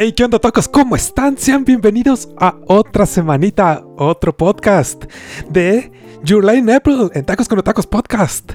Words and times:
Hey, 0.00 0.12
¿qué 0.12 0.22
onda, 0.22 0.38
tacos? 0.38 0.68
¿Cómo 0.68 0.94
están? 0.94 1.36
Sean 1.36 1.64
bienvenidos 1.64 2.28
a 2.38 2.54
otra 2.68 3.04
semanita, 3.04 3.82
otro 3.96 4.36
podcast 4.36 5.02
de 5.50 5.90
July 6.24 6.58
in 6.58 6.70
April 6.70 7.10
en 7.14 7.24
Tacos 7.24 7.48
con 7.48 7.60
Tacos 7.64 7.88
Podcast. 7.88 8.52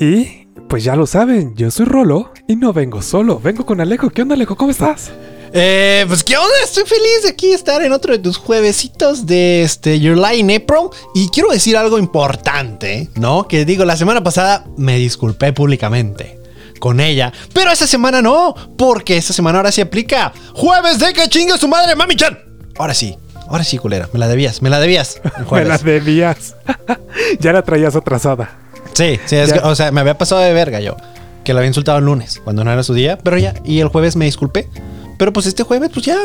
Y 0.00 0.48
pues 0.68 0.82
ya 0.82 0.96
lo 0.96 1.06
saben, 1.06 1.54
yo 1.54 1.70
soy 1.70 1.86
Rolo 1.86 2.32
y 2.48 2.56
no 2.56 2.72
vengo 2.72 3.02
solo, 3.02 3.38
vengo 3.38 3.64
con 3.64 3.80
Alejo. 3.80 4.10
¿Qué 4.10 4.22
onda, 4.22 4.34
Alejo? 4.34 4.56
¿Cómo 4.56 4.72
estás? 4.72 5.12
Eh, 5.52 6.04
pues 6.08 6.24
qué 6.24 6.36
onda, 6.36 6.56
estoy 6.64 6.82
feliz 6.82 7.22
de 7.22 7.28
aquí 7.28 7.52
estar 7.52 7.80
en 7.82 7.92
otro 7.92 8.12
de 8.12 8.18
tus 8.18 8.36
juevesitos 8.36 9.26
de 9.26 9.62
este 9.62 9.96
Lie 9.96 10.38
in 10.38 10.50
April. 10.50 10.88
Y 11.14 11.28
quiero 11.28 11.50
decir 11.50 11.76
algo 11.76 12.00
importante, 12.00 13.08
¿no? 13.14 13.46
Que 13.46 13.64
digo, 13.64 13.84
la 13.84 13.96
semana 13.96 14.24
pasada 14.24 14.66
me 14.76 14.98
disculpé 14.98 15.52
públicamente 15.52 16.39
con 16.80 16.98
ella, 16.98 17.32
pero 17.54 17.70
esta 17.70 17.86
semana 17.86 18.20
no, 18.20 18.54
porque 18.76 19.16
esta 19.16 19.32
semana 19.32 19.58
ahora 19.58 19.70
sí 19.70 19.80
aplica. 19.80 20.32
Jueves 20.54 20.98
de 20.98 21.12
que 21.12 21.28
chingue 21.28 21.56
su 21.58 21.68
madre, 21.68 21.94
mami 21.94 22.16
chan. 22.16 22.36
Ahora 22.78 22.94
sí, 22.94 23.16
ahora 23.48 23.62
sí, 23.62 23.78
culera, 23.78 24.08
me 24.12 24.18
la 24.18 24.26
debías, 24.26 24.60
me 24.62 24.70
la 24.70 24.80
debías. 24.80 25.20
Me 25.52 25.64
la 25.64 25.78
debías. 25.78 26.56
ya 27.38 27.52
la 27.52 27.62
traías 27.62 27.94
atrasada. 27.94 28.50
Sí, 28.94 29.20
sí, 29.26 29.36
es 29.36 29.52
que, 29.52 29.60
o 29.60 29.74
sea, 29.76 29.92
me 29.92 30.00
había 30.00 30.18
pasado 30.18 30.40
de 30.40 30.52
verga 30.52 30.80
yo. 30.80 30.96
Que 31.44 31.54
la 31.54 31.60
había 31.60 31.68
insultado 31.68 31.98
el 31.98 32.04
lunes, 32.04 32.40
cuando 32.42 32.64
no 32.64 32.72
era 32.72 32.82
su 32.82 32.92
día, 32.92 33.16
pero 33.18 33.38
ya, 33.38 33.54
y 33.64 33.80
el 33.80 33.88
jueves 33.88 34.16
me 34.16 34.24
disculpé. 34.24 34.68
Pero 35.16 35.32
pues 35.32 35.46
este 35.46 35.62
jueves, 35.62 35.90
pues 35.94 36.04
ya. 36.06 36.18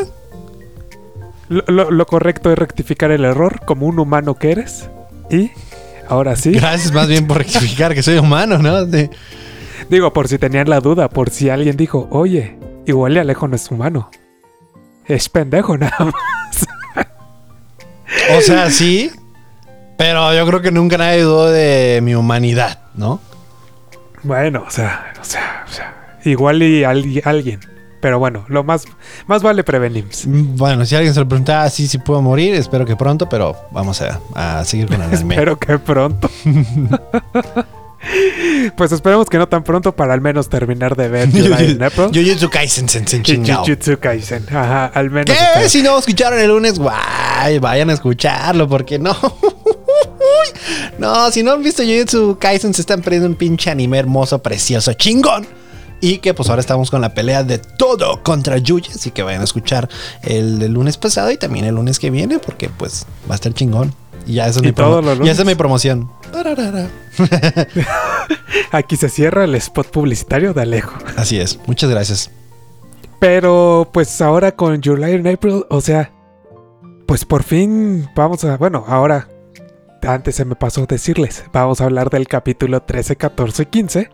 Lo, 1.48 1.62
lo- 1.68 1.90
lo 1.90 2.06
correcto 2.06 2.50
es 2.52 2.58
rectificar 2.58 3.10
el 3.12 3.24
error 3.24 3.60
como 3.64 3.86
un 3.86 3.98
humano 3.98 4.34
que 4.34 4.50
eres. 4.52 4.88
Y 5.30 5.50
ahora 6.08 6.34
sí. 6.36 6.50
Gracias 6.52 6.92
más 6.92 7.06
bien 7.08 7.26
por 7.26 7.38
rectificar 7.44 7.94
que 7.94 8.02
soy 8.02 8.18
humano, 8.18 8.58
¿no? 8.58 8.84
Digo, 9.88 10.12
por 10.12 10.28
si 10.28 10.38
tenían 10.38 10.68
la 10.68 10.80
duda, 10.80 11.08
por 11.08 11.30
si 11.30 11.48
alguien 11.50 11.76
dijo, 11.76 12.08
oye, 12.10 12.58
igual 12.86 13.14
y 13.14 13.18
Alejo 13.18 13.46
no 13.48 13.56
es 13.56 13.70
humano. 13.70 14.10
Es 15.06 15.28
pendejo 15.28 15.76
nada 15.78 15.96
más. 16.00 16.66
O 18.36 18.40
sea, 18.40 18.70
sí. 18.70 19.10
Pero 19.96 20.34
yo 20.34 20.46
creo 20.46 20.60
que 20.60 20.70
nunca 20.72 20.98
nadie 20.98 21.22
dudó 21.22 21.50
de 21.50 22.00
mi 22.02 22.14
humanidad, 22.14 22.80
¿no? 22.94 23.20
Bueno, 24.24 24.64
o 24.66 24.70
sea, 24.70 25.12
o 25.20 25.24
sea, 25.24 25.64
o 25.68 25.72
sea, 25.72 26.18
igual 26.24 26.62
y 26.62 26.82
al- 26.84 27.22
alguien. 27.24 27.60
Pero 28.02 28.18
bueno, 28.18 28.44
lo 28.48 28.62
más, 28.62 28.84
más 29.26 29.42
vale 29.42 29.64
prevenir. 29.64 30.06
Bueno, 30.26 30.84
si 30.84 30.94
alguien 30.96 31.14
se 31.14 31.20
lo 31.20 31.28
preguntaba, 31.28 31.70
sí, 31.70 31.86
sí 31.86 31.98
puedo 31.98 32.20
morir, 32.20 32.54
espero 32.54 32.84
que 32.84 32.94
pronto, 32.96 33.28
pero 33.28 33.56
vamos 33.70 34.02
a, 34.02 34.20
a 34.34 34.64
seguir 34.64 34.86
con 34.88 34.96
el 34.96 35.02
anime. 35.12 35.34
Espero 35.34 35.58
que 35.58 35.78
pronto. 35.78 36.28
pues 38.76 38.92
esperemos 38.92 39.28
que 39.28 39.38
no 39.38 39.48
tan 39.48 39.64
pronto 39.64 39.94
para 39.94 40.14
al 40.14 40.20
menos 40.20 40.48
terminar 40.48 40.96
de 40.96 41.08
ver 41.08 41.28
in 41.34 41.82
April. 41.82 42.10
Jujutsu 42.12 42.50
Kaisen. 42.50 42.86
Jujutsu 42.88 43.98
Kaisen. 43.98 44.46
Ajá, 44.50 44.86
al 44.86 45.10
menos. 45.10 45.26
¿Qué? 45.26 45.32
espero. 45.32 45.68
Si 45.68 45.82
no 45.82 45.98
escucharon 45.98 46.38
el 46.38 46.48
lunes, 46.48 46.78
guay, 46.78 47.58
vayan 47.58 47.90
a 47.90 47.94
escucharlo, 47.94 48.68
porque 48.68 48.98
no. 48.98 49.16
No, 50.98 51.30
si 51.30 51.42
no 51.42 51.52
han 51.52 51.62
visto 51.62 51.82
Jujutsu 51.82 52.38
Kaisen, 52.40 52.72
se 52.72 52.80
están 52.80 53.02
perdiendo 53.02 53.28
un 53.28 53.34
pinche 53.34 53.70
anime 53.70 53.98
hermoso, 53.98 54.38
precioso, 54.40 54.92
chingón. 54.94 55.46
Y 56.00 56.18
que 56.18 56.34
pues 56.34 56.48
ahora 56.48 56.60
estamos 56.60 56.90
con 56.90 57.00
la 57.00 57.14
pelea 57.14 57.42
de 57.42 57.58
todo 57.58 58.22
contra 58.22 58.58
Yuya, 58.58 58.90
así 58.94 59.10
que 59.10 59.22
vayan 59.22 59.40
a 59.40 59.44
escuchar 59.44 59.88
el, 60.22 60.58
del 60.58 60.72
lunes 60.72 60.98
pasado 60.98 61.30
y 61.30 61.38
también 61.38 61.64
el 61.64 61.74
lunes 61.74 61.98
que 61.98 62.10
viene, 62.10 62.38
porque 62.38 62.68
pues 62.68 63.06
va 63.28 63.34
a 63.34 63.36
estar 63.36 63.52
chingón. 63.54 63.94
Y 64.26 64.34
ya 64.34 64.46
esa 64.46 64.58
es, 64.58 64.64
Y 64.64 64.66
mi, 64.66 64.72
promo- 64.72 65.00
esa 65.28 65.42
es 65.42 65.56
promoción. 65.56 66.10
Aquí 68.72 68.96
se 68.96 69.08
cierra 69.08 69.44
el 69.44 69.54
spot 69.54 69.88
publicitario 69.90 70.52
de 70.52 70.62
Alejo. 70.62 70.92
Así 71.16 71.38
es, 71.38 71.58
muchas 71.66 71.90
gracias. 71.90 72.30
Pero 73.18 73.88
pues 73.92 74.20
ahora 74.20 74.52
con 74.52 74.82
July 74.82 75.12
in 75.14 75.26
April, 75.28 75.64
o 75.70 75.80
sea, 75.80 76.12
pues 77.06 77.24
por 77.24 77.42
fin 77.42 78.08
vamos 78.14 78.44
a, 78.44 78.56
bueno, 78.58 78.84
ahora, 78.86 79.28
antes 80.02 80.34
se 80.36 80.44
me 80.44 80.54
pasó 80.56 80.84
decirles, 80.86 81.44
vamos 81.52 81.80
a 81.80 81.84
hablar 81.84 82.10
del 82.10 82.28
capítulo 82.28 82.82
13, 82.82 83.16
14 83.16 83.62
y 83.62 83.66
15. 83.66 84.10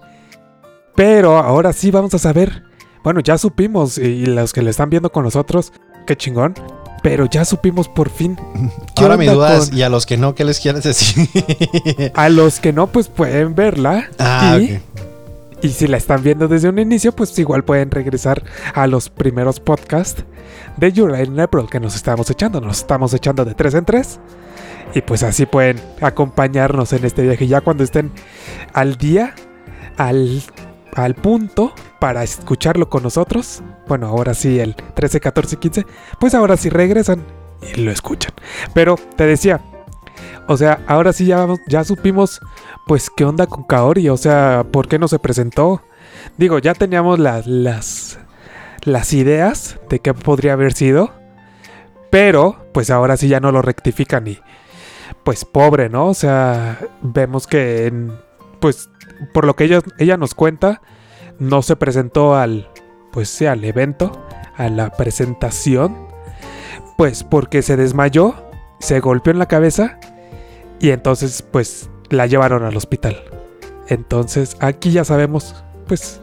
Pero 0.95 1.39
ahora 1.39 1.73
sí 1.73 1.91
vamos 1.91 2.15
a 2.15 2.19
saber, 2.19 2.63
bueno, 3.03 3.21
ya 3.21 3.39
supimos, 3.39 3.99
y 3.99 4.27
los 4.27 4.53
que 4.53 4.63
lo 4.63 4.71
están 4.71 4.91
viendo 4.91 5.11
con 5.11 5.25
nosotros, 5.25 5.73
qué 6.07 6.17
chingón. 6.17 6.55
Pero 7.03 7.27
ya 7.27 7.45
supimos 7.45 7.89
por 7.89 8.11
fin. 8.11 8.37
¿Qué 8.95 9.03
Ahora 9.03 9.17
mi 9.17 9.27
duda 9.27 9.57
es, 9.57 9.69
con- 9.71 9.79
y 9.79 9.83
a 9.83 9.89
los 9.89 10.07
que 10.07 10.17
no, 10.17 10.35
¿qué 10.35 10.45
les 10.45 10.61
quieres 10.61 10.85
decir? 10.85 11.29
A 12.15 12.29
los 12.29 12.61
que 12.61 12.73
no, 12.73 12.87
pues 12.87 13.09
pueden 13.09 13.55
verla. 13.55 14.09
ah, 14.19 14.59
y, 14.61 14.81
y 15.63 15.69
si 15.71 15.87
la 15.87 15.97
están 15.97 16.23
viendo 16.23 16.49
desde 16.49 16.69
un 16.69 16.79
inicio, 16.79 17.13
pues 17.13 17.37
igual 17.39 17.65
pueden 17.65 17.91
regresar 17.91 18.43
a 18.75 18.87
los 18.87 19.09
primeros 19.09 19.61
podcasts 19.61 20.25
de 20.77 20.93
July 20.93 21.41
April 21.41 21.67
que 21.71 21.81
nos 21.81 21.95
estamos 21.95 22.29
echando. 22.31 22.61
Nos 22.61 22.79
estamos 22.79 23.13
echando 23.15 23.45
de 23.45 23.55
tres 23.55 23.75
en 23.75 23.85
tres. 23.85 24.19
Y 24.95 25.01
pues 25.01 25.23
así 25.23 25.47
pueden 25.47 25.81
acompañarnos 26.01 26.93
en 26.93 27.05
este 27.05 27.23
viaje. 27.23 27.47
Ya 27.47 27.61
cuando 27.63 27.83
estén 27.85 28.11
al 28.75 28.97
día, 28.97 29.35
al, 29.97 30.43
al 30.95 31.15
punto 31.15 31.73
para 32.01 32.23
escucharlo 32.23 32.89
con 32.89 33.03
nosotros. 33.03 33.63
Bueno, 33.89 34.07
ahora 34.09 34.35
sí, 34.35 34.59
el 34.61 34.75
13, 34.75 35.21
14 35.21 35.55
y 35.55 35.59
15. 35.59 35.87
Pues 36.19 36.35
ahora 36.35 36.57
sí 36.57 36.69
regresan 36.69 37.25
y 37.75 37.81
lo 37.81 37.91
escuchan. 37.91 38.33
Pero 38.75 38.97
te 39.17 39.27
decía, 39.27 39.61
o 40.49 40.57
sea, 40.57 40.81
ahora 40.87 41.13
sí 41.13 41.27
ya, 41.27 41.47
ya 41.69 41.85
supimos, 41.85 42.41
pues, 42.87 43.11
qué 43.11 43.25
onda 43.25 43.47
con 43.47 43.65
Kaori. 43.65 44.09
O 44.09 44.17
sea, 44.17 44.65
¿por 44.71 44.89
qué 44.89 44.99
no 44.99 45.09
se 45.09 45.19
presentó? 45.19 45.83
Digo, 46.37 46.59
ya 46.59 46.75
teníamos 46.75 47.19
las, 47.19 47.47
las, 47.47 48.19
las 48.85 49.13
ideas 49.13 49.79
de 49.89 50.01
qué 50.01 50.15
podría 50.15 50.53
haber 50.55 50.73
sido. 50.75 51.13
Pero, 52.11 52.67
pues 52.73 52.91
ahora 52.91 53.17
sí 53.17 53.29
ya 53.29 53.41
no 53.41 53.53
lo 53.53 53.63
rectifican 53.63 54.27
y, 54.29 54.39
pues, 55.25 55.45
pobre, 55.47 55.89
¿no? 55.89 56.09
O 56.09 56.15
sea, 56.15 56.79
vemos 57.01 57.47
que, 57.47 57.87
en- 57.87 58.13
pues, 58.63 58.89
por 59.35 59.45
lo 59.45 59.57
que 59.57 59.65
ella, 59.65 59.81
ella 59.99 60.17
nos 60.17 60.35
cuenta, 60.35 60.81
no 61.41 61.63
se 61.63 61.75
presentó 61.75 62.37
al, 62.37 62.71
pues, 63.11 63.29
sí, 63.29 63.45
al 63.45 63.65
evento, 63.65 64.25
a 64.57 64.69
la 64.69 64.91
presentación, 64.91 66.07
pues, 66.97 67.25
porque 67.25 67.63
se 67.63 67.77
desmayó, 67.77 68.37
se 68.79 69.01
golpeó 69.01 69.33
en 69.33 69.41
la 69.41 69.47
cabeza 69.47 69.99
y 70.79 70.91
entonces, 70.91 71.43
pues, 71.43 71.91
la 72.09 72.27
llevaron 72.27 72.63
al 72.63 72.77
hospital. 72.77 73.25
Entonces, 73.89 74.57
aquí 74.61 74.93
ya 74.93 75.05
sabemos, 75.05 75.65
pues, 75.89 76.21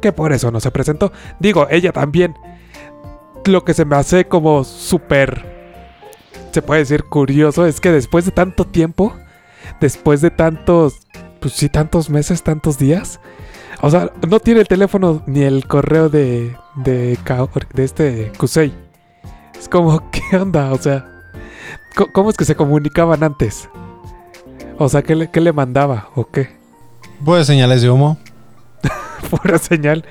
que 0.00 0.12
por 0.12 0.32
eso 0.32 0.52
no 0.52 0.60
se 0.60 0.70
presentó. 0.70 1.10
Digo, 1.40 1.66
ella 1.70 1.90
también. 1.90 2.36
Lo 3.46 3.64
que 3.64 3.74
se 3.74 3.84
me 3.84 3.96
hace 3.96 4.26
como 4.26 4.62
súper, 4.62 5.44
se 6.52 6.62
puede 6.62 6.80
decir 6.80 7.02
curioso, 7.04 7.66
es 7.66 7.80
que 7.80 7.90
después 7.90 8.24
de 8.24 8.30
tanto 8.30 8.64
tiempo, 8.64 9.12
después 9.80 10.20
de 10.20 10.30
tantos, 10.30 11.06
pues 11.44 11.56
sí, 11.56 11.68
tantos 11.68 12.08
meses, 12.08 12.42
tantos 12.42 12.78
días, 12.78 13.20
o 13.82 13.90
sea, 13.90 14.10
no 14.26 14.40
tiene 14.40 14.60
el 14.60 14.66
teléfono 14.66 15.22
ni 15.26 15.42
el 15.42 15.66
correo 15.66 16.08
de, 16.08 16.56
de, 16.74 17.18
de 17.74 17.84
este 17.84 18.32
Kusei. 18.38 18.72
Es 19.58 19.68
como, 19.68 20.10
¿qué 20.30 20.38
onda? 20.38 20.72
O 20.72 20.78
sea, 20.78 21.04
¿cómo- 21.94 22.12
¿cómo 22.12 22.30
es 22.30 22.38
que 22.38 22.46
se 22.46 22.56
comunicaban 22.56 23.22
antes? 23.22 23.68
O 24.78 24.88
sea, 24.88 25.02
¿qué 25.02 25.14
le, 25.14 25.30
qué 25.30 25.42
le 25.42 25.52
mandaba? 25.52 26.08
¿O 26.14 26.24
qué? 26.30 26.56
Pues 27.22 27.46
señales 27.46 27.82
de 27.82 27.90
humo. 27.90 28.16
Pura 29.30 29.58
señal. 29.58 30.02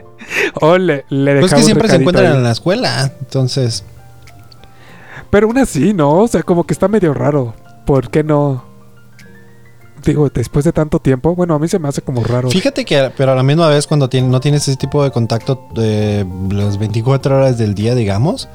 O 0.61 0.77
le, 0.77 1.03
le 1.09 1.39
Pues 1.39 1.51
que 1.51 1.63
siempre 1.63 1.87
se 1.89 1.95
encuentran 1.95 2.27
ahí. 2.27 2.37
en 2.37 2.43
la 2.43 2.51
escuela. 2.51 3.11
Entonces, 3.21 3.83
Pero 5.31 5.47
aún 5.47 5.57
así, 5.57 5.93
¿no? 5.95 6.11
O 6.19 6.27
sea, 6.27 6.43
como 6.43 6.63
que 6.65 6.73
está 6.73 6.87
medio 6.87 7.11
raro. 7.15 7.55
¿Por 7.87 8.11
qué 8.11 8.23
no? 8.23 8.71
Digo, 10.05 10.29
después 10.29 10.65
de 10.65 10.73
tanto 10.73 10.99
tiempo, 10.99 11.33
bueno, 11.35 11.53
a 11.55 11.59
mí 11.59 11.67
se 11.67 11.79
me 11.79 11.87
hace 11.87 12.01
como 12.01 12.23
raro. 12.23 12.49
fíjate 12.49 12.83
que, 12.85 13.11
pero 13.15 13.31
a 13.31 13.35
la 13.35 13.43
misma 13.43 13.67
vez, 13.69 13.87
cuando 13.87 14.09
tien- 14.09 14.27
no 14.27 14.39
tienes 14.41 14.67
ese 14.67 14.77
tipo 14.77 15.03
de 15.03 15.11
contacto 15.11 15.67
de 15.73 16.25
las 16.49 16.77
24 16.77 17.37
horas 17.37 17.57
del 17.57 17.73
día, 17.73 17.95
digamos, 17.95 18.49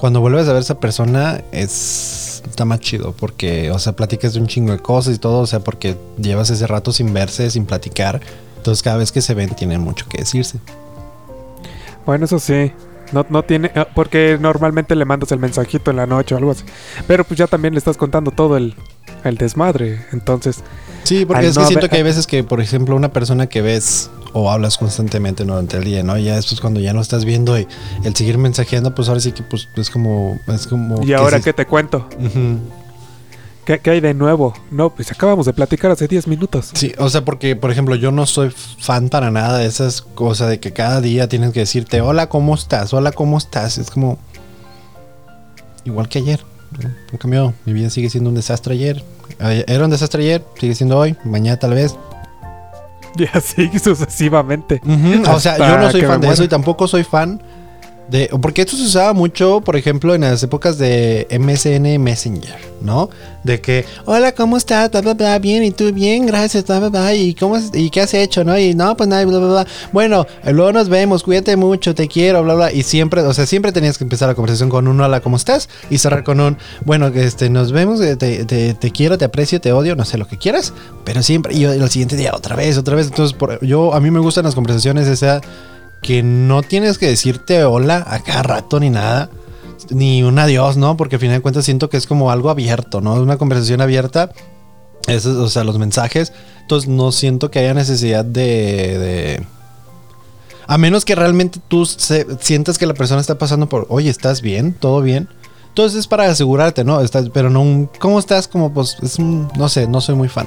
cuando 0.00 0.20
vuelves 0.20 0.44
a 0.46 0.48
ver 0.48 0.56
a 0.56 0.60
esa 0.60 0.80
persona, 0.80 1.42
es 1.52 2.42
está 2.48 2.64
más 2.64 2.80
chido. 2.80 3.12
Porque, 3.12 3.70
o 3.70 3.78
sea, 3.78 3.94
platicas 3.94 4.32
de 4.32 4.40
un 4.40 4.46
chingo 4.46 4.72
de 4.72 4.78
cosas 4.78 5.14
y 5.14 5.18
todo. 5.18 5.40
O 5.40 5.46
sea, 5.46 5.60
porque 5.60 5.96
llevas 6.18 6.48
ese 6.50 6.66
rato 6.66 6.90
sin 6.90 7.12
verse, 7.12 7.50
sin 7.50 7.66
platicar. 7.66 8.20
Entonces, 8.56 8.82
cada 8.82 8.96
vez 8.96 9.12
que 9.12 9.20
se 9.20 9.34
ven, 9.34 9.50
tienen 9.50 9.80
mucho 9.82 10.06
que 10.08 10.18
decirse. 10.18 10.58
Bueno, 12.06 12.24
eso 12.24 12.38
sí. 12.38 12.72
No, 13.12 13.26
no 13.28 13.42
tiene. 13.42 13.70
eh, 13.74 13.84
Porque 13.94 14.38
normalmente 14.40 14.94
le 14.94 15.04
mandas 15.04 15.32
el 15.32 15.38
mensajito 15.38 15.90
en 15.90 15.96
la 15.98 16.06
noche 16.06 16.34
o 16.34 16.38
algo 16.38 16.52
así. 16.52 16.64
Pero 17.06 17.24
pues 17.24 17.36
ya 17.38 17.46
también 17.46 17.74
le 17.74 17.78
estás 17.78 17.96
contando 17.96 18.30
todo 18.30 18.56
el, 18.56 18.74
el 19.24 19.36
desmadre. 19.36 20.04
Entonces, 20.12 20.62
Sí, 21.04 21.24
porque 21.24 21.40
Al 21.40 21.50
es 21.50 21.58
que 21.58 21.64
siento 21.64 21.88
que 21.88 21.96
hay 21.96 22.02
veces 22.02 22.26
que, 22.26 22.44
por 22.44 22.60
ejemplo, 22.60 22.94
una 22.94 23.12
persona 23.12 23.46
que 23.46 23.62
ves 23.62 24.10
o 24.32 24.50
hablas 24.50 24.78
constantemente 24.78 25.44
durante 25.44 25.76
el 25.76 25.84
día, 25.84 26.02
¿no? 26.02 26.16
Ya 26.18 26.36
después 26.36 26.60
cuando 26.60 26.80
ya 26.80 26.92
no 26.92 27.00
estás 27.00 27.24
viendo 27.24 27.58
y 27.58 27.66
el 28.04 28.14
seguir 28.14 28.38
mensajeando, 28.38 28.94
pues 28.94 29.08
ahora 29.08 29.20
sí 29.20 29.32
que 29.32 29.42
pues 29.42 29.68
es 29.76 29.90
como... 29.90 30.38
Es 30.46 30.66
como 30.66 31.02
¿y 31.02 31.06
que 31.06 31.14
ahora 31.14 31.40
qué 31.40 31.52
te 31.52 31.66
cuento? 31.66 32.08
¿Qué, 33.64 33.78
qué 33.80 33.90
hay 33.90 34.00
de 34.00 34.14
nuevo? 34.14 34.54
No, 34.70 34.90
pues 34.90 35.10
acabamos 35.10 35.46
de 35.46 35.52
platicar 35.52 35.90
hace 35.90 36.06
10 36.06 36.28
minutos. 36.28 36.70
Sí, 36.74 36.92
o 36.98 37.08
sea, 37.08 37.24
porque, 37.24 37.56
por 37.56 37.70
ejemplo, 37.70 37.94
yo 37.94 38.12
no 38.12 38.26
soy 38.26 38.50
fan 38.50 39.08
para 39.08 39.30
nada 39.30 39.58
de 39.58 39.66
esas 39.66 40.02
cosas 40.02 40.48
de 40.48 40.60
que 40.60 40.72
cada 40.72 41.00
día 41.00 41.28
tienes 41.28 41.52
que 41.52 41.60
decirte, 41.60 42.00
hola, 42.00 42.28
¿cómo 42.28 42.54
estás? 42.54 42.92
Hola, 42.94 43.12
¿cómo 43.12 43.38
estás? 43.38 43.78
Es 43.78 43.90
como... 43.90 44.18
Igual 45.84 46.08
que 46.08 46.18
ayer. 46.18 46.40
¿No? 46.78 46.88
En 47.12 47.18
cambio, 47.18 47.54
mi 47.66 47.72
vida 47.72 47.90
sigue 47.90 48.10
siendo 48.10 48.30
un 48.30 48.36
desastre 48.36 48.74
ayer. 48.74 49.02
Ayer- 49.38 49.64
Era 49.68 49.84
un 49.84 49.90
desastre 49.90 50.22
ayer, 50.22 50.44
sigue 50.58 50.74
siendo 50.74 50.98
hoy, 50.98 51.16
mañana 51.24 51.56
tal 51.58 51.74
vez. 51.74 51.94
Y 53.18 53.24
así 53.36 53.68
sucesivamente. 53.82 54.80
O 55.28 55.40
sea, 55.40 55.58
yo 55.58 55.78
no 55.78 55.90
soy 55.90 56.02
fan 56.02 56.20
de 56.20 56.28
eso 56.28 56.44
y 56.44 56.48
tampoco 56.48 56.86
soy 56.86 57.02
fan 57.04 57.42
Porque 58.42 58.62
esto 58.62 58.76
se 58.76 58.82
usaba 58.84 59.12
mucho, 59.12 59.60
por 59.60 59.76
ejemplo, 59.76 60.14
en 60.14 60.22
las 60.22 60.42
épocas 60.42 60.78
de 60.78 61.26
MSN 61.30 61.98
Messenger, 62.02 62.56
¿no? 62.80 63.08
De 63.44 63.60
que, 63.60 63.84
hola, 64.04 64.32
¿cómo 64.32 64.56
estás? 64.56 64.90
Bla, 64.90 65.00
bla, 65.00 65.14
bla, 65.14 65.38
bien, 65.38 65.62
¿y 65.62 65.70
tú? 65.70 65.92
Bien, 65.92 66.26
gracias, 66.26 66.66
bla, 66.66 66.80
bla, 66.80 66.88
bla, 66.88 67.14
¿y, 67.14 67.34
cómo, 67.34 67.56
¿y 67.72 67.88
qué 67.90 68.00
has 68.00 68.12
hecho, 68.14 68.42
no? 68.44 68.58
Y 68.58 68.74
no, 68.74 68.96
pues 68.96 69.08
nada, 69.08 69.24
bla, 69.24 69.38
bla, 69.38 69.48
bla. 69.48 69.66
Bueno, 69.92 70.26
luego 70.44 70.72
nos 70.72 70.88
vemos, 70.88 71.22
cuídate 71.22 71.56
mucho, 71.56 71.94
te 71.94 72.08
quiero, 72.08 72.42
bla, 72.42 72.54
bla. 72.54 72.72
Y 72.72 72.82
siempre, 72.82 73.20
o 73.22 73.32
sea, 73.32 73.46
siempre 73.46 73.70
tenías 73.72 73.96
que 73.96 74.04
empezar 74.04 74.28
la 74.28 74.34
conversación 74.34 74.70
con 74.70 74.88
un 74.88 75.00
hola, 75.00 75.20
¿cómo 75.20 75.36
estás? 75.36 75.68
Y 75.88 75.98
cerrar 75.98 76.24
con 76.24 76.40
un, 76.40 76.58
bueno, 76.84 77.06
este, 77.08 77.48
nos 77.48 77.70
vemos, 77.72 78.00
eh, 78.00 78.16
te, 78.16 78.44
te- 78.44 78.74
te 78.74 78.90
quiero, 78.90 79.18
te 79.18 79.24
aprecio, 79.24 79.60
te 79.60 79.72
odio, 79.72 79.94
no 79.94 80.04
sé 80.04 80.18
lo 80.18 80.26
que 80.26 80.36
quieras, 80.36 80.72
pero 81.04 81.22
siempre, 81.22 81.54
y 81.54 81.64
el 81.64 81.88
siguiente 81.90 82.16
día 82.16 82.32
otra 82.34 82.56
vez, 82.56 82.76
otra 82.76 82.96
vez. 82.96 83.06
Entonces, 83.06 83.36
por- 83.36 83.64
yo, 83.64 83.94
a 83.94 84.00
mí 84.00 84.10
me 84.10 84.18
gustan 84.20 84.44
las 84.44 84.54
conversaciones 84.54 85.06
esa 85.06 85.40
que 86.02 86.22
no 86.22 86.62
tienes 86.62 86.98
que 86.98 87.06
decirte 87.06 87.64
hola 87.64 88.04
a 88.08 88.20
cada 88.20 88.42
rato 88.42 88.80
ni 88.80 88.90
nada, 88.90 89.30
ni 89.90 90.22
un 90.22 90.38
adiós, 90.38 90.76
¿no? 90.76 90.96
Porque 90.96 91.16
al 91.16 91.20
final 91.20 91.36
de 91.36 91.42
cuentas 91.42 91.64
siento 91.64 91.90
que 91.90 91.96
es 91.96 92.06
como 92.06 92.30
algo 92.30 92.50
abierto, 92.50 93.00
¿no? 93.00 93.14
Una 93.14 93.36
conversación 93.38 93.80
abierta, 93.80 94.30
es, 95.06 95.26
o 95.26 95.48
sea, 95.48 95.64
los 95.64 95.78
mensajes. 95.78 96.32
Entonces 96.62 96.88
no 96.88 97.10
siento 97.12 97.50
que 97.50 97.58
haya 97.58 97.74
necesidad 97.74 98.24
de... 98.24 98.98
de- 98.98 99.46
a 100.66 100.78
menos 100.78 101.04
que 101.04 101.16
realmente 101.16 101.58
tú 101.66 101.84
se- 101.84 102.26
sientas 102.40 102.78
que 102.78 102.86
la 102.86 102.94
persona 102.94 103.20
está 103.20 103.36
pasando 103.38 103.68
por, 103.68 103.86
oye, 103.88 104.08
¿estás 104.08 104.40
bien? 104.40 104.72
¿Todo 104.72 105.02
bien? 105.02 105.28
Entonces 105.68 105.98
es 105.98 106.06
para 106.06 106.26
asegurarte, 106.26 106.84
¿no? 106.84 107.00
Estás, 107.00 107.28
pero 107.30 107.50
no 107.50 107.60
un, 107.60 107.90
¿cómo 107.98 108.18
estás? 108.20 108.46
Como 108.46 108.72
pues, 108.72 108.96
es 109.02 109.18
un, 109.18 109.48
no 109.56 109.68
sé, 109.68 109.88
no 109.88 110.00
soy 110.00 110.14
muy 110.14 110.28
fan. 110.28 110.46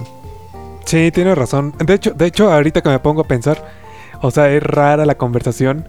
Sí, 0.86 1.12
tienes 1.12 1.38
razón. 1.38 1.74
De 1.86 1.94
hecho, 1.94 2.12
de 2.12 2.26
hecho, 2.26 2.52
ahorita 2.52 2.82
que 2.82 2.90
me 2.90 3.00
pongo 3.00 3.22
a 3.22 3.28
pensar, 3.28 3.83
o 4.24 4.31
sea, 4.31 4.50
es 4.50 4.64
rara 4.64 5.06
la 5.06 5.16
conversación 5.16 5.88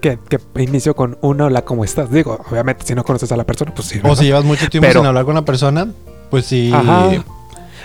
que, 0.00 0.18
que 0.28 0.38
inicio 0.62 0.94
con 0.96 1.16
una 1.20 1.46
hola, 1.46 1.62
¿cómo 1.64 1.84
estás? 1.84 2.10
Digo, 2.10 2.40
obviamente, 2.50 2.84
si 2.84 2.94
no 2.94 3.04
conoces 3.04 3.30
a 3.32 3.36
la 3.36 3.44
persona, 3.44 3.72
pues 3.74 3.88
sí. 3.88 4.00
O 4.02 4.16
si 4.16 4.24
llevas 4.24 4.44
mucho 4.44 4.68
tiempo 4.68 4.86
Pero- 4.88 5.00
sin 5.00 5.06
hablar 5.06 5.24
con 5.24 5.34
la 5.34 5.42
persona, 5.42 5.86
pues 6.30 6.46
sí. 6.46 6.70
Ajá. 6.74 7.10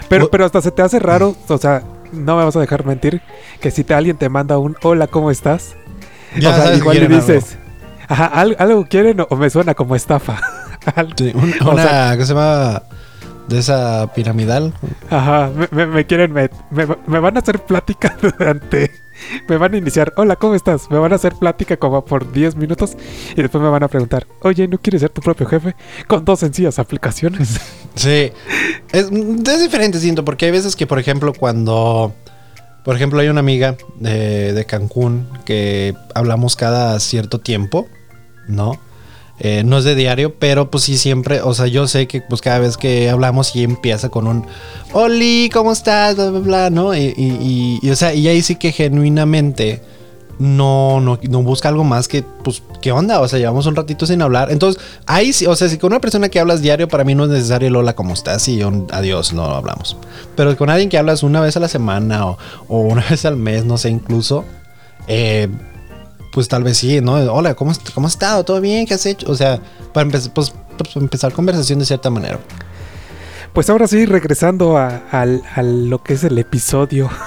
Pero, 0.10 0.30
pero 0.30 0.46
hasta 0.46 0.62
se 0.62 0.72
te 0.72 0.82
hace 0.82 1.00
raro, 1.00 1.36
o 1.48 1.58
sea, 1.58 1.84
no 2.12 2.36
me 2.38 2.44
vas 2.44 2.56
a 2.56 2.60
dejar 2.60 2.86
mentir, 2.86 3.22
que 3.62 3.72
si 3.72 3.84
te, 3.84 3.94
alguien 3.94 4.18
te 4.18 4.28
manda 4.30 4.58
un 4.58 4.76
hola, 4.84 5.08
¿cómo 5.08 5.32
estás? 5.32 5.76
Ya 6.38 6.50
o 6.50 6.54
sea, 6.54 6.64
sabes 6.64 6.80
igual 6.80 6.96
le 6.96 7.00
quieren 7.08 7.18
algo. 7.20 7.34
dices, 7.34 7.58
ajá, 8.08 8.26
¿al- 8.26 8.56
¿algo 8.60 8.86
quieren 8.90 9.22
o, 9.30 9.36
me 9.36 9.50
suena 9.50 9.74
como 9.74 9.96
estafa? 9.96 10.40
Al- 10.96 11.14
Sí, 11.18 11.32
un- 11.34 11.54
O 11.66 11.72
una 11.72 11.84
sea- 11.84 12.18
que 12.18 12.26
se 12.26 12.34
llama 12.34 12.84
de 13.48 13.60
esa 13.60 14.12
piramidal. 14.14 14.74
Ajá, 15.10 15.50
me, 15.56 15.68
me- 15.72 15.86
me 15.88 16.06
quieren, 16.06 16.34
me, 16.34 16.50
me 16.72 17.20
van 17.20 17.38
a 17.38 17.40
hacer 17.40 17.60
plática 17.60 18.18
durante, 18.22 18.92
me 19.48 19.58
van 19.58 19.74
a 19.74 19.78
iniciar, 19.78 20.14
hola, 20.18 20.36
¿cómo 20.36 20.56
estás? 20.56 20.90
Me 20.90 20.98
van 20.98 21.12
a 21.12 21.16
hacer 21.16 21.34
plática 21.36 21.78
como 21.78 22.04
por 22.06 22.32
10 22.32 22.56
minutos 22.56 22.98
y 23.36 23.42
después 23.42 23.62
me 23.62 23.70
van 23.70 23.84
a 23.84 23.88
preguntar, 23.88 24.28
oye, 24.42 24.68
¿no 24.68 24.78
quieres 24.78 25.02
ser 25.02 25.10
tu 25.10 25.22
propio 25.22 25.48
jefe? 25.48 25.76
Con 26.08 26.26
dos 26.26 26.40
sencillas 26.40 26.80
aplicaciones. 26.80 27.60
Sí. 27.94 28.32
Es, 28.94 29.10
diferente, 29.12 30.00
siento, 30.00 30.24
porque 30.24 30.46
hay 30.46 30.52
veces 30.52 30.78
que, 30.78 30.88
por 30.88 30.98
ejemplo, 30.98 31.34
cuando. 31.34 32.14
Por 32.86 32.96
ejemplo, 32.96 33.20
hay 33.20 33.28
una 33.28 33.42
amiga 33.42 33.76
de, 34.00 34.54
de 34.54 34.66
Cancún 34.66 35.28
que 35.44 35.94
hablamos 36.16 36.56
cada 36.56 36.98
cierto 37.02 37.40
tiempo, 37.40 37.88
¿no? 38.48 38.80
Eh, 39.44 39.64
no 39.66 39.80
es 39.80 39.84
de 39.86 39.96
diario, 39.96 40.36
pero 40.38 40.70
pues 40.70 40.84
sí 40.84 41.00
siempre, 41.00 41.42
o 41.42 41.56
sea, 41.56 41.66
yo 41.66 41.88
sé 41.88 42.06
que 42.06 42.22
pues 42.22 42.42
cada 42.42 42.60
vez 42.60 42.78
que 42.78 43.10
hablamos 43.10 43.56
y 43.56 43.64
empieza 43.64 44.10
con 44.10 44.28
un 44.28 44.46
Oli, 44.94 45.50
¿cómo 45.52 45.72
estás? 45.72 46.16
Bla, 46.16 46.30
bla, 46.30 46.40
bla, 46.42 46.70
¿no? 46.70 46.96
Y, 46.96 47.80
o 47.92 47.96
sea, 47.96 48.14
y 48.14 48.28
ahí 48.28 48.44
sí 48.44 48.58
que 48.58 48.72
genuinamente 48.72 49.82
no, 50.38 51.00
no, 51.00 51.18
busca 51.42 51.70
algo 51.70 51.84
más 51.84 52.08
que, 52.08 52.22
pues, 52.22 52.62
¿qué 52.84 52.92
onda? 52.92 53.20
O 53.20 53.28
sea, 53.28 53.40
llevamos 53.40 53.66
un 53.66 53.76
ratito 53.76 54.06
sin 54.06 54.22
hablar. 54.22 54.52
Entonces, 54.52 54.80
ahí 55.08 55.34
sí, 55.34 55.48
o 55.48 55.56
sea, 55.56 55.70
si 55.70 55.80
con 55.80 55.92
una 55.92 56.02
persona 56.02 56.30
que 56.30 56.40
hablas 56.40 56.62
diario, 56.62 56.88
para 56.88 57.04
mí 57.04 57.16
no 57.16 57.24
es 57.24 57.32
necesario 57.32 57.68
el 57.68 57.76
hola, 57.76 57.96
¿cómo 57.96 58.14
estás? 58.14 58.48
Y 58.48 58.62
un 58.62 58.90
adiós, 58.92 59.34
no 59.34 59.46
hablamos. 59.46 59.98
Pero 60.36 60.56
con 60.56 60.70
alguien 60.70 60.90
que 60.90 61.00
hablas 61.00 61.24
una 61.24 61.42
vez 61.42 61.58
a 61.58 61.60
la 61.60 61.68
semana 61.68 62.28
o, 62.28 62.38
o 62.68 62.82
una 62.82 63.04
vez 63.10 63.26
al 63.26 63.38
mes, 63.38 63.66
no 63.66 63.80
sé, 63.80 63.90
incluso, 63.90 64.46
eh, 65.08 65.48
pues 66.32 66.48
tal 66.48 66.64
vez 66.64 66.78
sí, 66.78 67.02
¿no? 67.02 67.14
Hola, 67.34 67.56
¿cómo, 67.56 67.72
¿cómo 67.94 68.08
has 68.08 68.14
estado? 68.14 68.44
¿Todo 68.44 68.62
bien? 68.62 68.86
¿Qué 68.86 68.94
has 68.94 69.06
hecho? 69.06 69.30
O 69.30 69.36
sea, 69.36 69.60
para 69.94 70.06
empezar, 70.06 70.34
pues, 70.34 70.54
pues, 70.78 70.96
empezar 70.96 71.34
conversación 71.34 71.80
de 71.80 71.86
cierta 71.86 72.10
manera. 72.10 72.40
Pues 73.54 73.70
ahora 73.70 73.88
sí, 73.88 74.06
regresando 74.06 74.78
a, 74.78 75.04
al- 75.12 75.44
a 75.56 75.62
lo 75.62 76.02
que 76.04 76.14
es 76.14 76.24
el 76.24 76.38
episodio. 76.38 77.10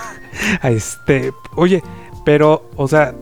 A 0.62 0.70
este. 0.70 1.32
Oye, 1.54 1.80
pero, 2.24 2.68
o 2.74 2.88
sea, 2.88 3.14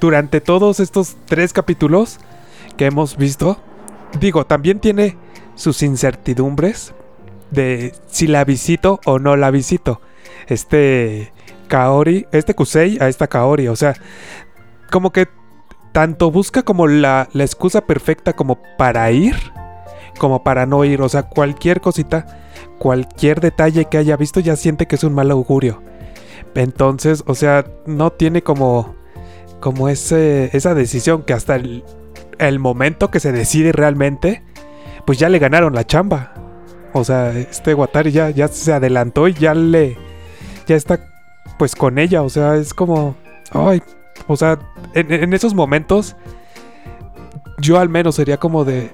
durante 0.00 0.40
todos 0.40 0.78
estos 0.78 1.16
tres 1.26 1.52
capítulos 1.52 2.18
que 2.76 2.86
hemos 2.86 3.16
visto, 3.16 3.60
digo, 4.20 4.46
también 4.46 4.78
tiene 4.78 5.16
sus 5.56 5.82
incertidumbres 5.82 6.92
de 7.50 7.94
si 8.06 8.28
la 8.28 8.44
visito 8.44 9.00
o 9.06 9.18
no 9.18 9.34
la 9.36 9.50
visito. 9.50 10.00
Este 10.46 11.32
Kaori, 11.66 12.26
este 12.30 12.54
Kusei 12.54 12.96
a 13.00 13.08
esta 13.08 13.26
Kaori, 13.26 13.66
o 13.66 13.74
sea, 13.74 13.94
como 14.92 15.10
que 15.10 15.26
tanto 15.92 16.30
busca 16.30 16.62
como 16.62 16.86
la, 16.86 17.28
la 17.32 17.44
excusa 17.44 17.86
perfecta 17.86 18.34
como 18.34 18.58
para 18.76 19.10
ir, 19.10 19.34
como 20.18 20.44
para 20.44 20.66
no 20.66 20.84
ir. 20.84 21.00
O 21.00 21.08
sea, 21.08 21.24
cualquier 21.24 21.80
cosita, 21.80 22.26
cualquier 22.78 23.40
detalle 23.40 23.86
que 23.86 23.96
haya 23.96 24.16
visto 24.16 24.38
ya 24.38 24.54
siente 24.54 24.86
que 24.86 24.96
es 24.96 25.02
un 25.02 25.14
mal 25.14 25.30
augurio. 25.30 25.82
Entonces, 26.54 27.24
o 27.26 27.34
sea, 27.34 27.64
no 27.86 28.10
tiene 28.10 28.42
como, 28.42 28.94
como 29.60 29.88
ese, 29.88 30.54
esa 30.54 30.74
decisión 30.74 31.22
que 31.22 31.32
hasta 31.32 31.56
el, 31.56 31.84
el 32.38 32.58
momento 32.58 33.10
que 33.10 33.18
se 33.18 33.32
decide 33.32 33.72
realmente, 33.72 34.42
pues 35.06 35.18
ya 35.18 35.30
le 35.30 35.38
ganaron 35.38 35.74
la 35.74 35.86
chamba. 35.86 36.34
O 36.92 37.02
sea, 37.02 37.32
este 37.32 37.72
Watari 37.72 38.12
ya, 38.12 38.28
ya 38.28 38.48
se 38.48 38.74
adelantó 38.74 39.26
y 39.26 39.32
ya 39.32 39.54
le, 39.54 39.96
ya 40.66 40.76
está 40.76 41.00
pues 41.58 41.74
con 41.74 41.98
ella. 41.98 42.22
O 42.22 42.28
sea, 42.28 42.56
es 42.56 42.74
como, 42.74 43.16
ay, 43.52 43.82
o 44.26 44.36
sea, 44.36 44.58
en, 44.94 45.12
en 45.12 45.32
esos 45.32 45.54
momentos, 45.54 46.16
yo 47.58 47.78
al 47.78 47.88
menos 47.88 48.14
sería 48.16 48.38
como 48.38 48.64
de, 48.64 48.90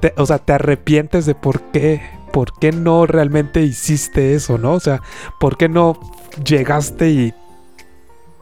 te- 0.00 0.14
o 0.16 0.26
sea, 0.26 0.38
te 0.38 0.52
arrepientes 0.52 1.26
de 1.26 1.34
por 1.34 1.60
qué, 1.70 2.00
por 2.32 2.58
qué 2.58 2.72
no 2.72 3.06
realmente 3.06 3.62
hiciste 3.62 4.34
eso, 4.34 4.58
¿no? 4.58 4.72
O 4.72 4.80
sea, 4.80 5.00
por 5.40 5.56
qué 5.56 5.68
no 5.68 5.98
llegaste 6.44 7.10
y, 7.10 7.34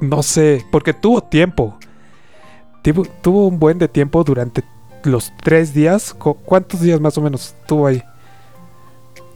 no 0.01 0.23
sé, 0.23 0.65
porque 0.71 0.93
tuvo 0.93 1.23
tiempo, 1.23 1.79
tuvo, 2.83 3.05
tuvo 3.23 3.47
un 3.49 3.59
buen 3.59 3.79
de 3.79 3.89
tiempo 3.89 4.23
durante 4.25 4.63
los 5.05 5.33
tres 5.43 5.73
días. 5.73 6.13
Cu- 6.15 6.37
¿Cuántos 6.45 6.81
días 6.81 7.01
más 7.01 7.17
o 7.19 7.23
menos 7.23 7.55
estuvo 7.61 7.87
ahí? 7.87 8.03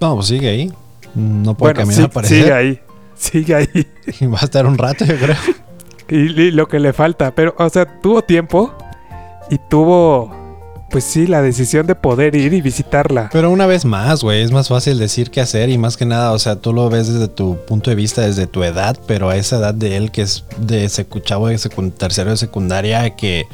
No, 0.01 0.15
pues 0.17 0.27
sigue 0.29 0.49
ahí. 0.49 0.73
No 1.15 1.55
puede 1.57 1.75
Bueno, 1.75 1.91
caminar 1.91 2.25
sí, 2.27 2.35
sigue 2.37 2.53
ahí, 2.53 2.81
sigue 3.17 3.55
ahí. 3.55 3.87
Y 4.21 4.27
va 4.27 4.39
a 4.41 4.45
estar 4.45 4.67
un 4.67 4.79
rato, 4.79 5.05
yo 5.05 5.17
creo. 5.17 5.37
Y, 6.11 6.51
lo 6.51 6.69
que 6.69 6.81
le 6.81 6.93
falta. 6.93 7.35
Pero, 7.35 7.55
o 7.59 7.69
sea, 7.69 7.87
tuvo 8.01 8.23
tiempo 8.23 8.73
y 9.51 9.59
tuvo, 9.59 10.31
pues 10.91 11.05
sí, 11.05 11.27
la 11.27 11.43
decisión 11.43 11.87
de 11.87 11.95
poder 11.95 12.35
ir 12.35 12.53
y 12.53 12.61
visitarla. 12.61 13.31
Pero 13.33 13.51
una 13.51 13.67
vez 13.67 13.85
más, 13.85 14.23
güey, 14.23 14.43
es 14.43 14.51
más 14.51 14.69
fácil 14.69 14.99
decir 14.99 15.31
que 15.31 15.41
hacer 15.41 15.69
y 15.69 15.79
más 15.79 15.97
que 15.97 16.07
nada, 16.07 16.33
o 16.33 16.39
sea, 16.39 16.57
tú 16.57 16.73
lo 16.73 16.89
ves 16.91 17.13
desde 17.13 17.29
tu 17.29 17.57
punto 17.67 17.91
de 17.91 17.97
vista, 17.97 18.23
desde 18.23 18.47
tu 18.47 18.63
edad, 18.65 18.99
pero 19.07 19.29
a 19.29 19.37
esa 19.37 19.59
edad 19.59 19.75
de 19.75 19.97
él 19.97 20.11
que 20.11 20.23
es 20.23 20.45
de 20.59 20.87
secu- 20.87 21.23
chavo 21.23 21.49
de 21.49 21.59
tercero 21.97 22.31
de 22.31 22.37
secundaria, 22.37 23.11
que, 23.17 23.45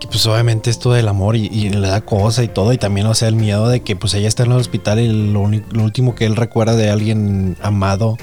que, 0.00 0.06
pues 0.08 0.26
obviamente 0.26 0.70
esto 0.70 0.92
del 0.92 1.08
amor 1.08 1.36
y, 1.36 1.46
y 1.46 1.70
le 1.70 1.88
da 1.88 2.00
cosa 2.00 2.42
y 2.42 2.48
todo, 2.48 2.72
y 2.72 2.78
también, 2.78 3.06
o 3.06 3.14
sea, 3.14 3.28
el 3.28 3.36
miedo 3.36 3.68
de 3.68 3.80
que 3.80 3.96
pues 3.96 4.14
ella 4.14 4.28
está 4.28 4.44
en 4.44 4.52
el 4.52 4.58
hospital 4.58 5.00
y 5.00 5.32
lo, 5.32 5.48
lo 5.48 5.82
último 5.82 6.14
que 6.14 6.26
él 6.26 6.36
recuerda 6.36 6.76
de 6.76 6.90
alguien 6.90 7.56
amado 7.62 8.16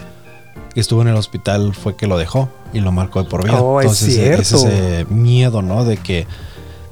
que 0.76 0.80
estuvo 0.82 1.02
en 1.02 1.08
el 1.08 1.16
hospital 1.16 1.74
fue 1.74 1.96
que 1.96 2.06
lo 2.06 2.18
dejó 2.20 2.50
y 2.74 2.82
lo 2.82 2.92
marcó 2.92 3.24
de 3.24 3.30
por 3.30 3.44
vida. 3.44 3.60
Oh, 3.60 3.80
es 3.82 3.86
Entonces, 3.86 4.18
e- 4.20 4.34
es 4.34 4.48
cierto. 4.50 4.68
ese 4.68 5.06
miedo, 5.10 5.64
¿no? 5.64 5.84
De 5.86 5.98
que 5.98 6.28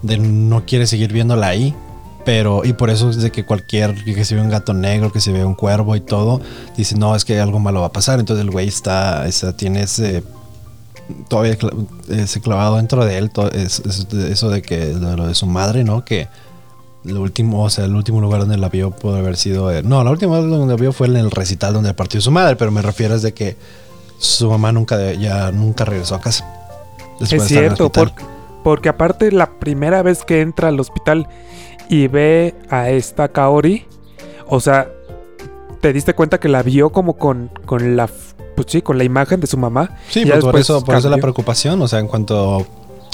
de 0.01 0.17
no 0.17 0.65
quiere 0.65 0.87
seguir 0.87 1.13
viéndola 1.13 1.47
ahí. 1.47 1.75
Pero, 2.25 2.63
y 2.63 2.71
por 2.71 2.89
eso 2.89 3.09
es 3.09 3.17
de 3.17 3.31
que 3.31 3.45
cualquier, 3.45 4.01
que 4.05 4.23
se 4.23 4.33
ve 4.35 4.41
un 4.41 4.49
gato 4.49 4.73
negro, 4.73 5.11
que 5.11 5.19
se 5.19 5.33
ve 5.33 5.43
un 5.43 5.55
cuervo 5.55 5.93
y 5.97 5.99
todo, 5.99 6.39
dice, 6.77 6.95
no, 6.95 7.15
es 7.17 7.25
que 7.25 7.37
algo 7.41 7.59
malo 7.59 7.81
va 7.81 7.87
a 7.87 7.91
pasar. 7.91 8.17
Entonces 8.19 8.45
el 8.45 8.49
güey 8.51 8.69
está, 8.69 9.27
esa, 9.27 9.57
tiene 9.57 9.81
ese, 9.83 10.23
todavía 11.27 11.57
ese 12.09 12.39
clavado 12.39 12.77
dentro 12.77 13.03
de 13.03 13.17
él, 13.17 13.29
to- 13.29 13.51
es- 13.51 13.81
es- 13.85 14.07
eso 14.13 14.49
de 14.49 14.61
que, 14.61 14.77
de 14.95 15.17
lo 15.17 15.27
de 15.27 15.35
su 15.35 15.45
madre, 15.47 15.83
¿no? 15.83 16.05
Que 16.05 16.29
el 17.05 17.17
último, 17.17 17.63
o 17.63 17.69
sea, 17.69 17.85
el 17.85 17.95
último 17.95 18.21
lugar 18.21 18.41
donde 18.41 18.57
la 18.57 18.69
vio 18.69 18.91
pudo 18.91 19.15
haber 19.17 19.37
sido. 19.37 19.71
eh, 19.71 19.83
no, 19.83 20.03
la 20.03 20.11
última 20.11 20.39
vez 20.39 20.49
donde 20.49 20.73
la 20.73 20.79
vio 20.79 20.93
fue 20.93 21.07
en 21.07 21.17
el 21.17 21.31
recital 21.31 21.73
donde 21.73 21.93
partió 21.93 22.21
su 22.21 22.31
madre, 22.31 22.55
pero 22.55 22.71
me 22.71 22.81
refiero 22.81 23.15
es 23.15 23.21
de 23.21 23.33
que 23.33 23.57
su 24.17 24.49
mamá 24.49 24.71
nunca 24.71 25.13
ya 25.13 25.51
nunca 25.51 25.85
regresó 25.85 26.15
a 26.15 26.21
casa. 26.21 26.45
Es 27.19 27.43
cierto, 27.47 27.91
porque, 27.91 28.23
porque 28.63 28.89
aparte 28.89 29.31
la 29.31 29.59
primera 29.59 30.01
vez 30.01 30.23
que 30.23 30.41
entra 30.41 30.69
al 30.69 30.79
hospital 30.79 31.27
y 31.89 32.07
ve 32.07 32.55
a 32.69 32.89
esta 32.89 33.27
Kaori, 33.27 33.85
o 34.47 34.59
sea, 34.59 34.89
te 35.81 35.91
diste 35.91 36.13
cuenta 36.13 36.39
que 36.39 36.47
la 36.47 36.63
vio 36.63 36.89
como 36.91 37.17
con, 37.17 37.49
con 37.65 37.97
la, 37.97 38.09
pues 38.55 38.67
sí, 38.69 38.81
con 38.81 38.97
la 38.97 39.03
imagen 39.03 39.41
de 39.41 39.47
su 39.47 39.57
mamá. 39.57 39.97
Sí, 40.09 40.23
Ya 40.23 40.33
pues 40.33 40.45
por 40.45 40.55
después 40.55 40.61
eso, 40.63 40.85
por 40.85 40.95
eso 40.95 41.09
la 41.09 41.17
preocupación. 41.17 41.81
O 41.81 41.87
sea, 41.87 41.99
en 41.99 42.07
cuanto 42.07 42.65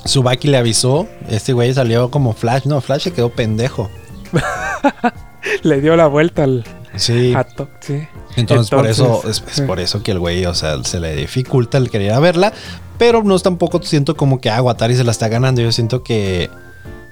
Subaki 0.06 0.48
le 0.48 0.58
avisó, 0.58 1.08
este 1.30 1.54
güey 1.54 1.74
salió 1.74 2.10
como 2.10 2.34
Flash. 2.34 2.66
No, 2.66 2.82
Flash 2.82 3.04
se 3.04 3.14
quedó 3.14 3.30
pendejo. 3.30 3.90
Le 5.64 5.82
dio 5.82 5.96
la 5.96 6.08
vuelta 6.08 6.44
al 6.44 6.64
Sí. 6.96 7.34
ato, 7.36 7.70
sí. 7.82 8.08
Entonces, 8.36 8.70
por 8.70 8.88
eso, 8.88 9.04
es, 9.04 9.10
Entonces, 9.38 9.44
es 9.48 9.56
sí. 9.56 9.62
por 9.64 9.80
eso 9.80 10.04
que 10.04 10.12
el 10.12 10.20
güey, 10.20 10.46
o 10.46 10.54
sea, 10.54 10.84
se 10.84 11.00
le 11.00 11.16
dificulta 11.16 11.78
el 11.78 11.90
querer 11.90 12.20
verla. 12.20 12.52
Pero 12.98 13.24
no 13.24 13.36
es 13.36 13.44
tampoco 13.44 13.82
siento 13.82 14.16
como 14.18 14.42
que 14.42 14.50
ah, 14.50 14.62
Watari 14.62 14.96
se 14.96 15.04
la 15.04 15.12
está 15.12 15.28
ganando. 15.30 15.62
Yo 15.62 15.72
siento 15.72 16.04
que 16.04 16.50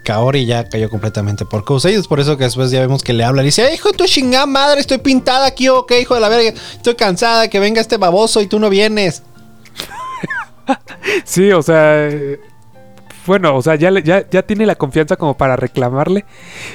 Kaori 0.04 0.46
ya 0.46 0.68
cayó 0.68 0.90
completamente 0.90 1.46
por 1.46 1.64
Kousei. 1.64 1.94
Es 1.96 2.08
por 2.08 2.20
eso 2.20 2.38
que 2.38 2.44
después 2.46 2.72
ya 2.72 2.82
vemos 2.82 3.04
que 3.04 3.14
le 3.14 3.24
habla 3.24 3.42
y 3.44 3.46
dice, 3.46 3.68
"Eh, 3.68 3.74
hijo 3.76 3.92
de 3.92 3.98
tu 3.98 4.06
chingada 4.06 4.46
madre, 4.46 4.82
estoy 4.82 4.98
pintada 4.98 5.46
aquí, 5.46 5.70
ok, 5.70 5.92
hijo 6.02 6.16
de 6.16 6.22
la 6.22 6.30
verga. 6.30 6.60
Estoy 6.76 6.96
cansada, 6.96 7.48
que 7.50 7.60
venga 7.60 7.80
este 7.80 7.98
baboso 7.98 8.42
y 8.42 8.48
tú 8.48 8.60
no 8.60 8.70
vienes. 8.70 9.24
Sí, 11.24 11.52
o 11.54 11.62
sea, 11.62 12.10
bueno, 13.28 13.56
o 13.56 13.62
sea, 13.62 13.76
ya, 13.76 13.92
ya, 14.00 14.28
ya 14.30 14.44
tiene 14.44 14.66
la 14.66 14.76
confianza 14.76 15.16
como 15.16 15.38
para 15.38 15.56
reclamarle 15.56 16.26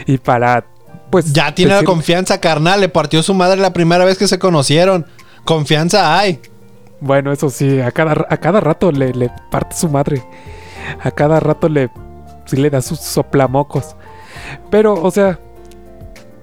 y 0.06 0.18
para, 0.18 0.64
pues... 1.10 1.32
Ya 1.32 1.54
tiene 1.54 1.74
la 1.74 1.84
confianza, 1.84 2.40
carnal. 2.40 2.80
Le 2.80 2.88
partió 2.88 3.22
su 3.22 3.34
madre 3.34 3.60
la 3.60 3.72
primera 3.72 4.04
vez 4.04 4.18
que 4.18 4.28
se 4.28 4.38
conocieron. 4.38 5.06
Confianza 5.44 6.18
hay. 6.18 6.40
Bueno, 7.00 7.32
eso 7.32 7.50
sí, 7.50 7.80
a 7.80 7.90
cada, 7.90 8.26
a 8.28 8.36
cada 8.36 8.60
rato 8.60 8.92
le, 8.92 9.12
le 9.12 9.30
parte 9.50 9.74
su 9.74 9.88
madre. 9.88 10.22
A 11.02 11.10
cada 11.10 11.40
rato 11.40 11.68
le, 11.68 11.90
sí 12.46 12.56
le 12.56 12.70
da 12.70 12.80
sus 12.80 13.00
soplamocos. 13.00 13.96
Pero, 14.70 14.94
o 14.94 15.10
sea, 15.10 15.40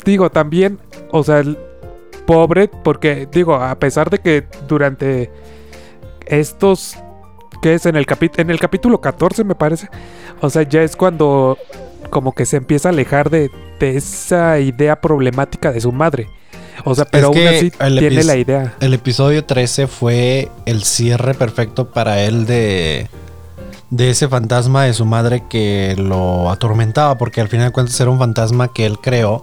digo, 0.03 0.29
también, 0.29 0.79
o 1.11 1.23
sea, 1.23 1.39
el 1.39 1.57
pobre, 2.25 2.67
porque, 2.67 3.27
digo, 3.31 3.55
a 3.55 3.79
pesar 3.79 4.09
de 4.09 4.19
que 4.19 4.45
durante 4.67 5.31
estos, 6.25 6.97
que 7.61 7.73
es 7.73 7.85
en 7.85 7.95
el, 7.95 8.05
capi- 8.05 8.31
en 8.37 8.49
el 8.49 8.59
capítulo 8.59 9.01
14, 9.01 9.43
me 9.43 9.55
parece, 9.55 9.89
o 10.41 10.49
sea, 10.49 10.63
ya 10.63 10.81
es 10.83 10.95
cuando 10.95 11.57
como 12.09 12.33
que 12.33 12.45
se 12.45 12.57
empieza 12.57 12.89
a 12.89 12.91
alejar 12.91 13.29
de, 13.29 13.51
de 13.79 13.97
esa 13.97 14.59
idea 14.59 14.99
problemática 15.01 15.71
de 15.71 15.81
su 15.81 15.91
madre. 15.91 16.27
O 16.85 16.95
sea, 16.95 17.05
pero 17.05 17.27
aún 17.27 17.35
que 17.35 17.47
así 17.49 17.71
tiene 17.71 18.23
la 18.23 18.37
idea. 18.37 18.73
El 18.79 18.93
episodio 18.93 19.43
13 19.43 19.87
fue 19.87 20.49
el 20.65 20.83
cierre 20.83 21.33
perfecto 21.33 21.91
para 21.91 22.21
él 22.23 22.45
de, 22.45 23.09
de 23.89 24.09
ese 24.09 24.29
fantasma 24.29 24.85
de 24.85 24.93
su 24.93 25.05
madre 25.05 25.43
que 25.49 25.95
lo 25.97 26.49
atormentaba, 26.49 27.17
porque 27.17 27.41
al 27.41 27.49
final 27.49 27.67
de 27.67 27.71
cuentas 27.73 27.99
era 27.99 28.09
un 28.09 28.17
fantasma 28.17 28.69
que 28.71 28.85
él 28.85 28.97
creó. 28.99 29.41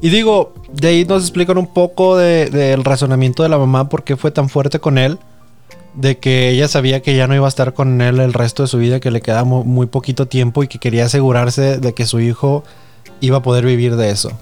Y 0.00 0.08
digo, 0.08 0.54
de 0.72 0.88
ahí 0.88 1.04
nos 1.04 1.22
explican 1.24 1.58
un 1.58 1.66
poco 1.72 2.16
de- 2.16 2.46
del 2.48 2.84
razonamiento 2.84 3.42
de 3.42 3.50
la 3.50 3.58
mamá, 3.58 3.90
por 3.90 4.02
qué 4.02 4.16
fue 4.16 4.30
tan 4.30 4.48
fuerte 4.48 4.78
con 4.80 4.96
él, 4.96 5.18
de 5.94 6.18
que 6.18 6.48
ella 6.50 6.68
sabía 6.68 7.02
que 7.02 7.14
ya 7.16 7.26
no 7.26 7.34
iba 7.34 7.46
a 7.46 7.48
estar 7.48 7.74
con 7.74 8.00
él 8.00 8.18
el 8.20 8.32
resto 8.32 8.62
de 8.62 8.68
su 8.68 8.78
vida, 8.78 9.00
que 9.00 9.10
le 9.10 9.20
quedaba 9.20 9.44
mu- 9.44 9.64
muy 9.64 9.86
poquito 9.86 10.26
tiempo 10.26 10.62
y 10.62 10.68
que 10.68 10.78
quería 10.78 11.04
asegurarse 11.04 11.78
de 11.78 11.92
que 11.92 12.06
su 12.06 12.20
hijo 12.20 12.64
iba 13.20 13.38
a 13.38 13.42
poder 13.42 13.64
vivir 13.66 13.96
de 13.96 14.10
eso. 14.10 14.32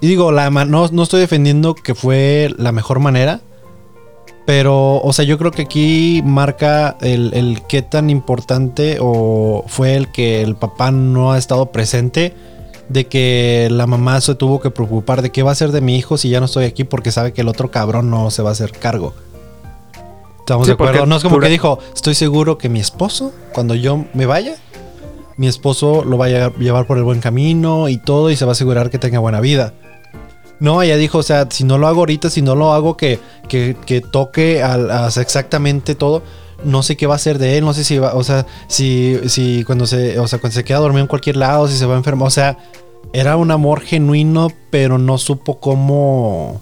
Y 0.00 0.06
digo, 0.06 0.32
la 0.32 0.50
no, 0.50 0.88
no 0.88 1.02
estoy 1.02 1.20
defendiendo 1.20 1.74
que 1.74 1.94
fue 1.94 2.52
la 2.58 2.72
mejor 2.72 2.98
manera. 2.98 3.40
Pero, 4.44 4.96
o 5.00 5.12
sea, 5.12 5.24
yo 5.24 5.38
creo 5.38 5.52
que 5.52 5.62
aquí 5.62 6.20
marca 6.24 6.96
el, 7.00 7.32
el 7.34 7.62
qué 7.68 7.80
tan 7.82 8.10
importante 8.10 8.98
o 9.00 9.64
fue 9.68 9.94
el 9.94 10.10
que 10.10 10.42
el 10.42 10.56
papá 10.56 10.90
no 10.90 11.32
ha 11.32 11.38
estado 11.38 11.66
presente. 11.66 12.34
De 12.88 13.06
que 13.06 13.68
la 13.70 13.86
mamá 13.86 14.20
se 14.20 14.34
tuvo 14.34 14.60
que 14.60 14.70
preocupar 14.70 15.22
de 15.22 15.30
qué 15.30 15.44
va 15.44 15.52
a 15.52 15.54
ser 15.54 15.70
de 15.70 15.80
mi 15.80 15.96
hijo 15.96 16.18
si 16.18 16.28
ya 16.28 16.40
no 16.40 16.46
estoy 16.46 16.64
aquí 16.64 16.82
porque 16.84 17.12
sabe 17.12 17.32
que 17.32 17.40
el 17.42 17.48
otro 17.48 17.70
cabrón 17.70 18.10
no 18.10 18.30
se 18.32 18.42
va 18.42 18.48
a 18.50 18.52
hacer 18.52 18.72
cargo. 18.72 19.14
¿Estamos 20.42 20.66
Sí, 20.66 20.70
de 20.70 20.74
acuerdo? 20.74 21.06
No 21.06 21.16
es 21.16 21.22
como 21.22 21.36
pura- 21.36 21.46
que 21.46 21.52
dijo, 21.52 21.78
estoy 21.94 22.14
seguro 22.14 22.58
que 22.58 22.68
mi 22.68 22.80
esposo, 22.80 23.32
cuando 23.54 23.74
yo 23.74 24.04
me 24.14 24.26
vaya, 24.26 24.56
mi 25.36 25.46
esposo 25.46 26.04
lo 26.04 26.18
va 26.18 26.26
a 26.26 26.50
llevar 26.58 26.86
por 26.86 26.98
el 26.98 27.04
buen 27.04 27.20
camino 27.20 27.88
y 27.88 27.96
todo 27.98 28.30
y 28.30 28.36
se 28.36 28.44
va 28.44 28.50
a 28.50 28.52
asegurar 28.52 28.90
que 28.90 28.98
tenga 28.98 29.18
buena 29.18 29.40
vida. 29.40 29.72
No, 30.60 30.82
ella 30.82 30.96
dijo, 30.96 31.18
o 31.18 31.22
sea, 31.22 31.46
si 31.50 31.64
no 31.64 31.78
lo 31.78 31.86
hago 31.88 32.00
ahorita, 32.00 32.28
si 32.30 32.42
no 32.42 32.54
lo 32.54 32.72
hago 32.72 32.96
que, 32.96 33.18
que, 33.48 33.76
que 33.86 34.00
toque 34.00 34.62
a 34.62 35.08
exactamente 35.20 35.94
todo, 35.94 36.22
no 36.64 36.82
sé 36.84 36.96
qué 36.96 37.06
va 37.08 37.14
a 37.14 37.16
hacer 37.16 37.38
de 37.38 37.58
él, 37.58 37.64
no 37.64 37.72
sé 37.74 37.82
si 37.82 37.98
va, 37.98 38.14
o 38.14 38.22
sea, 38.22 38.46
si, 38.68 39.18
si 39.26 39.64
cuando 39.64 39.86
se, 39.86 40.18
o 40.20 40.28
sea, 40.28 40.38
cuando 40.38 40.54
se 40.54 40.62
queda 40.64 40.78
dormido 40.78 41.00
en 41.02 41.08
cualquier 41.08 41.36
lado, 41.36 41.66
si 41.66 41.76
se 41.76 41.86
va 41.86 41.94
a 41.94 41.98
enfermar, 41.98 42.28
o 42.28 42.30
sea, 42.30 42.58
era 43.12 43.36
un 43.36 43.50
amor 43.50 43.80
genuino, 43.80 44.48
pero 44.70 44.98
no 44.98 45.18
supo 45.18 45.58
cómo 45.58 46.60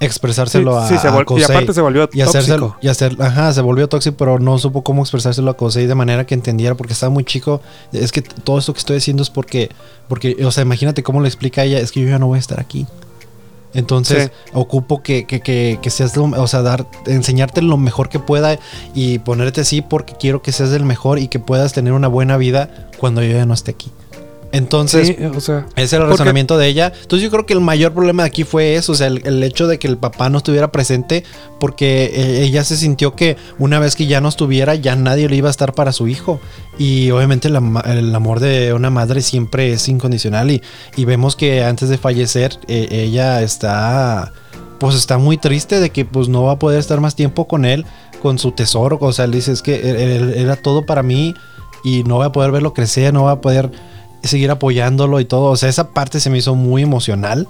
expresárselo 0.00 0.72
Sí, 0.72 0.84
a, 0.84 0.88
sí, 0.88 0.98
se 0.98 1.08
a 1.08 1.10
y 1.10 1.42
aparte 1.52 1.72
se 1.72 1.80
volvió 1.80 2.08
y 2.12 2.20
tóxico. 2.58 2.76
y 2.82 2.88
hacer, 2.88 3.16
ajá, 3.18 3.52
se 3.52 3.60
volvió 3.62 3.88
tóxico, 3.88 4.16
pero 4.16 4.38
no 4.38 4.58
supo 4.58 4.82
cómo 4.82 5.02
expresárselo 5.02 5.50
a 5.50 5.56
Kosei 5.56 5.86
de 5.86 5.94
manera 5.94 6.26
que 6.26 6.34
entendiera 6.34 6.74
porque 6.74 6.92
estaba 6.92 7.10
muy 7.10 7.24
chico. 7.24 7.60
Es 7.92 8.12
que 8.12 8.22
todo 8.22 8.58
esto 8.58 8.72
que 8.72 8.78
estoy 8.80 8.96
diciendo 8.96 9.22
es 9.22 9.30
porque, 9.30 9.70
porque, 10.08 10.36
o 10.44 10.50
sea, 10.50 10.62
imagínate 10.62 11.02
cómo 11.02 11.20
le 11.20 11.28
explica 11.28 11.62
a 11.62 11.64
ella, 11.64 11.78
es 11.78 11.92
que 11.92 12.00
yo 12.02 12.08
ya 12.08 12.18
no 12.18 12.26
voy 12.26 12.36
a 12.36 12.40
estar 12.40 12.60
aquí. 12.60 12.86
Entonces, 13.74 14.30
ocupo 14.54 15.02
que, 15.02 15.26
que, 15.26 15.40
que, 15.40 15.78
que 15.82 15.90
seas, 15.90 16.16
lo- 16.16 16.24
o 16.40 16.46
sea, 16.46 16.62
dar, 16.62 16.86
enseñarte 17.06 17.60
lo 17.60 17.76
mejor 17.76 18.08
que 18.08 18.18
pueda 18.18 18.58
y 18.94 19.18
ponerte 19.18 19.60
así 19.60 19.82
porque 19.82 20.14
quiero 20.18 20.40
que 20.40 20.50
seas 20.52 20.70
el 20.72 20.84
mejor 20.84 21.18
y 21.18 21.28
que 21.28 21.38
puedas 21.40 21.74
tener 21.74 21.92
una 21.92 22.08
buena 22.08 22.38
vida 22.38 22.88
cuando 22.98 23.22
yo 23.22 23.32
ya 23.36 23.44
no 23.44 23.52
esté 23.52 23.72
aquí. 23.72 23.90
Entonces, 24.56 25.08
Sí, 25.08 25.16
o 25.24 25.40
sea, 25.40 25.66
ese 25.76 25.96
era 25.96 26.04
el 26.04 26.08
Porque- 26.10 26.18
razonamiento 26.22 26.58
de 26.58 26.66
ella. 26.68 26.92
Entonces 27.02 27.22
yo 27.22 27.30
creo 27.30 27.46
que 27.46 27.52
el 27.54 27.60
mayor 27.60 27.92
problema 27.92 28.22
de 28.22 28.28
aquí 28.28 28.44
fue 28.44 28.74
eso, 28.76 28.92
o 28.92 28.94
sea, 28.94 29.06
el, 29.08 29.22
el 29.26 29.42
hecho 29.42 29.66
de 29.66 29.78
que 29.78 29.86
el 29.88 29.98
papá 29.98 30.28
no 30.28 30.38
estuviera 30.38 30.72
presente 30.72 31.24
porque 31.60 32.10
eh, 32.14 32.42
ella 32.44 32.64
se 32.64 32.76
sintió 32.76 33.14
que 33.14 33.36
una 33.58 33.78
vez 33.78 33.96
que 33.96 34.06
ya 34.06 34.20
no 34.20 34.28
estuviera, 34.28 34.74
ya 34.74 34.96
nadie 34.96 35.28
le 35.28 35.36
iba 35.36 35.48
a 35.48 35.50
estar 35.50 35.72
para 35.74 35.92
su 35.92 36.08
hijo. 36.08 36.40
Y 36.78 37.10
obviamente 37.10 37.48
el, 37.48 37.56
ama- 37.56 37.84
el 37.86 38.14
amor 38.14 38.40
de 38.40 38.72
una 38.72 38.90
madre 38.90 39.22
siempre 39.22 39.72
es 39.72 39.88
incondicional 39.88 40.50
y, 40.50 40.62
y 40.96 41.04
vemos 41.04 41.36
que 41.36 41.64
antes 41.64 41.88
de 41.88 41.98
fallecer 41.98 42.58
eh, 42.68 42.88
ella 42.90 43.42
está 43.42 44.32
pues 44.78 44.94
está 44.94 45.16
muy 45.16 45.38
triste 45.38 45.80
de 45.80 45.88
que 45.88 46.04
pues 46.04 46.28
no 46.28 46.42
va 46.42 46.52
a 46.52 46.58
poder 46.58 46.78
estar 46.78 47.00
más 47.00 47.14
tiempo 47.16 47.48
con 47.48 47.64
él, 47.64 47.86
con 48.20 48.38
su 48.38 48.52
tesoro, 48.52 48.98
o 49.00 49.10
sea, 49.12 49.26
le 49.26 49.36
dice 49.36 49.52
es 49.52 49.62
que 49.62 49.74
él- 49.90 49.96
él 49.96 50.34
era 50.36 50.54
todo 50.56 50.84
para 50.84 51.02
mí 51.02 51.34
y 51.82 52.02
no 52.04 52.16
voy 52.16 52.26
a 52.26 52.30
poder 52.32 52.50
verlo 52.50 52.74
crecer, 52.74 53.14
no 53.14 53.22
voy 53.22 53.32
a 53.32 53.40
poder 53.40 53.70
seguir 54.26 54.50
apoyándolo 54.50 55.20
y 55.20 55.24
todo. 55.24 55.50
O 55.50 55.56
sea, 55.56 55.68
esa 55.68 55.90
parte 55.92 56.20
se 56.20 56.30
me 56.30 56.38
hizo 56.38 56.54
muy 56.54 56.82
emocional. 56.82 57.46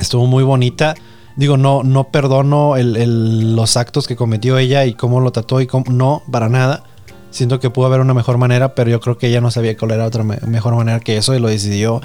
Estuvo 0.00 0.26
muy 0.26 0.42
bonita. 0.44 0.94
Digo, 1.36 1.56
no, 1.56 1.82
no 1.82 2.08
perdono 2.08 2.76
el- 2.76 3.56
los 3.56 3.76
actos 3.76 4.06
que 4.06 4.16
cometió 4.16 4.58
ella 4.58 4.84
y 4.84 4.94
cómo 4.94 5.20
lo 5.20 5.32
trató 5.32 5.60
y 5.60 5.66
cómo. 5.66 5.84
No, 5.90 6.22
para 6.30 6.48
nada. 6.48 6.84
Siento 7.30 7.60
que 7.60 7.70
pudo 7.70 7.86
haber 7.86 8.00
una 8.00 8.12
mejor 8.12 8.36
manera, 8.36 8.74
pero 8.74 8.90
yo 8.90 9.00
creo 9.00 9.16
que 9.16 9.28
ella 9.28 9.40
no 9.40 9.50
sabía 9.50 9.76
cuál 9.76 9.92
era 9.92 10.04
otra 10.06 10.22
me- 10.24 10.38
mejor 10.46 10.74
manera 10.74 11.00
que 11.00 11.16
eso 11.16 11.34
y 11.34 11.38
lo 11.38 11.48
decidió. 11.48 12.02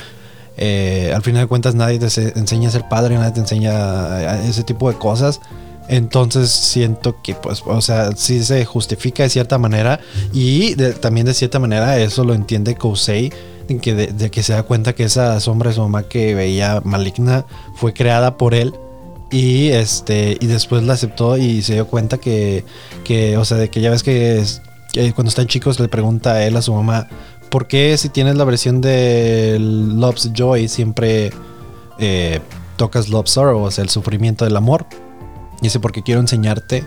Eh, 0.56 1.12
al 1.13 1.22
final 1.22 1.41
de 1.44 1.48
cuentas, 1.48 1.75
nadie 1.75 2.00
te 2.00 2.10
se- 2.10 2.34
enseña 2.39 2.70
a 2.70 2.72
ser 2.72 2.88
padre, 2.89 3.15
nadie 3.15 3.32
te 3.34 3.41
enseña 3.41 4.41
ese 4.48 4.63
tipo 4.63 4.89
de 4.91 4.98
cosas. 4.98 5.41
Entonces 5.89 6.50
siento 6.50 7.22
que, 7.22 7.36
pues, 7.36 7.62
o 7.65 7.82
sea, 7.82 8.12
sí 8.15 8.44
se 8.44 8.65
justifica 8.65 9.24
de 9.24 9.29
cierta 9.29 9.58
manera 9.58 10.00
y 10.34 10.74
de- 10.75 10.94
también 10.94 11.25
de 11.25 11.34
cierta 11.34 11.60
manera 11.60 11.98
eso 11.98 12.24
lo 12.24 12.34
entiende 12.34 12.75
Kousei, 12.75 13.32
de 13.67 13.77
que, 13.79 13.93
de, 13.95 14.31
que 14.31 14.43
se 14.43 14.53
da 14.53 14.63
cuenta 14.63 14.93
que 14.93 15.03
esa 15.03 15.39
sombra 15.39 15.69
de 15.69 15.75
su 15.75 15.81
mamá 15.81 16.03
que 16.03 16.33
veía 16.36 16.81
maligna 16.83 17.45
fue 17.75 17.93
creada 17.93 18.38
por 18.38 18.53
él 18.53 18.74
y 19.31 19.67
este 19.69 20.38
y 20.39 20.45
después 20.47 20.83
la 20.83 20.93
aceptó 20.93 21.38
y 21.38 21.62
se 21.62 21.74
dio 21.74 21.88
cuenta 21.88 22.17
que, 22.17 22.63
que 23.03 23.38
o 23.38 23.43
sea, 23.45 23.57
de 23.57 23.69
que 23.69 23.81
ya 23.81 23.89
ves 23.89 24.03
que, 24.03 24.39
es- 24.39 24.62
que 24.93 25.12
cuando 25.13 25.29
están 25.29 25.47
chicos 25.47 25.79
le 25.79 25.88
pregunta 25.89 26.33
a 26.33 26.45
él 26.45 26.55
a 26.55 26.62
su 26.62 26.74
mamá, 26.74 27.07
¿por 27.50 27.67
qué 27.67 27.97
si 27.97 28.09
tienes 28.09 28.36
la 28.36 28.45
versión 28.45 28.79
de 28.81 29.57
Love's 29.59 30.31
Joy 30.33 30.67
siempre 30.69 31.31
eh, 32.00 32.39
tocas 32.77 33.09
Love 33.09 33.27
Sorrow, 33.27 33.62
o 33.63 33.71
sea, 33.71 33.83
el 33.83 33.89
sufrimiento 33.89 34.45
del 34.45 34.55
amor? 34.55 34.86
Y 35.59 35.63
dice, 35.63 35.79
porque 35.79 36.03
quiero 36.03 36.21
enseñarte 36.21 36.83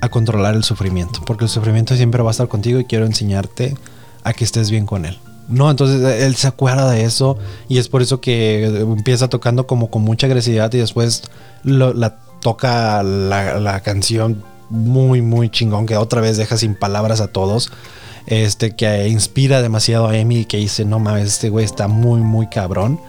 a 0.00 0.08
controlar 0.08 0.54
el 0.56 0.64
sufrimiento. 0.64 1.20
Porque 1.26 1.44
el 1.44 1.50
sufrimiento 1.50 1.94
siempre 1.94 2.22
va 2.22 2.30
a 2.30 2.32
estar 2.32 2.48
contigo 2.48 2.80
y 2.80 2.86
quiero 2.86 3.04
enseñarte 3.06 3.76
a 4.24 4.32
que 4.32 4.42
estés 4.44 4.70
bien 4.70 4.84
con 4.86 5.04
él. 5.04 5.18
No, 5.52 5.70
entonces 5.70 6.02
eh, 6.02 6.26
él 6.26 6.34
se 6.34 6.48
acuerda 6.48 6.90
de 6.90 7.04
eso 7.04 7.38
y 7.68 7.78
es 7.78 7.88
por 7.88 8.02
eso 8.02 8.20
que 8.20 8.64
empieza 8.64 9.28
tocando 9.28 9.66
como 9.66 9.90
con 9.90 10.02
mucha 10.02 10.26
agresividad 10.26 10.72
y 10.72 10.78
después 10.78 11.22
la 11.62 12.16
toca 12.40 13.02
la, 13.02 13.60
la 13.60 13.80
canción 13.80 14.42
muy, 14.70 15.20
muy 15.22 15.50
chingón 15.50 15.86
que 15.86 15.96
otra 15.96 16.20
vez 16.20 16.36
deja 16.36 16.56
sin 16.56 16.74
palabras 16.74 17.20
a 17.20 17.28
todos. 17.28 17.70
Este 18.26 18.74
que 18.74 19.08
inspira 19.08 19.62
demasiado 19.62 20.08
a 20.08 20.16
y 20.16 20.44
que 20.44 20.56
dice, 20.56 20.84
no 20.84 20.98
mames, 20.98 21.28
este 21.28 21.50
güey 21.50 21.64
está 21.64 21.88
muy, 21.88 22.20
muy 22.20 22.48
cabrón. 22.48 23.00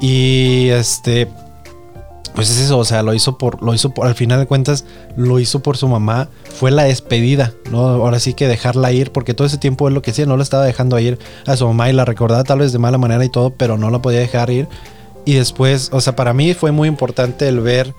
Y 0.00 0.68
este, 0.70 1.28
pues 2.36 2.50
es 2.50 2.60
eso, 2.60 2.76
o 2.76 2.84
sea, 2.84 3.02
lo 3.02 3.14
hizo 3.14 3.38
por, 3.38 3.62
lo 3.62 3.72
hizo 3.72 3.90
por, 3.94 4.06
al 4.06 4.14
final 4.14 4.38
de 4.38 4.46
cuentas, 4.46 4.84
lo 5.16 5.40
hizo 5.40 5.60
por 5.60 5.78
su 5.78 5.88
mamá. 5.88 6.28
Fue 6.44 6.70
la 6.70 6.84
despedida, 6.84 7.54
¿no? 7.70 7.78
Ahora 7.78 8.20
sí 8.20 8.34
que 8.34 8.46
dejarla 8.46 8.92
ir, 8.92 9.10
porque 9.10 9.32
todo 9.32 9.46
ese 9.46 9.56
tiempo 9.56 9.88
él 9.88 9.94
lo 9.94 10.02
que 10.02 10.10
hacía, 10.10 10.26
no 10.26 10.36
la 10.36 10.42
estaba 10.42 10.66
dejando 10.66 10.98
ir 10.98 11.18
a 11.46 11.56
su 11.56 11.66
mamá 11.66 11.88
y 11.88 11.94
la 11.94 12.04
recordaba 12.04 12.44
tal 12.44 12.58
vez 12.58 12.72
de 12.72 12.78
mala 12.78 12.98
manera 12.98 13.24
y 13.24 13.30
todo, 13.30 13.50
pero 13.50 13.78
no 13.78 13.90
la 13.90 14.02
podía 14.02 14.20
dejar 14.20 14.50
ir. 14.50 14.68
Y 15.24 15.32
después, 15.32 15.88
o 15.94 16.00
sea, 16.02 16.14
para 16.14 16.34
mí 16.34 16.52
fue 16.52 16.72
muy 16.72 16.88
importante 16.88 17.48
el 17.48 17.60
ver 17.60 17.94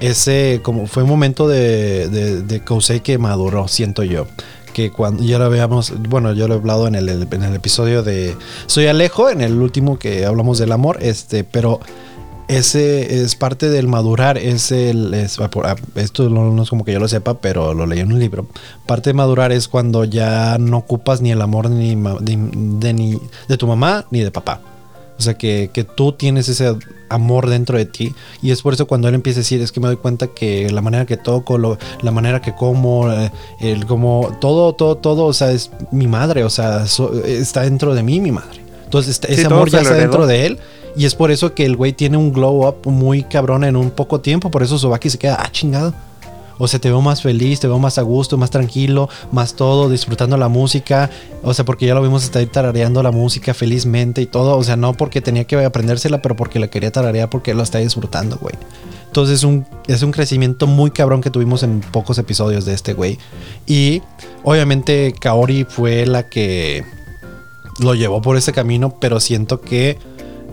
ese, 0.00 0.58
como 0.64 0.88
fue 0.88 1.04
un 1.04 1.08
momento 1.08 1.46
de, 1.46 2.08
de, 2.08 2.42
de 2.42 2.64
Kousei 2.64 2.98
que 2.98 3.16
maduró, 3.16 3.68
siento 3.68 4.02
yo. 4.02 4.26
Que 4.72 4.90
cuando 4.90 5.22
ya 5.22 5.38
lo 5.38 5.48
veamos, 5.50 5.92
bueno, 6.08 6.32
yo 6.32 6.48
lo 6.48 6.54
he 6.54 6.58
hablado 6.58 6.88
en 6.88 6.96
el, 6.96 7.08
en 7.08 7.42
el 7.44 7.54
episodio 7.54 8.02
de 8.02 8.36
Soy 8.66 8.88
Alejo, 8.88 9.30
en 9.30 9.40
el 9.40 9.54
último 9.62 10.00
que 10.00 10.26
hablamos 10.26 10.58
del 10.58 10.72
amor, 10.72 10.98
este, 11.00 11.44
pero 11.44 11.78
ese 12.48 13.22
es 13.22 13.36
parte 13.36 13.68
del 13.68 13.88
madurar, 13.88 14.38
es 14.38 14.72
el, 14.72 15.12
es, 15.12 15.38
esto 15.94 16.30
no, 16.30 16.62
es 16.62 16.70
como 16.70 16.84
que 16.84 16.92
yo 16.92 16.98
lo 16.98 17.06
sepa, 17.06 17.34
pero 17.34 17.74
lo 17.74 17.86
leí 17.86 18.00
en 18.00 18.12
un 18.12 18.18
libro. 18.18 18.46
Parte 18.86 19.10
de 19.10 19.14
madurar 19.14 19.52
es 19.52 19.68
cuando 19.68 20.04
ya 20.04 20.56
no 20.58 20.78
ocupas 20.78 21.20
ni 21.20 21.30
el 21.30 21.42
amor 21.42 21.70
ni 21.70 21.94
de, 21.94 22.92
ni 22.94 23.20
de 23.48 23.56
tu 23.58 23.66
mamá 23.66 24.06
ni 24.10 24.20
de 24.20 24.30
papá. 24.30 24.60
O 25.18 25.22
sea, 25.22 25.34
que, 25.34 25.70
que, 25.72 25.82
tú 25.82 26.12
tienes 26.12 26.48
ese 26.48 26.76
amor 27.08 27.50
dentro 27.50 27.76
de 27.76 27.86
ti. 27.86 28.14
Y 28.40 28.52
es 28.52 28.62
por 28.62 28.72
eso 28.72 28.86
cuando 28.86 29.08
él 29.08 29.16
empieza 29.16 29.40
a 29.40 29.42
decir, 29.42 29.60
es 29.60 29.72
que 29.72 29.80
me 29.80 29.88
doy 29.88 29.96
cuenta 29.96 30.28
que 30.28 30.70
la 30.70 30.80
manera 30.80 31.06
que 31.06 31.16
toco, 31.16 31.58
lo, 31.58 31.76
la 32.02 32.12
manera 32.12 32.40
que 32.40 32.54
como, 32.54 33.12
eh, 33.12 33.32
el 33.60 33.84
como, 33.84 34.36
todo, 34.40 34.74
todo, 34.74 34.96
todo, 34.96 35.24
o 35.24 35.32
sea, 35.32 35.50
es 35.50 35.72
mi 35.90 36.06
madre, 36.06 36.44
o 36.44 36.50
sea, 36.50 36.84
está 37.26 37.62
dentro 37.62 37.94
de 37.96 38.04
mí 38.04 38.20
mi 38.20 38.30
madre. 38.30 38.62
Entonces, 38.84 39.20
ese 39.28 39.46
amor 39.46 39.68
ya 39.68 39.80
está 39.80 39.94
dentro 39.94 40.26
de 40.26 40.46
él. 40.46 40.58
Y 40.98 41.04
es 41.04 41.14
por 41.14 41.30
eso 41.30 41.54
que 41.54 41.64
el 41.64 41.76
güey 41.76 41.92
tiene 41.92 42.16
un 42.16 42.32
glow 42.32 42.66
up 42.66 42.90
muy 42.90 43.22
cabrón 43.22 43.62
en 43.62 43.76
un 43.76 43.90
poco 43.90 44.20
tiempo. 44.20 44.50
Por 44.50 44.64
eso 44.64 44.76
Sobaki 44.80 45.08
se 45.08 45.16
queda, 45.16 45.36
ah, 45.38 45.48
chingado. 45.52 45.94
O 46.58 46.66
sea, 46.66 46.80
te 46.80 46.88
veo 46.88 47.00
más 47.00 47.22
feliz, 47.22 47.60
te 47.60 47.68
veo 47.68 47.78
más 47.78 47.98
a 47.98 48.02
gusto, 48.02 48.36
más 48.36 48.50
tranquilo, 48.50 49.08
más 49.30 49.54
todo, 49.54 49.88
disfrutando 49.88 50.36
la 50.36 50.48
música. 50.48 51.08
O 51.44 51.54
sea, 51.54 51.64
porque 51.64 51.86
ya 51.86 51.94
lo 51.94 52.02
vimos 52.02 52.24
estar 52.24 52.44
tarareando 52.46 53.00
la 53.04 53.12
música 53.12 53.54
felizmente 53.54 54.22
y 54.22 54.26
todo. 54.26 54.58
O 54.58 54.64
sea, 54.64 54.74
no 54.74 54.92
porque 54.92 55.20
tenía 55.20 55.44
que 55.44 55.64
aprendérsela, 55.64 56.20
pero 56.20 56.34
porque 56.34 56.58
la 56.58 56.66
quería 56.66 56.90
tararear 56.90 57.30
porque 57.30 57.54
lo 57.54 57.62
está 57.62 57.78
disfrutando, 57.78 58.36
güey. 58.38 58.56
Entonces 59.06 59.36
es 59.36 59.44
un, 59.44 59.64
es 59.86 60.02
un 60.02 60.10
crecimiento 60.10 60.66
muy 60.66 60.90
cabrón 60.90 61.20
que 61.20 61.30
tuvimos 61.30 61.62
en 61.62 61.78
pocos 61.78 62.18
episodios 62.18 62.64
de 62.64 62.74
este 62.74 62.92
güey. 62.94 63.18
Y 63.68 64.02
obviamente 64.42 65.14
Kaori 65.16 65.62
fue 65.62 66.06
la 66.06 66.28
que 66.28 66.84
lo 67.78 67.94
llevó 67.94 68.20
por 68.20 68.36
ese 68.36 68.52
camino, 68.52 68.98
pero 68.98 69.20
siento 69.20 69.60
que 69.60 69.96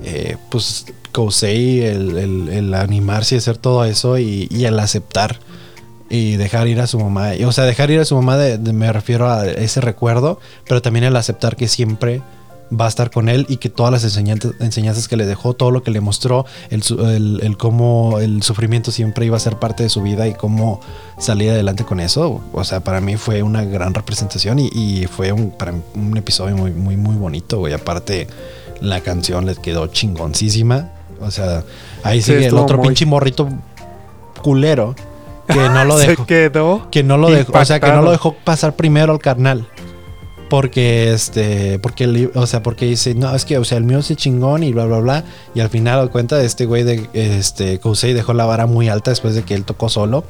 eh, 0.06 0.38
pues 0.50 0.86
Kousei, 1.12 1.82
el, 1.82 2.74
animarse 2.74 3.36
y 3.36 3.38
hacer 3.40 3.58
todo 3.58 3.84
eso 3.86 4.20
y, 4.20 4.48
el 4.52 4.80
aceptar 4.80 5.40
y 6.10 6.36
dejar 6.36 6.68
ir 6.68 6.80
a 6.80 6.88
su 6.88 7.00
mamá. 7.00 7.32
O 7.46 7.52
sea, 7.52 7.64
dejar 7.64 7.90
ir 7.90 8.00
a 8.00 8.06
su 8.06 8.16
mamá 8.16 8.38
me 8.38 8.94
refiero 8.94 9.30
a 9.30 9.48
ese 9.48 9.82
recuerdo, 9.82 10.40
pero 10.68 10.82
también 10.82 11.06
el 11.06 11.16
aceptar 11.16 11.56
que 11.56 11.68
siempre 11.68 12.22
va 12.70 12.86
a 12.86 12.88
estar 12.88 13.10
con 13.12 13.30
él 13.30 13.46
y 13.50 13.58
que 13.58 13.70
todas 13.70 13.92
las 13.92 14.04
enseñanzas, 14.04 15.08
que 15.08 15.18
le 15.18 15.26
dejó, 15.26 15.54
todo 15.54 15.72
lo 15.72 15.84
que 15.84 15.92
le 15.92 16.02
mostró, 16.02 16.46
el, 16.70 17.40
el, 17.42 17.58
cómo 17.58 18.20
el 18.20 18.44
sufrimiento 18.44 18.92
siempre 18.92 19.26
iba 19.26 19.38
a 19.38 19.40
ser 19.40 19.58
parte 19.58 19.84
de 19.84 19.90
su 19.90 20.02
vida 20.02 20.28
y 20.28 20.34
cómo 20.34 20.82
salir 21.18 21.52
adelante 21.52 21.84
con 21.84 22.00
eso. 22.00 22.42
O 22.54 22.64
sea, 22.64 22.82
para 22.82 23.02
mí 23.02 23.18
fue 23.18 23.42
una 23.42 23.64
gran 23.64 23.94
representación 23.94 24.60
y, 24.60 25.06
fue 25.08 25.32
un, 25.32 25.52
para 25.52 25.74
un 25.96 26.18
episodio 26.18 26.56
muy, 26.56 26.72
muy, 26.72 26.98
muy 26.98 27.16
bonito, 27.16 27.68
Y 27.68 27.74
Aparte 27.74 28.28
la 28.82 29.02
canción 29.02 29.46
les 29.46 29.60
quedó 29.60 29.88
chingoncísima. 29.88 30.90
O 31.22 31.32
sea, 31.32 31.64
ahí 32.04 32.22
sigue 32.22 32.48
el 32.48 32.56
otro 32.56 32.82
pinche 32.82 33.06
morrito 33.06 33.48
culero 34.42 34.96
que 35.48 35.56
no 35.56 35.86
lo 35.86 35.98
dejó. 35.98 36.24
Se 36.24 36.28
quedó. 36.28 36.88
Que 36.92 37.04
no 37.04 37.18
lo 37.18 37.30
dejó. 37.30 37.58
O 37.58 37.66
sea, 37.66 37.80
que 37.80 37.92
no 37.92 38.02
lo 38.02 38.12
dejó 38.12 38.34
pasar 38.34 38.76
primero 38.76 39.14
al 39.14 39.20
carnal. 39.20 39.68
Porque 40.50 41.12
este, 41.12 41.80
porque, 41.80 42.30
o 42.36 42.46
sea, 42.46 42.62
porque 42.62 42.86
dice, 42.86 43.16
no, 43.16 43.34
es 43.34 43.46
que, 43.46 43.58
o 43.58 43.66
sea, 43.66 43.80
el 43.80 43.84
mío 43.84 43.98
es 43.98 44.16
chingón 44.16 44.64
y 44.64 44.74
bla, 44.74 44.86
bla, 44.86 45.00
bla. 45.00 45.24
Y 45.56 45.60
al 45.60 45.70
final, 45.70 46.00
al 46.00 46.12
cuenta 46.12 46.38
de 46.38 46.46
este 46.46 46.66
güey 46.66 46.84
de 46.84 47.10
este, 47.14 47.80
Kousei 47.80 48.14
dejó 48.14 48.34
la 48.34 48.46
vara 48.46 48.68
muy 48.68 48.88
alta 48.88 49.10
después 49.10 49.34
de 49.34 49.42
que 49.42 49.56
él 49.56 49.64
tocó 49.64 49.90
solo. 49.90 50.24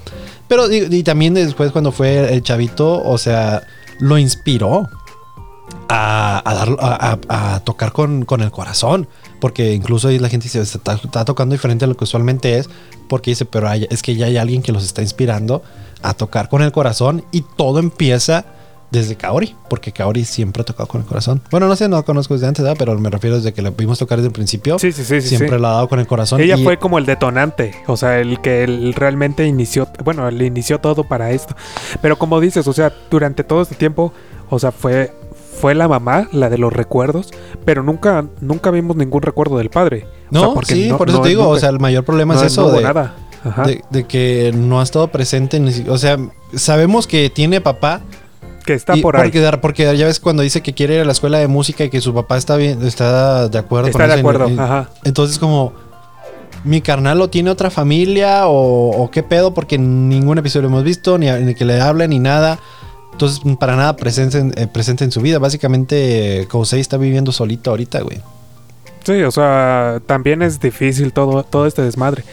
Pero, 0.47 0.71
y 0.71 1.03
también 1.03 1.33
después, 1.33 1.71
cuando 1.71 1.91
fue 1.91 2.33
el 2.33 2.43
chavito, 2.43 3.03
o 3.03 3.17
sea, 3.17 3.63
lo 3.99 4.17
inspiró 4.17 4.89
a, 5.89 6.41
a, 7.29 7.59
tocar 7.61 7.91
con, 7.91 8.25
el 8.39 8.51
corazón. 8.51 9.07
Porque 9.39 9.73
incluso 9.73 10.07
ahí 10.07 10.19
la 10.19 10.29
gente 10.29 10.45
dice, 10.45 10.61
está, 10.61 11.25
tocando 11.25 11.53
diferente 11.53 11.85
a 11.85 11.87
lo 11.87 11.95
que 11.95 12.03
usualmente 12.03 12.57
es. 12.57 12.69
Porque 13.07 13.31
dice, 13.31 13.45
pero 13.45 13.71
es 13.71 14.01
que 14.01 14.15
ya 14.15 14.25
hay 14.25 14.37
alguien 14.37 14.61
que 14.61 14.71
los 14.71 14.83
está 14.83 15.01
inspirando 15.01 15.61
a 16.01 16.13
tocar 16.13 16.49
con 16.49 16.61
el 16.61 16.71
corazón. 16.71 17.23
Y 17.31 17.41
todo 17.41 17.79
empieza 17.79 18.45
desde 18.91 19.15
Kaori. 19.15 19.55
Porque 19.69 19.91
Kaori 19.91 20.25
siempre 20.25 20.61
ha 20.61 20.65
tocado 20.65 20.87
con 20.87 21.01
el 21.01 21.07
corazón. 21.07 21.41
Bueno, 21.51 21.67
no 21.67 21.75
sé, 21.75 21.87
no 21.87 22.03
conozco 22.03 22.33
desde 22.33 22.47
antes, 22.47 22.65
pero 22.77 22.97
me 22.99 23.09
refiero 23.09 23.35
desde 23.37 23.53
que 23.53 23.61
la 23.61 23.69
vimos 23.69 23.99
tocar 23.99 24.17
desde 24.17 24.27
el 24.27 24.33
principio. 24.33 24.79
Sí, 24.79 24.91
sí, 24.91 25.03
sí. 25.03 25.21
Siempre 25.21 25.59
la 25.59 25.69
ha 25.69 25.73
dado 25.73 25.89
con 25.89 25.99
el 25.99 26.07
corazón. 26.07 26.41
Ella 26.41 26.57
fue 26.57 26.77
como 26.77 26.97
el 26.97 27.05
detonante. 27.05 27.75
O 27.87 27.97
sea, 27.97 28.19
el 28.19 28.41
que 28.41 28.63
él 28.63 28.93
realmente 28.95 29.45
inició. 29.45 29.87
Bueno, 30.03 30.29
le 30.31 30.45
inició 30.45 30.79
todo 30.79 31.03
para 31.03 31.31
esto. 31.31 31.55
Pero 32.01 32.17
como 32.17 32.39
dices, 32.39 32.67
o 32.67 32.73
sea, 32.73 32.93
durante 33.11 33.43
todo 33.43 33.61
este 33.61 33.75
tiempo. 33.75 34.13
O 34.49 34.59
sea, 34.59 34.71
fue 34.71 35.11
fue 35.55 35.73
la 35.73 35.87
mamá, 35.87 36.27
la 36.31 36.49
de 36.49 36.57
los 36.57 36.73
recuerdos, 36.73 37.31
pero 37.63 37.81
nunca, 37.81 38.25
nunca 38.41 38.71
vimos 38.71 38.95
ningún 38.95 39.21
recuerdo 39.21 39.57
del 39.57 39.69
padre. 39.69 40.05
No, 40.29 40.53
sí, 40.63 40.91
por 40.97 41.09
eso 41.09 41.21
te 41.21 41.29
digo, 41.29 41.47
o 41.47 41.57
sea, 41.57 41.69
el 41.69 41.79
mayor 41.79 42.03
problema 42.03 42.35
es 42.35 42.43
eso 42.43 42.71
de, 42.71 42.81
nada. 42.81 43.15
De, 43.89 44.03
que 44.05 44.51
no 44.55 44.79
ha 44.79 44.83
estado 44.83 45.07
presente, 45.07 45.61
o 45.87 45.97
sea, 45.97 46.17
sabemos 46.53 47.07
que 47.07 47.29
tiene 47.29 47.61
papá. 47.61 48.01
Que 48.65 48.73
está 48.73 48.95
por 48.95 49.15
ahí. 49.15 49.31
Porque 49.61 49.95
ya 49.95 50.05
ves 50.05 50.19
cuando 50.19 50.41
dice 50.41 50.61
que 50.61 50.73
quiere 50.73 50.95
ir 50.95 51.01
a 51.01 51.05
la 51.05 51.11
escuela 51.11 51.37
de 51.37 51.47
música 51.47 51.83
y 51.83 51.89
que 51.89 52.01
su 52.01 52.13
papá 52.13 52.37
está 52.37 52.55
bien, 52.57 52.83
está 52.85 53.47
de 53.47 53.57
acuerdo. 53.59 53.89
Está 53.89 54.07
de 54.07 54.13
acuerdo, 54.13 54.49
ajá. 54.57 54.89
Entonces 55.03 55.37
como, 55.37 55.73
mi 56.63 56.81
carnal 56.81 57.19
lo 57.19 57.29
tiene 57.29 57.51
otra 57.51 57.69
familia 57.69 58.47
o, 58.47 59.09
qué 59.11 59.21
pedo, 59.23 59.53
porque 59.53 59.77
ningún 59.77 60.39
episodio 60.39 60.67
hemos 60.67 60.83
visto, 60.83 61.17
ni, 61.17 61.29
ni 61.31 61.53
que 61.53 61.63
le 61.63 61.79
hable 61.79 62.07
ni 62.07 62.19
nada. 62.19 62.59
Entonces, 63.15 63.39
para 63.57 63.77
nada 63.77 63.95
presente 63.95 64.39
en, 64.39 64.53
eh, 64.57 64.67
presente 64.67 65.05
en 65.05 65.11
su 65.11 65.21
vida. 65.21 65.39
Básicamente, 65.39 66.45
Kousei 66.49 66.81
está 66.81 66.97
viviendo 66.97 67.31
solito 67.31 67.69
ahorita, 67.69 68.01
güey. 68.01 68.19
Sí, 69.05 69.21
o 69.21 69.31
sea, 69.31 70.01
también 70.05 70.41
es 70.41 70.59
difícil 70.59 71.13
todo, 71.13 71.43
todo 71.43 71.65
este 71.65 71.81
desmadre. 71.81 72.25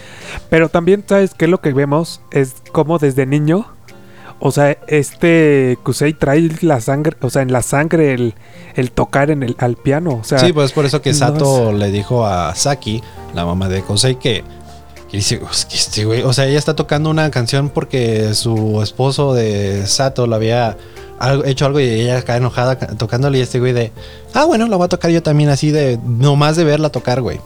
Pero 0.51 0.69
también, 0.71 1.05
¿sabes 1.07 1.35
qué? 1.35 1.47
Lo 1.47 1.61
que 1.61 1.73
vemos 1.73 2.21
es 2.33 2.57
como 2.73 2.99
desde 2.99 3.27
niño, 3.27 3.67
o 4.41 4.51
sea, 4.51 4.77
este 4.89 5.79
Kusei 5.85 6.15
trae 6.15 6.51
la 6.63 6.81
sangre, 6.81 7.17
o 7.21 7.31
sea, 7.31 7.43
en 7.43 7.53
la 7.53 7.63
sangre 7.63 8.13
el, 8.13 8.35
el 8.75 8.91
tocar 8.91 9.31
en 9.31 9.45
el, 9.45 9.55
al 9.61 9.77
piano. 9.77 10.19
O 10.21 10.25
sea, 10.25 10.41
sí, 10.41 10.53
pues 10.53 10.73
por 10.73 10.85
eso 10.85 11.01
que 11.01 11.15
Sato 11.15 11.73
le 11.73 11.93
dijo 11.93 12.27
a 12.27 12.53
Saki, 12.57 13.05
la 13.35 13.45
mamá 13.45 13.69
de 13.69 13.83
Kusei, 13.83 14.17
que 14.17 14.43
y 15.13 15.19
dice, 15.19 15.41
este 15.71 16.07
güey, 16.07 16.23
o 16.23 16.33
sea, 16.33 16.47
ella 16.47 16.59
está 16.59 16.75
tocando 16.75 17.11
una 17.11 17.31
canción 17.31 17.69
porque 17.69 18.33
su 18.33 18.81
esposo 18.83 19.35
de 19.35 19.87
Sato 19.87 20.27
lo 20.27 20.35
había 20.37 20.79
hecho 21.45 21.67
algo 21.67 21.81
y 21.81 21.85
ella 21.85 22.19
acá 22.19 22.37
enojada 22.37 22.79
tocándole 22.79 23.39
y 23.39 23.43
este 23.43 23.61
güey 23.61 23.75
de, 23.75 23.93
ah, 24.33 24.47
bueno, 24.47 24.67
la 24.69 24.77
voy 24.77 24.87
a 24.87 24.89
tocar 24.89 25.11
yo 25.11 25.23
también 25.23 25.51
así 25.51 25.71
de, 25.71 25.99
nomás 26.03 26.57
de 26.57 26.65
verla 26.65 26.89
tocar, 26.89 27.21
güey. 27.21 27.41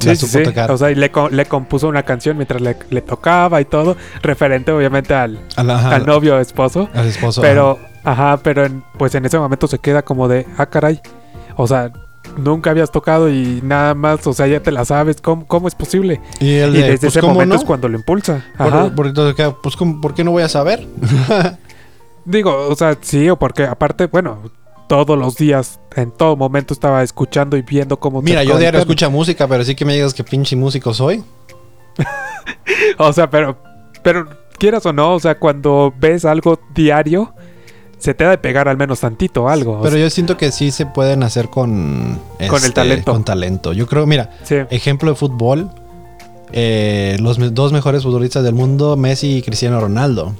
Sí, 0.00 0.16
sí, 0.16 0.26
sí. 0.26 0.42
O 0.70 0.78
sea, 0.78 0.90
y 0.90 0.94
le, 0.94 1.12
le, 1.30 1.44
compuso 1.44 1.86
una 1.86 2.04
canción 2.04 2.38
mientras 2.38 2.62
le, 2.62 2.74
le, 2.88 3.02
tocaba 3.02 3.60
y 3.60 3.66
todo, 3.66 3.98
referente 4.22 4.72
obviamente 4.72 5.12
al, 5.12 5.38
al 5.56 6.06
novio 6.06 6.40
esposo. 6.40 6.88
Al 6.94 7.06
esposo. 7.06 7.42
Pero, 7.42 7.78
ajá, 8.02 8.38
pero 8.42 8.66
pues 8.96 9.14
en 9.14 9.26
ese 9.26 9.38
momento 9.38 9.66
se 9.66 9.78
queda 9.78 10.00
como 10.00 10.26
de, 10.26 10.46
ah, 10.56 10.64
caray. 10.64 11.02
O 11.56 11.66
sea, 11.66 11.92
nunca 12.36 12.70
habías 12.70 12.90
tocado 12.90 13.30
y 13.30 13.60
nada 13.62 13.94
más, 13.94 14.26
o 14.26 14.32
sea, 14.32 14.46
ya 14.46 14.62
te 14.62 14.72
la 14.72 14.84
sabes, 14.84 15.20
¿cómo, 15.20 15.46
cómo 15.46 15.68
es 15.68 15.74
posible? 15.74 16.20
Y, 16.40 16.54
desde 16.54 16.98
pues, 16.98 17.16
ese 17.16 17.22
momento 17.22 17.56
es 17.56 17.64
cuando 17.64 17.88
lo 17.88 17.96
impulsa. 17.96 18.44
Ajá. 18.56 18.94
Por, 18.94 19.12
pues, 19.62 19.76
¿por 19.76 20.14
qué 20.14 20.24
no 20.24 20.32
voy 20.32 20.42
a 20.42 20.48
saber? 20.48 20.86
Digo, 22.24 22.68
o 22.68 22.76
sea, 22.76 22.96
sí, 23.00 23.28
o 23.30 23.38
porque 23.38 23.64
aparte, 23.64 24.06
bueno, 24.06 24.50
todos 24.88 25.18
los 25.18 25.36
días, 25.36 25.80
en 25.94 26.10
todo 26.10 26.36
momento 26.36 26.74
estaba 26.74 27.02
escuchando 27.02 27.56
y 27.56 27.62
viendo 27.62 27.98
cómo... 27.98 28.22
Mira, 28.22 28.42
yo 28.44 28.58
diario 28.58 28.80
escucho 28.80 29.10
música, 29.10 29.46
pero 29.46 29.64
sí 29.64 29.74
que 29.74 29.84
me 29.84 29.94
digas 29.94 30.14
que 30.14 30.24
pinche 30.24 30.56
músico 30.56 30.92
soy. 30.92 31.22
o 32.98 33.12
sea, 33.12 33.30
pero, 33.30 33.56
pero 34.02 34.28
quieras 34.58 34.84
o 34.86 34.92
no, 34.92 35.14
o 35.14 35.20
sea, 35.20 35.38
cuando 35.38 35.94
ves 35.98 36.24
algo 36.24 36.60
diario, 36.74 37.34
se 38.00 38.14
te 38.14 38.24
ha 38.24 38.30
de 38.30 38.38
pegar 38.38 38.68
al 38.68 38.76
menos 38.76 39.00
tantito 39.00 39.48
algo. 39.48 39.80
Pero 39.82 39.96
yo 39.96 40.10
siento 40.10 40.36
que 40.36 40.50
sí 40.50 40.70
se 40.70 40.86
pueden 40.86 41.22
hacer 41.22 41.48
con... 41.48 42.18
Con 42.38 42.58
el 42.58 42.64
este, 42.64 42.70
talento. 42.72 43.12
Con 43.12 43.24
talento. 43.24 43.72
Yo 43.72 43.86
creo, 43.86 44.06
mira, 44.06 44.30
ejemplo 44.70 45.10
de 45.10 45.16
fútbol. 45.16 45.70
Eh, 46.52 47.16
los 47.20 47.38
dos 47.54 47.72
mejores 47.72 48.02
futbolistas 48.02 48.42
del 48.42 48.54
mundo, 48.54 48.96
Messi 48.96 49.36
y 49.36 49.42
Cristiano 49.42 49.80
Ronaldo. 49.80 50.34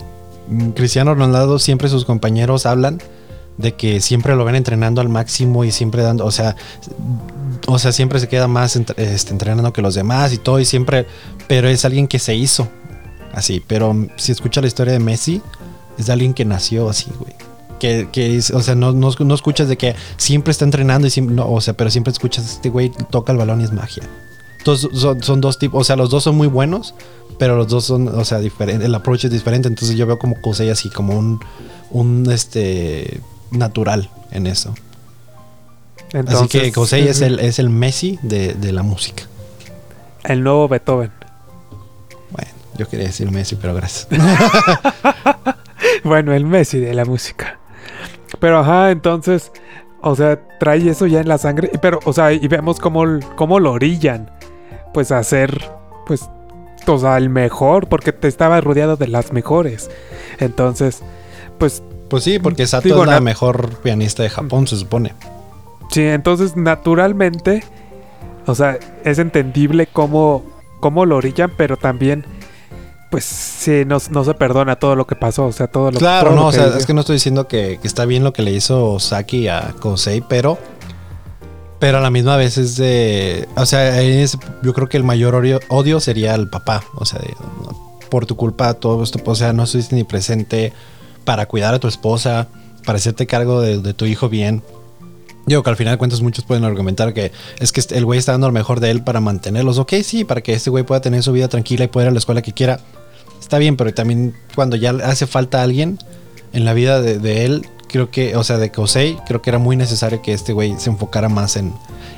Mm, 0.49 0.70
Cristiano 0.70 1.14
Ronaldo 1.14 1.59
siempre 1.61 1.88
sus 1.88 2.05
compañeros 2.05 2.66
hablan 2.66 2.99
de 3.59 3.75
que 3.75 4.01
siempre 4.01 4.35
lo 4.35 4.44
ven 4.44 4.57
entrenando 4.57 5.01
al 5.01 5.09
máximo 5.09 5.64
y 5.64 5.70
siempre 5.70 6.03
dando, 6.03 6.25
o 6.25 6.31
sea, 6.31 6.57
o 7.66 7.79
sea, 7.79 7.92
siempre 7.92 8.18
se 8.18 8.27
queda 8.27 8.49
más 8.49 8.75
entre- 8.75 9.14
este, 9.14 9.33
entrenando 9.33 9.73
que 9.73 9.83
los 9.83 9.94
demás 9.94 10.33
y 10.33 10.38
todo, 10.38 10.59
y 10.61 10.64
siempre, 10.64 11.07
pero 11.46 11.68
es 11.68 11.85
alguien 11.85 12.09
que 12.09 12.18
se 12.18 12.35
hizo 12.35 12.68
así. 13.35 13.62
Pero 13.66 13.94
si 14.16 14.33
escuchas 14.33 14.64
la 14.64 14.68
historia 14.68 14.94
de 14.94 14.99
Messi, 14.99 15.42
es 15.99 16.07
de 16.07 16.12
alguien 16.12 16.33
que 16.33 16.44
nació 16.46 16.88
así, 16.88 17.11
güey. 17.18 17.35
Que, 17.81 18.09
que 18.12 18.37
es, 18.37 18.51
o 18.51 18.62
sea, 18.62 18.75
no, 18.75 18.93
no, 18.93 19.11
no 19.19 19.35
escuchas 19.35 19.66
de 19.69 19.77
que 19.77 19.97
siempre 20.19 20.51
está 20.53 20.64
entrenando 20.64 21.07
y 21.07 21.11
siempre, 21.11 21.35
no, 21.35 21.51
o 21.51 21.61
sea, 21.61 21.75
pero 21.75 21.90
siempre 21.90 22.12
escuchas, 22.12 22.49
este 22.49 22.69
güey 22.69 22.93
toca 23.11 23.33
el 23.33 23.38
balón 23.38 23.62
y 23.62 23.64
es 23.64 23.73
magia. 23.73 24.03
Entonces 24.59 24.90
son, 24.93 25.23
son 25.23 25.40
dos 25.40 25.59
tipos, 25.59 25.81
o 25.81 25.85
sea, 25.85 25.97
los 25.97 26.11
dos 26.11 26.23
son 26.23 26.37
muy 26.37 26.47
buenos, 26.47 26.95
pero 27.38 27.57
los 27.57 27.69
dos 27.69 27.85
son, 27.85 28.09
o 28.09 28.25
sea, 28.25 28.38
diferente, 28.38 28.85
el 28.85 28.95
approach 28.95 29.25
es 29.25 29.31
diferente. 29.31 29.66
Entonces 29.69 29.97
yo 29.97 30.07
veo 30.07 30.19
como 30.19 30.38
Kosei 30.43 30.69
así, 30.69 30.90
como 30.90 31.19
un, 31.19 31.40
un, 31.90 32.31
este, 32.31 33.21
natural 33.51 34.11
en 34.31 34.47
eso. 34.47 34.75
así 36.27 36.49
que 36.49 36.71
Kosei 36.73 37.09
es 37.09 37.23
el, 37.23 37.40
es 37.40 37.59
el 37.59 37.71
Messi 37.71 38.19
de, 38.23 38.53
de 38.53 38.73
la 38.73 38.83
música. 38.83 39.25
el 40.25 40.45
nuevo 40.45 40.69
Beethoven. 40.69 41.11
Bueno, 42.31 42.51
yo 42.77 42.87
quería 42.87 43.07
decir 43.07 43.31
Messi, 43.31 43.57
pero 43.57 43.75
gracias. 43.75 44.07
Bueno, 46.05 46.33
el 46.33 46.47
Messi 46.47 46.79
de 46.79 46.95
la 46.95 47.05
música. 47.05 47.60
Pero 48.38 48.59
ajá, 48.61 48.90
entonces, 48.90 49.53
o 50.03 50.14
sea, 50.14 50.40
trae 50.59 50.88
eso 50.88 51.07
ya 51.07 51.21
en 51.21 51.29
la 51.29 51.38
sangre. 51.38 51.71
Pero, 51.83 51.99
o 52.05 52.12
sea, 52.12 52.33
y 52.33 52.47
vemos 52.49 52.79
cómo, 52.79 53.05
cómo 53.37 53.61
lo 53.61 53.73
orillan. 53.73 54.31
Pues 54.95 55.12
a 55.12 55.23
ser, 55.25 55.71
pues, 56.07 56.29
o 56.87 56.99
sea, 56.99 57.16
el 57.16 57.29
mejor. 57.31 57.88
Porque 57.88 58.12
te 58.12 58.29
estaba 58.29 58.61
rodeado 58.61 58.97
de 58.97 59.09
las 59.09 59.33
mejores. 59.33 59.90
Entonces, 60.38 61.03
pues, 61.59 61.83
Pues 62.09 62.25
sí, 62.25 62.38
porque 62.38 62.66
Sato 62.66 62.88
Digo, 62.88 63.03
es 63.05 63.11
la 63.11 63.21
mejor 63.21 63.69
pianista 63.83 64.23
de 64.23 64.31
Japón, 64.31 64.66
se 64.66 64.77
supone. 64.77 65.12
sí, 65.90 66.03
entonces 66.03 66.57
naturalmente, 66.57 67.62
o 68.47 68.55
sea, 68.55 68.79
es 69.05 69.19
entendible 69.19 69.87
cómo, 69.93 70.43
cómo 70.81 71.05
lo 71.07 71.16
orillan, 71.16 71.53
pero 71.57 71.77
también, 71.77 72.25
pues, 73.11 73.25
sí, 73.25 73.83
no, 73.87 73.99
no 74.11 74.25
se 74.25 74.35
perdona 74.35 74.77
todo 74.77 74.96
lo 74.96 75.07
que 75.07 75.16
pasó. 75.16 75.46
O 75.46 75.53
sea, 75.53 75.66
todo 75.66 75.90
lo 75.90 75.99
Claro, 75.99 76.29
todo 76.29 76.37
lo 76.37 76.42
no, 76.42 76.46
o 76.49 76.53
sea, 76.53 76.64
vivió. 76.64 76.79
es 76.79 76.87
que 76.87 76.94
no 76.94 77.01
estoy 77.01 77.16
diciendo 77.16 77.49
que, 77.49 77.79
que 77.83 77.87
está 77.88 78.05
bien 78.07 78.25
lo 78.25 78.33
que 78.33 78.42
le 78.42 78.53
hizo 78.53 78.99
Saki 78.99 79.49
a 79.49 79.75
Kosei, 79.81 80.20
pero. 80.23 80.59
Pero 81.79 81.99
a 81.99 82.01
la 82.01 82.11
misma 82.11 82.37
vez 82.37 82.59
es 82.59 82.77
de. 82.77 83.49
O 83.57 83.64
sea, 83.66 84.01
es- 84.03 84.37
yo 84.62 84.75
creo 84.75 84.88
que 84.88 84.96
el 84.96 85.05
mayor 85.05 85.35
odio, 85.35 85.61
odio 85.68 85.99
sería 86.01 86.35
el 86.35 86.49
papá. 86.49 86.85
O 86.96 87.05
sea, 87.05 87.18
de- 87.20 87.35
por 88.11 88.27
tu 88.27 88.37
culpa, 88.37 88.75
todo 88.75 89.03
esto. 89.03 89.18
O 89.25 89.35
sea, 89.35 89.53
no 89.53 89.62
estuviste 89.64 89.94
ni 89.96 90.05
presente 90.05 90.73
para 91.25 91.46
cuidar 91.46 91.75
a 91.75 91.79
tu 91.79 91.88
esposa, 91.88 92.49
para 92.85 92.96
hacerte 92.99 93.27
cargo 93.27 93.61
de, 93.61 93.79
de 93.81 93.94
tu 93.94 94.05
hijo 94.05 94.29
bien. 94.29 94.62
Digo 95.46 95.62
que 95.62 95.70
al 95.70 95.77
final 95.77 95.94
de 95.94 95.99
cuentas 95.99 96.20
muchos 96.20 96.44
pueden 96.44 96.64
argumentar 96.64 97.14
que 97.14 97.33
es 97.59 97.73
que 97.73 97.83
el 97.96 98.05
güey 98.05 98.18
está 98.18 98.33
dando 98.33 98.46
lo 98.49 98.53
mejor 98.53 98.79
de 98.79 98.90
él 98.90 99.03
para 99.03 99.20
mantenerlos. 99.20 99.79
Ok, 99.79 99.94
sí, 100.05 100.25
para 100.25 100.42
que 100.42 100.53
este 100.53 100.68
güey 100.70 100.85
pueda 100.85 101.01
tener 101.01 101.23
su 101.23 101.33
vida 101.33 101.49
tranquila 101.49 101.85
y 101.85 101.88
pueda 101.88 102.07
ir 102.07 102.09
a 102.11 102.12
la 102.12 102.18
escuela 102.18 102.42
que 102.42 102.53
quiera. 102.53 102.79
Está 103.40 103.59
bien, 103.59 103.76
pero 103.76 103.92
también 103.94 104.35
cuando 104.55 104.76
ya 104.76 104.90
hace 105.05 105.26
falta 105.26 105.62
alguien 105.62 105.98
en 106.53 106.64
la 106.64 106.72
vida 106.74 107.00
de, 107.00 107.18
de 107.18 107.44
él, 107.46 107.66
creo 107.88 108.11
que, 108.11 108.37
o 108.37 108.44
sea, 108.44 108.59
de 108.59 108.70
Kosei, 108.70 109.16
creo 109.26 109.42
que 109.42 109.50
era 109.50 109.59
muy 109.59 109.76
necesario 109.76 110.22
que 110.22 110.33
este 110.33 110.53
güey 110.53 110.74
se 110.79 110.90
enfocara 110.90 111.29
más 111.29 111.57
en, 111.57 111.72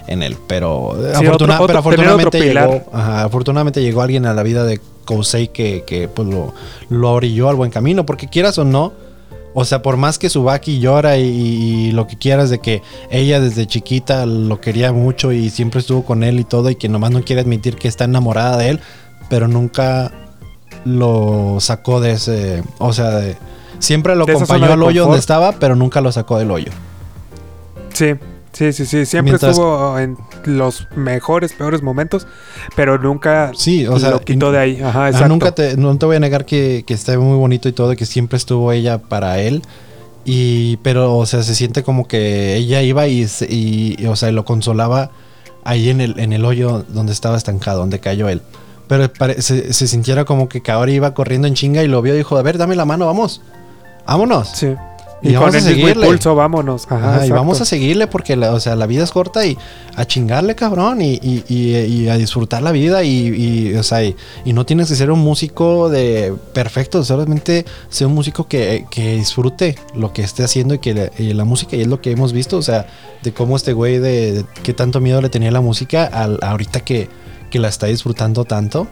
en 0.07 0.23
él. 0.23 0.37
Pero, 0.47 0.93
eh, 0.99 1.13
Sí, 1.19 1.25
afortuna- 1.25 1.61
otro- 1.61 1.67
pero 1.67 1.79
otro- 1.81 1.91
tener 1.97 2.07
afortunadamente, 2.11 2.41
llegó, 2.41 2.83
ajá, 2.93 3.23
afortunadamente 3.25 3.83
llegó 3.83 4.03
alguien 4.03 4.27
a 4.27 4.35
la 4.35 4.43
vida 4.43 4.65
de 4.65 4.81
Kosei 5.05 5.49
que, 5.49 5.85
que 5.87 6.09
pues 6.09 6.29
lo, 6.29 6.53
lo 6.91 7.13
orilló 7.13 7.49
al 7.49 7.57
buen 7.57 7.71
camino. 7.71 8.05
Porque 8.05 8.29
quieras 8.29 8.59
o 8.59 8.65
no, 8.65 8.93
o 9.55 9.65
sea, 9.65 9.83
por 9.83 9.97
más 9.97 10.19
que 10.19 10.29
Subaki 10.31 10.79
llora 10.81 11.19
y, 11.19 11.25
y 11.27 11.93
lo 11.93 12.07
que 12.07 12.17
quieras 12.17 12.49
de 12.51 12.59
que 12.59 12.83
ella 13.11 13.39
desde 13.41 13.67
chiquita 13.67 14.25
lo 14.27 14.61
quería 14.61 14.93
mucho 14.93 15.31
y 15.33 15.51
siempre 15.51 15.81
estuvo 15.81 16.05
con 16.05 16.23
él 16.25 16.41
y 16.41 16.45
todo 16.45 16.71
y 16.71 16.77
que 16.77 16.89
nomás 16.89 17.11
no 17.11 17.23
quiere 17.23 17.43
admitir 17.43 17.77
que 17.77 17.89
está 17.89 18.05
enamorada 18.05 18.57
de 18.57 18.71
él, 18.71 18.81
pero 19.29 19.49
nunca 19.49 20.11
lo 20.85 21.59
sacó 21.61 22.01
de 22.01 22.13
ese, 22.13 22.63
o 22.79 22.93
sea, 22.93 23.11
de- 23.11 23.37
siempre 23.79 24.15
lo 24.17 24.25
De 24.27 24.33
acompañó 24.33 24.73
al 24.73 24.83
hoyo 24.83 25.05
donde 25.05 25.19
estaba, 25.19 25.53
pero 25.53 25.77
nunca 25.77 26.01
lo 26.01 26.11
sacó 26.13 26.39
del 26.39 26.51
hoyo. 26.51 26.71
Sí, 27.93 28.15
sí, 28.53 28.73
sí, 28.73 28.87
sí. 28.87 29.07
Siempre 29.07 29.33
Mientras- 29.33 29.53
estuvo 29.53 29.99
en 29.99 30.17
los 30.45 30.89
mejores, 30.97 31.53
peores 31.53 31.83
momentos, 31.83 32.27
pero 32.75 32.99
nunca 32.99 33.53
Sí, 33.55 33.87
o 33.87 33.99
sea, 33.99 34.11
lo 34.11 34.21
quitó 34.21 34.51
de 34.53 34.59
ahí. 34.59 34.81
Ajá, 34.81 35.05
Ah, 35.05 35.09
exacto. 35.09 35.29
nunca 35.29 35.53
te, 35.53 35.77
no 35.77 35.97
te 35.99 36.07
voy 36.07 36.17
a 36.17 36.21
negar 36.21 36.45
que, 36.47 36.85
que 36.87 36.95
está 36.95 37.19
muy 37.19 37.37
bonito 37.37 37.69
y 37.69 37.73
todo, 37.73 37.95
que 37.97 38.07
siempre 38.07 38.37
estuvo 38.37 38.73
ella 38.73 38.99
para 38.99 39.39
él. 39.41 39.63
Y, 40.25 40.77
pero, 40.79 41.17
o 41.17 41.27
sea, 41.27 41.43
se 41.43 41.55
siente 41.55 41.83
como 41.83 42.07
que 42.07 42.55
ella 42.57 42.81
iba 42.83 43.07
y, 43.09 43.27
y, 43.49 43.97
y, 43.99 44.07
o 44.07 44.15
sea, 44.17 44.31
lo 44.31 44.45
consolaba 44.45 45.11
ahí 45.65 45.91
en 45.91 46.01
el, 46.01 46.19
en 46.19 46.33
el 46.33 46.45
hoyo 46.45 46.85
donde 46.89 47.13
estaba 47.13 47.37
estancado, 47.37 47.81
donde 47.81 47.99
cayó 47.99 48.29
él. 48.29 48.41
Pero 48.89 49.09
se, 49.41 49.73
se 49.73 49.87
sintiera 49.89 50.25
como 50.25 50.49
que 50.49 50.61
Kaori 50.63 50.95
iba 50.95 51.15
corriendo 51.15 51.49
en 51.49 51.55
chinga 51.55 51.83
y 51.83 51.89
lo 51.89 52.03
vio 52.03 52.15
y 52.15 52.19
dijo, 52.19 52.37
a 52.37 52.43
ver, 52.43 52.59
dame 52.59 52.77
la 52.77 52.85
mano, 52.85 53.07
vamos. 53.07 53.41
Vámonos. 54.07 54.49
Sí. 54.49 54.75
Y 55.25 55.29
Y, 55.31 55.35
vamos 55.35 55.51
con 55.51 55.55
a 55.55 55.59
el 55.59 55.65
seguirle. 55.65 55.93
impulso, 56.07 56.35
vámonos. 56.35 56.87
Ajá, 56.91 57.15
Ajá, 57.15 57.27
y 57.27 57.31
vamos 57.31 57.61
a 57.61 57.65
seguirle 57.65 58.09
porque 58.09 58.35
la, 58.35 58.53
o 58.53 58.59
sea, 58.59 58.75
la 58.75 58.87
vida 58.87 59.05
es 59.05 59.13
corta 59.13 59.47
y 59.47 59.57
a 59.95 60.05
chingarle, 60.05 60.57
cabrón, 60.57 61.01
y, 61.01 61.13
y- 61.23 61.45
y- 61.49 61.77
y 61.77 62.09
a 62.09 62.17
disfrutar 62.17 62.61
la 62.61 62.73
vida 62.73 63.05
y, 63.05 63.29
y, 63.29 63.75
o 63.77 63.85
sea, 63.85 64.03
y, 64.03 64.17
no 64.47 64.67
tienes 64.67 64.89
que 64.89 64.97
ser 64.97 65.13
un 65.13 65.21
músico 65.21 65.89
de 65.91 66.35
perfecto, 66.53 67.05
solamente 67.05 67.65
ser 67.89 68.09
un 68.09 68.15
músico 68.15 68.49
que, 68.49 68.85
que 68.91 69.15
disfrute 69.15 69.77
lo 69.95 70.13
que 70.13 70.23
esté 70.23 70.43
haciendo 70.43 70.75
y 70.75 70.81
que 70.81 70.93
le- 70.93 71.35
la 71.35 71.45
música, 71.45 71.77
y 71.77 71.83
es 71.83 71.87
lo 71.87 72.01
que 72.01 72.11
hemos 72.11 72.33
visto, 72.33 72.57
o 72.57 72.63
sea, 72.63 72.87
de 73.23 73.33
cómo 73.33 73.55
este 73.55 73.75
güey 73.75 73.99
de, 74.01 74.33
de 74.33 74.45
qué 74.65 74.75
tanto 74.75 74.99
miedo 75.01 75.23
le 75.23 75.29
tenía 75.29 75.53
la 75.53 75.61
música 75.61 76.05
al, 76.05 76.41
ahorita 76.43 76.81
que, 76.81 77.09
que 77.53 77.59
la 77.59 77.69
está 77.69 77.87
disfrutando 77.87 78.45
tanto. 78.45 78.89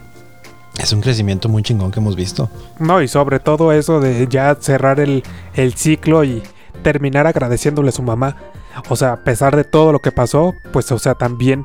Es 0.78 0.92
un 0.92 1.00
crecimiento 1.00 1.48
muy 1.48 1.62
chingón 1.62 1.90
que 1.90 1.98
hemos 1.98 2.14
visto. 2.14 2.48
No, 2.78 3.02
y 3.02 3.08
sobre 3.08 3.40
todo 3.40 3.72
eso 3.72 4.00
de 4.00 4.28
ya 4.28 4.54
cerrar 4.60 5.00
el, 5.00 5.24
el 5.54 5.74
ciclo 5.74 6.22
y 6.22 6.42
terminar 6.82 7.26
agradeciéndole 7.26 7.88
a 7.88 7.92
su 7.92 8.02
mamá. 8.02 8.36
O 8.88 8.96
sea, 8.96 9.14
a 9.14 9.24
pesar 9.24 9.56
de 9.56 9.64
todo 9.64 9.92
lo 9.92 10.00
que 10.00 10.12
pasó, 10.12 10.54
pues, 10.72 10.92
o 10.92 10.98
sea, 10.98 11.14
también 11.14 11.64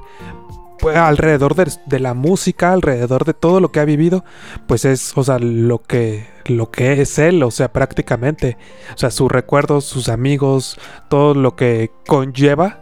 pues, 0.79 0.95
alrededor 0.95 1.53
de, 1.55 1.71
de 1.85 1.99
la 1.99 2.13
música, 2.13 2.71
alrededor 2.71 3.25
de 3.25 3.33
todo 3.33 3.59
lo 3.59 3.71
que 3.71 3.81
ha 3.81 3.85
vivido, 3.85 4.23
pues 4.65 4.85
es, 4.85 5.11
o 5.17 5.23
sea, 5.23 5.37
lo 5.37 5.81
que, 5.83 6.27
lo 6.45 6.71
que 6.71 7.01
es 7.01 7.19
él, 7.19 7.43
o 7.43 7.51
sea, 7.51 7.73
prácticamente. 7.73 8.57
O 8.95 8.97
sea, 8.97 9.11
sus 9.11 9.29
recuerdos, 9.29 9.83
sus 9.83 10.07
amigos, 10.07 10.79
todo 11.09 11.33
lo 11.35 11.57
que 11.57 11.91
conlleva, 12.07 12.79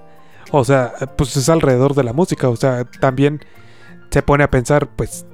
o 0.52 0.64
sea, 0.64 0.94
pues 1.18 1.36
es 1.36 1.50
alrededor 1.50 1.96
de 1.96 2.04
la 2.04 2.14
música. 2.14 2.48
O 2.48 2.56
sea, 2.56 2.86
también 2.86 3.42
se 4.14 4.22
pone 4.22 4.44
a 4.46 4.50
pensar, 4.50 4.88
pues, 4.96 5.26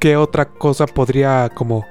¿qué 0.00 0.16
otra 0.16 0.46
cosa 0.46 0.86
podría 0.86 1.50
como 1.54 1.84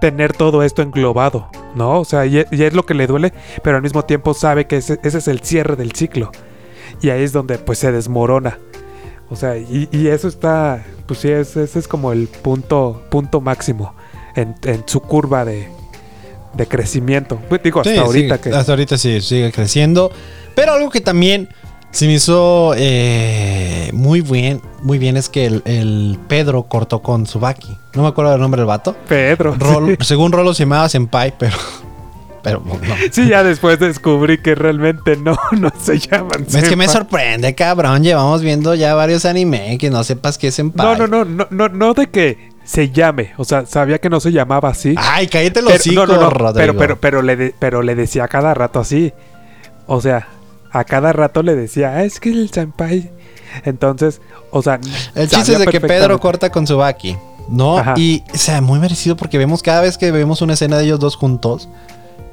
tener 0.00 0.32
todo 0.32 0.62
esto 0.62 0.82
englobado? 0.82 1.48
¿No? 1.74 2.00
O 2.00 2.04
sea, 2.04 2.26
y, 2.26 2.38
e- 2.38 2.46
y 2.50 2.62
es 2.64 2.74
lo 2.74 2.84
que 2.84 2.92
le 2.94 3.06
duele, 3.06 3.32
pero 3.62 3.76
al 3.76 3.82
mismo 3.82 4.04
tiempo 4.04 4.34
sabe 4.34 4.66
que 4.66 4.76
ese, 4.76 5.00
ese 5.02 5.18
es 5.18 5.28
el 5.28 5.40
cierre 5.40 5.74
del 5.76 5.92
ciclo. 5.92 6.30
Y 7.00 7.08
ahí 7.10 7.22
es 7.22 7.32
donde 7.32 7.56
pues 7.58 7.78
se 7.78 7.90
desmorona. 7.90 8.58
O 9.30 9.36
sea, 9.36 9.56
y, 9.56 9.88
y 9.90 10.08
eso 10.08 10.28
está, 10.28 10.84
pues 11.06 11.20
sí, 11.20 11.30
es- 11.30 11.56
ese 11.56 11.78
es 11.78 11.88
como 11.88 12.12
el 12.12 12.28
punto, 12.28 13.02
punto 13.10 13.40
máximo 13.40 13.94
en, 14.36 14.54
en 14.64 14.82
su 14.86 15.00
curva 15.00 15.46
de, 15.46 15.68
de 16.52 16.66
crecimiento. 16.66 17.40
Pues, 17.48 17.62
digo, 17.62 17.80
hasta 17.80 17.92
Sí, 17.92 17.96
ahorita 17.98 18.36
sigue- 18.36 18.50
que... 18.50 18.56
Hasta 18.56 18.72
ahorita 18.72 18.98
sí, 18.98 19.20
sigue 19.22 19.50
creciendo. 19.50 20.10
Pero 20.54 20.72
algo 20.74 20.90
que 20.90 21.00
también 21.00 21.48
se 21.92 22.06
me 22.06 22.14
hizo 22.14 22.72
eh, 22.76 23.90
muy 23.92 24.22
bien, 24.22 24.60
muy 24.82 24.98
bien 24.98 25.16
es 25.16 25.28
que 25.28 25.46
el, 25.46 25.62
el 25.66 26.18
Pedro 26.26 26.64
cortó 26.64 27.00
con 27.02 27.26
Subaki. 27.26 27.76
No 27.94 28.02
me 28.02 28.08
acuerdo 28.08 28.32
del 28.32 28.40
nombre 28.40 28.60
del 28.62 28.66
vato. 28.66 28.96
Pedro. 29.06 29.54
Sí. 29.60 29.96
Según 30.00 30.32
Rolo 30.32 30.54
se 30.54 30.64
llamaba 30.64 30.88
Senpai, 30.88 31.34
pero. 31.38 31.56
Pero 32.42 32.60
no. 32.66 32.76
Sí, 33.12 33.28
ya 33.28 33.44
después 33.44 33.78
descubrí 33.78 34.38
que 34.38 34.56
realmente 34.56 35.16
no, 35.16 35.38
no 35.52 35.70
se 35.80 35.98
llaman. 35.98 36.44
Es 36.52 36.68
que 36.68 36.74
me 36.76 36.88
sorprende, 36.88 37.54
cabrón. 37.54 38.02
Llevamos 38.02 38.42
viendo 38.42 38.74
ya 38.74 38.94
varios 38.94 39.24
anime 39.26 39.78
que 39.78 39.90
no 39.90 40.02
sepas 40.02 40.38
qué 40.38 40.48
es 40.48 40.54
Senpai. 40.56 40.98
No, 40.98 41.06
no, 41.06 41.24
no, 41.24 41.24
no, 41.24 41.46
no, 41.50 41.68
no 41.68 41.94
de 41.94 42.08
que 42.08 42.50
se 42.64 42.90
llame. 42.90 43.32
O 43.36 43.44
sea, 43.44 43.66
sabía 43.66 43.98
que 43.98 44.08
no 44.10 44.18
se 44.18 44.32
llamaba 44.32 44.70
así. 44.70 44.94
Ay, 44.96 45.28
cállate 45.28 45.62
los 45.62 45.72
pero, 45.72 45.80
hocico, 45.80 46.06
no, 46.06 46.14
no, 46.14 46.20
no, 46.22 46.30
Rodrigo. 46.30 46.56
pero, 46.56 46.78
pero, 46.78 47.00
pero, 47.00 47.22
le 47.22 47.36
de- 47.36 47.54
pero 47.58 47.82
le 47.82 47.94
decía 47.94 48.26
cada 48.28 48.54
rato 48.54 48.80
así. 48.80 49.12
O 49.86 50.00
sea, 50.00 50.26
a 50.72 50.84
cada 50.84 51.12
rato 51.12 51.42
le 51.42 51.54
decía, 51.54 51.94
"Ah, 51.96 52.04
es 52.04 52.20
que 52.20 52.30
el 52.30 52.50
senpai. 52.50 53.10
Entonces, 53.64 54.20
o 54.50 54.62
sea, 54.62 54.80
El 55.14 55.28
chiste 55.28 55.52
es 55.52 55.58
de 55.58 55.66
que 55.66 55.80
Pedro 55.80 56.18
corta 56.18 56.50
con 56.50 56.66
Subaki, 56.66 57.16
¿no? 57.48 57.78
Ajá. 57.78 57.94
Y, 57.96 58.22
o 58.32 58.38
sea, 58.38 58.60
muy 58.60 58.78
merecido 58.78 59.16
porque 59.16 59.38
vemos 59.38 59.62
cada 59.62 59.82
vez 59.82 59.98
que 59.98 60.10
vemos 60.10 60.40
una 60.42 60.54
escena 60.54 60.78
de 60.78 60.84
ellos 60.84 61.00
dos 61.00 61.16
juntos, 61.16 61.68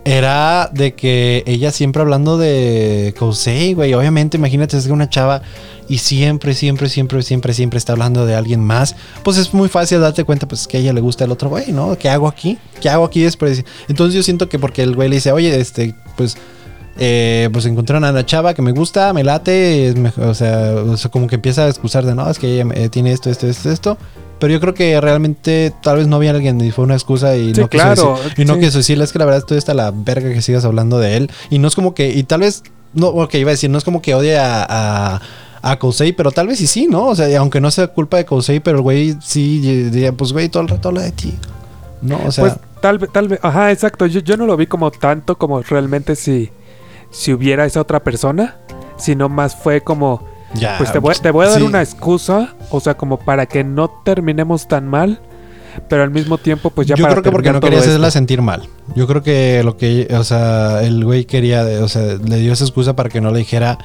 era 0.06 0.70
de 0.74 0.96
que 0.96 1.44
ella 1.46 1.72
siempre 1.72 2.02
hablando 2.02 2.38
de 2.38 3.14
Kosei, 3.20 3.74
güey. 3.74 3.94
Obviamente, 3.94 4.38
imagínate, 4.38 4.78
es 4.78 4.88
una 4.88 5.10
chava 5.10 5.42
y 5.88 5.98
siempre, 5.98 6.54
siempre, 6.54 6.90
siempre, 6.90 7.22
siempre, 7.22 7.54
siempre 7.54 7.78
está 7.78 7.94
hablando 7.94 8.26
de 8.26 8.36
alguien 8.36 8.62
más. 8.64 8.96
Pues 9.24 9.38
es 9.38 9.54
muy 9.54 9.68
fácil 9.68 10.00
darte 10.00 10.24
cuenta, 10.24 10.48
pues 10.48 10.68
que 10.68 10.78
a 10.78 10.80
ella 10.80 10.94
le 10.94 11.02
gusta 11.02 11.26
el 11.26 11.32
otro 11.32 11.50
güey, 11.50 11.72
¿no? 11.72 11.98
¿Qué 11.98 12.10
hago 12.10 12.28
aquí? 12.28 12.58
¿Qué 12.82 12.90
hago 12.90 13.06
aquí 13.06 13.22
después? 13.22 13.64
Entonces 13.88 14.16
yo 14.16 14.24
siento 14.24 14.48
que 14.48 14.58
porque 14.58 14.84
el 14.84 14.96
güey 14.96 15.10
le 15.10 15.16
dice, 15.16 15.32
oye, 15.32 15.60
este, 15.60 15.94
pues 16.16 16.38
eh, 17.00 17.50
pues 17.52 17.66
encontraron 17.66 18.04
a 18.04 18.12
la 18.12 18.26
chava 18.26 18.54
que 18.54 18.62
me 18.62 18.72
gusta, 18.72 19.14
me 19.14 19.24
late, 19.24 19.94
o, 20.18 20.34
sea, 20.34 20.76
como 21.12 21.28
que 21.28 21.36
empieza 21.36 21.64
a 21.64 21.70
excusar 21.70 22.06
de 22.06 22.14
no, 22.14 22.30
es 22.30 22.38
que 22.38 22.62
ella 22.62 22.90
tiene 22.90 23.12
esto, 23.12 23.30
esto, 23.30 23.48
esto, 23.48 23.72
esto. 23.72 23.98
Pero 24.40 24.54
yo 24.54 24.60
creo 24.62 24.74
que 24.74 25.00
realmente 25.02 25.74
tal 25.82 25.98
vez 25.98 26.08
no 26.08 26.16
había 26.16 26.32
alguien 26.32 26.62
y 26.62 26.72
fue 26.72 26.86
una 26.86 26.94
excusa 26.94 27.36
y 27.36 27.52
no 27.52 27.68
claro, 27.68 28.18
y 28.38 28.46
no 28.46 28.58
quiso 28.58 28.78
decirle, 28.78 29.04
es 29.04 29.12
que 29.12 29.20
la 29.20 29.26
verdad 29.26 29.40
estoy 29.40 29.58
hasta 29.58 29.74
la 29.74 29.92
verga 29.92 30.30
que 30.30 30.42
sigas 30.42 30.64
hablando 30.64 31.00
de 31.00 31.18
él. 31.18 31.32
Y 31.50 31.60
no 31.60 31.68
es 31.68 31.76
como 31.76 31.94
que, 31.94 32.10
y 32.10 32.24
tal 32.24 32.42
vez, 32.42 32.64
no, 32.94 33.08
ok, 33.08 33.34
iba 33.36 33.50
a 33.50 33.54
decir, 33.54 33.70
no 33.70 33.78
es 33.78 33.84
como 33.84 34.02
que 34.02 34.14
odie 34.14 34.38
a, 34.38 34.66
a 34.68 35.22
a 35.62 35.78
Kosei, 35.78 36.14
pero 36.14 36.32
tal 36.32 36.48
vez 36.48 36.60
sí 36.60 36.68
sí, 36.68 36.88
¿no? 36.88 37.08
O 37.08 37.16
sea, 37.16 37.38
aunque 37.40 37.62
no 37.62 37.72
sea 37.72 37.88
culpa 37.88 38.18
de 38.18 38.26
Kosei, 38.26 38.60
pero 38.60 38.78
el 38.78 38.84
güey 38.84 39.18
sí 39.22 39.60
diría, 39.60 40.14
pues 40.14 40.32
güey, 40.32 40.50
todo 40.50 40.64
el 40.64 40.70
rato 40.70 40.90
habla 40.90 41.02
de 41.02 41.12
ti. 41.12 41.34
No, 42.02 42.20
o 42.26 42.32
sea. 42.32 42.46
Pues 42.46 42.56
tal 42.82 42.98
vez, 42.98 43.12
tal 43.12 43.28
vez, 43.28 43.40
ajá, 43.44 43.72
exacto. 43.72 44.06
Yo, 44.06 44.22
yo 44.22 44.38
no 44.38 44.46
lo 44.46 44.56
vi 44.56 44.68
como 44.68 44.92
tanto 44.92 45.38
como 45.38 45.62
realmente 45.62 46.16
si, 46.16 46.50
si 47.12 47.34
hubiera 47.34 47.66
esa 47.66 47.82
otra 47.82 48.02
persona, 48.02 48.58
sino 48.98 49.30
más 49.30 49.56
fue 49.56 49.82
como 49.82 50.24
pues 50.78 50.92
te 50.92 51.00
voy, 51.00 51.16
te 51.16 51.32
voy 51.32 51.46
a 51.46 51.50
dar 51.50 51.64
una 51.64 51.82
excusa, 51.82 52.56
o 52.72 52.80
sea, 52.80 52.96
como 52.96 53.18
para 53.18 53.46
que 53.46 53.64
no 53.64 53.90
terminemos 54.04 54.68
tan 54.68 54.88
mal, 54.88 55.20
pero 55.88 56.04
al 56.04 56.12
mismo 56.12 56.38
tiempo, 56.38 56.70
pues 56.72 56.88
ya 56.88 56.96
Yo 56.96 57.08
creo 57.08 57.22
que 57.22 57.32
porque 57.32 57.52
no 57.52 57.60
quería 57.60 57.80
hacerla 57.80 58.12
sentir 58.12 58.42
mal. 58.42 58.68
Yo 58.96 59.08
creo 59.08 59.22
que 59.22 59.62
lo 59.64 59.78
que, 59.78 60.08
o 60.12 60.24
sea, 60.24 60.82
el 60.82 61.06
güey 61.06 61.26
quería, 61.26 61.64
o 61.82 61.88
sea, 61.88 62.16
le 62.16 62.38
dio 62.38 62.54
esa 62.54 62.64
excusa 62.64 62.96
para 62.96 63.10
que 63.10 63.22
no 63.22 63.32
le 63.32 63.40
dijera. 63.40 63.78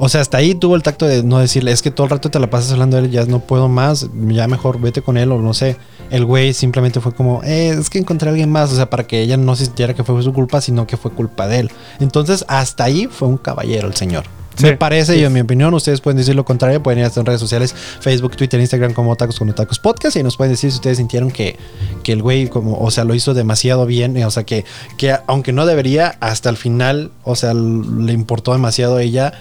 O 0.00 0.08
sea, 0.08 0.20
hasta 0.20 0.38
ahí 0.38 0.54
tuvo 0.54 0.76
el 0.76 0.82
tacto 0.84 1.06
de 1.06 1.24
no 1.24 1.40
decirle, 1.40 1.72
es 1.72 1.82
que 1.82 1.90
todo 1.90 2.04
el 2.04 2.10
rato 2.10 2.30
te 2.30 2.38
la 2.38 2.48
pasas 2.48 2.72
hablando 2.72 2.96
de 2.96 3.06
él, 3.06 3.10
ya 3.10 3.24
no 3.24 3.40
puedo 3.40 3.68
más, 3.68 4.08
ya 4.28 4.46
mejor 4.46 4.80
vete 4.80 5.02
con 5.02 5.16
él 5.16 5.32
o 5.32 5.38
no 5.38 5.54
sé. 5.54 5.76
El 6.10 6.24
güey 6.24 6.54
simplemente 6.54 7.00
fue 7.00 7.12
como, 7.12 7.42
eh, 7.42 7.70
es 7.70 7.90
que 7.90 7.98
encontré 7.98 8.28
a 8.28 8.30
alguien 8.30 8.50
más, 8.50 8.72
o 8.72 8.76
sea, 8.76 8.88
para 8.88 9.06
que 9.06 9.20
ella 9.20 9.36
no 9.36 9.56
sintiera 9.56 9.94
que 9.94 10.04
fue 10.04 10.22
su 10.22 10.32
culpa, 10.32 10.60
sino 10.60 10.86
que 10.86 10.96
fue 10.96 11.10
culpa 11.10 11.48
de 11.48 11.60
él. 11.60 11.70
Entonces, 11.98 12.44
hasta 12.48 12.84
ahí 12.84 13.08
fue 13.10 13.26
un 13.26 13.38
caballero 13.38 13.88
el 13.88 13.94
señor. 13.94 14.24
Me 14.62 14.76
parece, 14.76 15.16
y 15.16 15.24
en 15.24 15.32
mi 15.32 15.40
opinión, 15.40 15.72
ustedes 15.74 16.00
pueden 16.00 16.16
decir 16.16 16.34
lo 16.34 16.44
contrario, 16.44 16.82
pueden 16.82 16.98
ir 16.98 17.04
a 17.04 17.12
en 17.14 17.24
redes 17.24 17.40
sociales, 17.40 17.74
Facebook, 18.00 18.36
Twitter, 18.36 18.58
Instagram 18.58 18.92
como 18.92 19.14
Tacos 19.14 19.38
con 19.38 19.52
Tacos 19.52 19.78
Podcast 19.78 20.16
y 20.16 20.22
nos 20.22 20.36
pueden 20.36 20.52
decir 20.52 20.70
si 20.72 20.76
ustedes 20.76 20.96
sintieron 20.96 21.30
que, 21.30 21.56
que 22.02 22.12
el 22.12 22.22
güey 22.22 22.48
como, 22.48 22.78
o 22.78 22.90
sea, 22.90 23.04
lo 23.04 23.14
hizo 23.14 23.34
demasiado 23.34 23.86
bien, 23.86 24.20
o 24.24 24.30
sea, 24.30 24.44
que, 24.44 24.64
que 24.96 25.16
aunque 25.26 25.52
no 25.52 25.64
debería, 25.64 26.16
hasta 26.20 26.50
el 26.50 26.56
final, 26.56 27.12
o 27.22 27.36
sea, 27.36 27.54
le 27.54 28.12
importó 28.12 28.52
demasiado 28.52 28.96
a 28.96 29.02
ella 29.02 29.32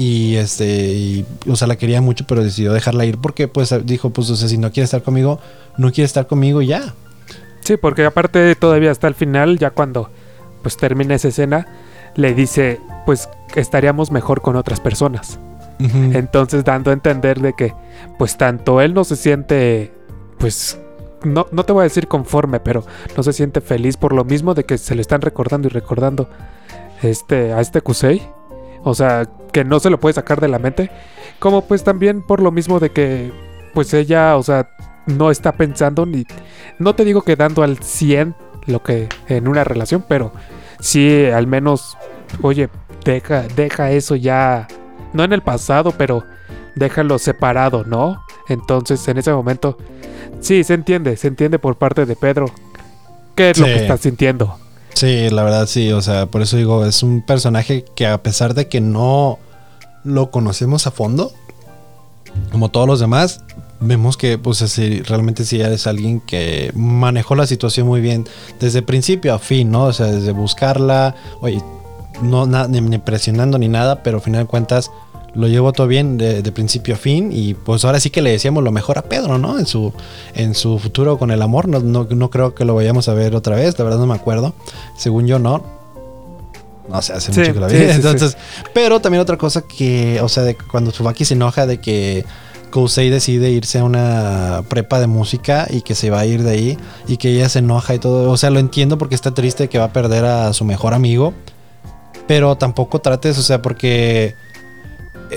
y 0.00 0.36
este, 0.36 1.26
o 1.46 1.56
sea, 1.56 1.68
la 1.68 1.76
quería 1.76 2.00
mucho, 2.00 2.24
pero 2.26 2.42
decidió 2.42 2.72
dejarla 2.72 3.04
ir 3.04 3.18
porque 3.18 3.48
pues 3.48 3.74
dijo, 3.84 4.08
pues, 4.08 4.30
o 4.30 4.36
sea, 4.36 4.48
si 4.48 4.56
no 4.56 4.72
quiere 4.72 4.86
estar 4.86 5.02
conmigo, 5.02 5.40
no 5.76 5.92
quiere 5.92 6.06
estar 6.06 6.26
conmigo 6.26 6.62
ya. 6.62 6.94
Sí, 7.60 7.76
porque 7.76 8.06
aparte 8.06 8.54
todavía 8.54 8.92
hasta 8.92 9.08
el 9.08 9.14
final, 9.14 9.58
ya 9.58 9.72
cuando 9.72 10.08
pues 10.62 10.78
termina 10.78 11.16
esa 11.16 11.28
escena, 11.28 11.66
le 12.14 12.32
dice, 12.32 12.80
pues 13.04 13.28
estaríamos 13.54 14.10
mejor 14.10 14.40
con 14.40 14.56
otras 14.56 14.80
personas. 14.80 15.38
Entonces 15.78 16.64
dando 16.64 16.92
a 16.92 16.94
entender 16.94 17.38
de 17.40 17.52
que 17.52 17.74
pues 18.18 18.38
tanto 18.38 18.80
él 18.80 18.94
no 18.94 19.04
se 19.04 19.16
siente 19.16 19.92
pues 20.38 20.78
no, 21.24 21.46
no 21.52 21.64
te 21.64 21.72
voy 21.72 21.82
a 21.82 21.84
decir 21.84 22.08
conforme, 22.08 22.58
pero 22.58 22.86
no 23.18 23.22
se 23.22 23.34
siente 23.34 23.60
feliz 23.60 23.98
por 23.98 24.14
lo 24.14 24.24
mismo 24.24 24.54
de 24.54 24.64
que 24.64 24.78
se 24.78 24.94
le 24.94 25.02
están 25.02 25.20
recordando 25.20 25.68
y 25.68 25.70
recordando 25.70 26.26
este, 27.02 27.52
a 27.52 27.60
este 27.60 27.82
Kusei. 27.82 28.22
O 28.82 28.94
sea, 28.94 29.28
que 29.52 29.64
no 29.64 29.80
se 29.80 29.90
lo 29.90 30.00
puede 30.00 30.14
sacar 30.14 30.40
de 30.40 30.48
la 30.48 30.58
mente. 30.58 30.90
Como 31.38 31.66
pues 31.66 31.84
también 31.84 32.22
por 32.22 32.40
lo 32.40 32.50
mismo 32.50 32.80
de 32.80 32.90
que 32.90 33.32
pues 33.74 33.94
ella, 33.94 34.36
o 34.36 34.42
sea, 34.42 34.70
no 35.06 35.30
está 35.30 35.52
pensando 35.52 36.06
ni... 36.06 36.26
No 36.78 36.94
te 36.94 37.04
digo 37.04 37.22
que 37.22 37.36
dando 37.36 37.62
al 37.62 37.78
100 37.78 38.34
lo 38.66 38.82
que 38.82 39.08
en 39.28 39.48
una 39.48 39.64
relación, 39.64 40.04
pero 40.06 40.32
sí 40.80 41.26
al 41.26 41.46
menos, 41.46 41.96
oye, 42.42 42.68
deja, 43.04 43.42
deja 43.54 43.90
eso 43.90 44.16
ya, 44.16 44.68
no 45.12 45.24
en 45.24 45.32
el 45.32 45.42
pasado, 45.42 45.92
pero 45.96 46.24
déjalo 46.74 47.18
separado, 47.18 47.84
¿no? 47.84 48.22
Entonces 48.48 49.06
en 49.08 49.18
ese 49.18 49.32
momento, 49.32 49.78
sí, 50.40 50.64
se 50.64 50.74
entiende, 50.74 51.16
se 51.16 51.28
entiende 51.28 51.58
por 51.58 51.76
parte 51.76 52.06
de 52.06 52.16
Pedro 52.16 52.46
qué 53.34 53.50
es 53.50 53.58
lo 53.58 53.66
que 53.66 53.76
está 53.76 53.96
sintiendo. 53.96 54.58
Sí, 54.94 55.30
la 55.30 55.42
verdad 55.42 55.66
sí, 55.66 55.92
o 55.92 56.02
sea, 56.02 56.26
por 56.26 56.42
eso 56.42 56.56
digo, 56.56 56.84
es 56.84 57.02
un 57.02 57.22
personaje 57.22 57.84
que 57.94 58.06
a 58.06 58.22
pesar 58.22 58.54
de 58.54 58.68
que 58.68 58.80
no 58.80 59.38
lo 60.04 60.30
conocemos 60.30 60.86
a 60.86 60.90
fondo, 60.90 61.32
como 62.52 62.70
todos 62.70 62.86
los 62.86 63.00
demás, 63.00 63.40
vemos 63.80 64.16
que 64.16 64.38
pues 64.38 64.62
así, 64.62 65.00
realmente 65.02 65.44
sí 65.44 65.60
es 65.60 65.86
alguien 65.86 66.20
que 66.20 66.70
manejó 66.74 67.34
la 67.34 67.46
situación 67.46 67.86
muy 67.86 68.00
bien 68.00 68.26
desde 68.60 68.82
principio 68.82 69.34
a 69.34 69.38
fin, 69.38 69.70
¿no? 69.70 69.84
O 69.84 69.92
sea, 69.92 70.06
desde 70.06 70.32
buscarla, 70.32 71.14
oye, 71.40 71.62
no 72.22 72.46
ni, 72.46 72.98
presionando 72.98 73.58
ni 73.58 73.68
nada, 73.68 74.02
pero 74.02 74.18
al 74.18 74.22
final 74.22 74.42
de 74.42 74.48
cuentas 74.48 74.90
lo 75.34 75.48
llevó 75.48 75.72
todo 75.72 75.86
bien 75.86 76.18
de, 76.18 76.42
principio 76.52 76.94
a 76.94 76.98
fin 76.98 77.30
y 77.32 77.54
pues 77.54 77.84
ahora 77.84 78.00
sí 78.00 78.10
que 78.10 78.22
le 78.22 78.30
decíamos 78.30 78.64
lo 78.64 78.72
mejor 78.72 78.98
a 78.98 79.02
Pedro, 79.02 79.38
¿no? 79.38 79.58
En 79.58 79.66
su, 79.66 79.92
en 80.34 80.54
su 80.54 80.78
futuro 80.78 81.18
con 81.18 81.30
el 81.30 81.42
amor, 81.42 81.68
no, 81.68 81.80
no, 81.80 82.30
creo 82.30 82.54
que 82.54 82.64
lo 82.64 82.74
vayamos 82.74 83.08
a 83.08 83.14
ver 83.14 83.34
otra 83.34 83.56
vez, 83.56 83.78
la 83.78 83.84
verdad 83.84 84.00
no 84.00 84.06
me 84.06 84.14
acuerdo, 84.14 84.54
según 84.96 85.26
yo 85.26 85.38
no. 85.38 85.62
No 86.88 87.00
sé, 87.02 87.12
hace 87.12 87.30
mucho 87.30 87.54
que 87.54 87.60
la 87.60 87.68
vi. 87.68 87.76
Entonces, 87.78 88.36
pero 88.74 89.00
también 89.00 89.22
otra 89.22 89.36
cosa 89.36 89.62
que, 89.62 90.20
o 90.20 90.28
sea, 90.28 90.42
de 90.42 90.56
cuando 90.56 90.90
Tsubaki 90.90 91.24
se 91.24 91.34
enoja 91.34 91.66
de 91.66 91.80
que 91.80 92.24
Kousei 92.70 93.10
decide 93.10 93.50
irse 93.50 93.78
a 93.78 93.84
una 93.84 94.64
prepa 94.68 94.98
de 94.98 95.06
música 95.06 95.68
y 95.70 95.82
que 95.82 95.94
se 95.94 96.10
va 96.10 96.20
a 96.20 96.26
ir 96.26 96.42
de 96.42 96.50
ahí 96.50 96.78
y 97.06 97.16
que 97.16 97.30
ella 97.30 97.48
se 97.48 97.60
enoja 97.60 97.94
y 97.94 98.00
todo. 98.00 98.28
O 98.32 98.36
sea, 98.36 98.50
lo 98.50 98.58
entiendo 98.58 98.98
porque 98.98 99.14
está 99.14 99.32
triste 99.32 99.68
que 99.68 99.78
va 99.78 99.84
a 99.84 99.92
perder 99.92 100.24
a 100.24 100.52
su 100.52 100.64
mejor 100.64 100.92
amigo 100.92 101.32
pero 102.30 102.56
tampoco 102.56 103.00
trates, 103.00 103.38
o 103.38 103.42
sea, 103.42 103.60
porque. 103.60 104.36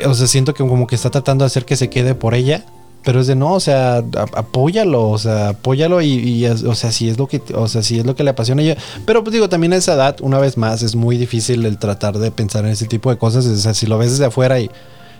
O 0.06 0.14
sea, 0.14 0.28
siento 0.28 0.54
que 0.54 0.68
como 0.68 0.88
que 0.88 0.96
está 0.96 1.10
tratando 1.10 1.44
de 1.44 1.48
hacer 1.48 1.66
que 1.66 1.76
se 1.76 1.90
quede 1.90 2.16
por 2.16 2.34
ella. 2.34 2.66
Pero 3.04 3.20
es 3.20 3.28
de 3.28 3.36
no, 3.36 3.52
o 3.52 3.60
sea, 3.60 3.98
apóyalo, 3.98 5.10
o 5.10 5.18
sea, 5.18 5.50
apóyalo 5.50 6.02
y, 6.02 6.46
o 6.46 6.74
sea, 6.74 6.90
si 6.94 7.10
es 7.10 7.18
lo 7.18 7.28
que, 7.28 7.42
o 7.54 7.68
sea, 7.68 7.84
si 7.84 8.00
es 8.00 8.06
lo 8.06 8.16
que 8.16 8.24
le 8.24 8.30
apasiona 8.30 8.62
a 8.62 8.66
ella. 8.66 8.78
Pero 9.06 9.26
pues 9.26 9.34
digo, 9.34 9.50
también 9.50 9.74
a 9.74 9.76
esa 9.76 9.96
edad, 9.96 10.16
una 10.22 10.40
vez 10.40 10.58
más, 10.58 10.82
es 10.84 10.96
muy 10.96 11.18
difícil 11.18 11.66
el 11.66 11.78
tratar 11.78 12.18
de 12.18 12.32
pensar 12.32 12.64
en 12.64 12.72
ese 12.72 12.88
tipo 12.88 13.10
de 13.10 13.18
cosas. 13.18 13.46
O 13.46 13.58
sea, 13.58 13.74
si 13.74 13.88
lo 13.88 13.98
ves 13.98 14.12
desde 14.12 14.26
afuera 14.26 14.58
y, 14.62 14.72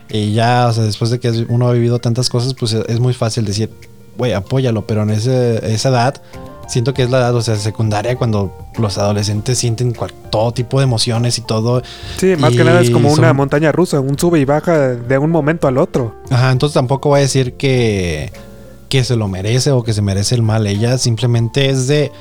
y 0.10 0.32
ya, 0.32 0.68
o 0.70 0.74
sea, 0.74 0.86
después 0.86 1.12
de 1.12 1.20
que 1.20 1.46
uno 1.50 1.68
ha 1.68 1.74
vivido 1.74 2.00
tantas 2.00 2.30
cosas, 2.30 2.54
pues 2.54 2.72
es 2.72 3.00
muy 3.02 3.14
fácil 3.14 3.44
decir, 3.44 3.70
güey, 4.18 4.32
apóyalo, 4.32 4.88
pero 4.88 5.04
en 5.04 5.10
ese, 5.10 5.74
esa 5.74 5.90
edad 5.90 6.22
siento 6.68 6.94
que 6.94 7.04
es 7.04 7.10
la 7.10 7.20
edad, 7.20 7.36
o 7.36 7.42
sea, 7.42 7.56
secundaria, 7.56 8.16
cuando 8.16 8.52
los 8.78 8.98
adolescentes 8.98 9.58
sienten 9.58 9.94
todo 10.30 10.52
tipo 10.52 10.80
de 10.80 10.86
emociones 10.86 11.38
y 11.38 11.42
todo. 11.42 11.82
Sí, 12.18 12.36
más 12.38 12.54
que 12.54 12.64
nada 12.64 12.82
es 12.82 12.90
como 12.90 13.12
una 13.12 13.34
montaña 13.34 13.72
rusa, 13.72 14.00
un 14.00 14.18
sube 14.18 14.40
y 14.40 14.46
baja 14.46 14.90
de 14.90 15.18
un 15.18 15.32
momento 15.32 15.68
al 15.68 15.78
otro. 15.78 16.16
Ajá, 16.30 16.52
entonces 16.52 16.74
tampoco 16.74 17.10
voy 17.10 17.20
a 17.20 17.22
decir 17.22 17.54
que, 17.54 18.32
que 18.90 19.04
se 19.04 19.16
lo 19.16 19.28
merece 19.28 19.72
o 19.72 19.84
que 19.84 19.94
se 19.94 20.02
merece 20.02 20.36
el 20.36 20.42
mal. 20.42 20.68
Ella 20.68 20.98
simplemente 20.98 21.70
es 21.70 21.88
de... 21.88 22.12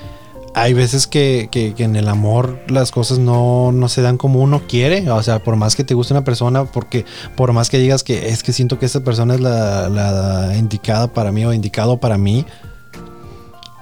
Hay 0.54 0.74
veces 0.74 1.06
que, 1.06 1.48
que, 1.50 1.72
en 1.78 1.96
el 1.96 2.08
amor 2.08 2.58
las 2.68 2.90
cosas 2.90 3.18
no, 3.18 3.72
no, 3.72 3.88
se 3.88 4.02
dan 4.02 4.18
como 4.18 4.42
uno 4.42 4.60
quiere. 4.68 5.10
O 5.10 5.22
sea, 5.22 5.42
por 5.42 5.56
más 5.56 5.74
que 5.74 5.82
te 5.82 5.94
guste 5.94 6.12
una 6.12 6.24
persona, 6.24 6.66
porque 6.66 7.06
por 7.36 7.54
más 7.54 7.70
que 7.70 7.78
digas 7.78 8.02
que 8.02 8.28
es 8.28 8.42
que 8.42 8.52
siento 8.52 8.78
que 8.78 8.84
esta 8.84 9.00
persona 9.00 9.34
es 9.34 9.40
la, 9.40 9.88
la 9.88 10.54
indicada 10.58 11.10
para 11.10 11.32
mí 11.32 11.46
o 11.46 11.54
indicado 11.54 11.96
para 11.96 12.18
mí, 12.18 12.44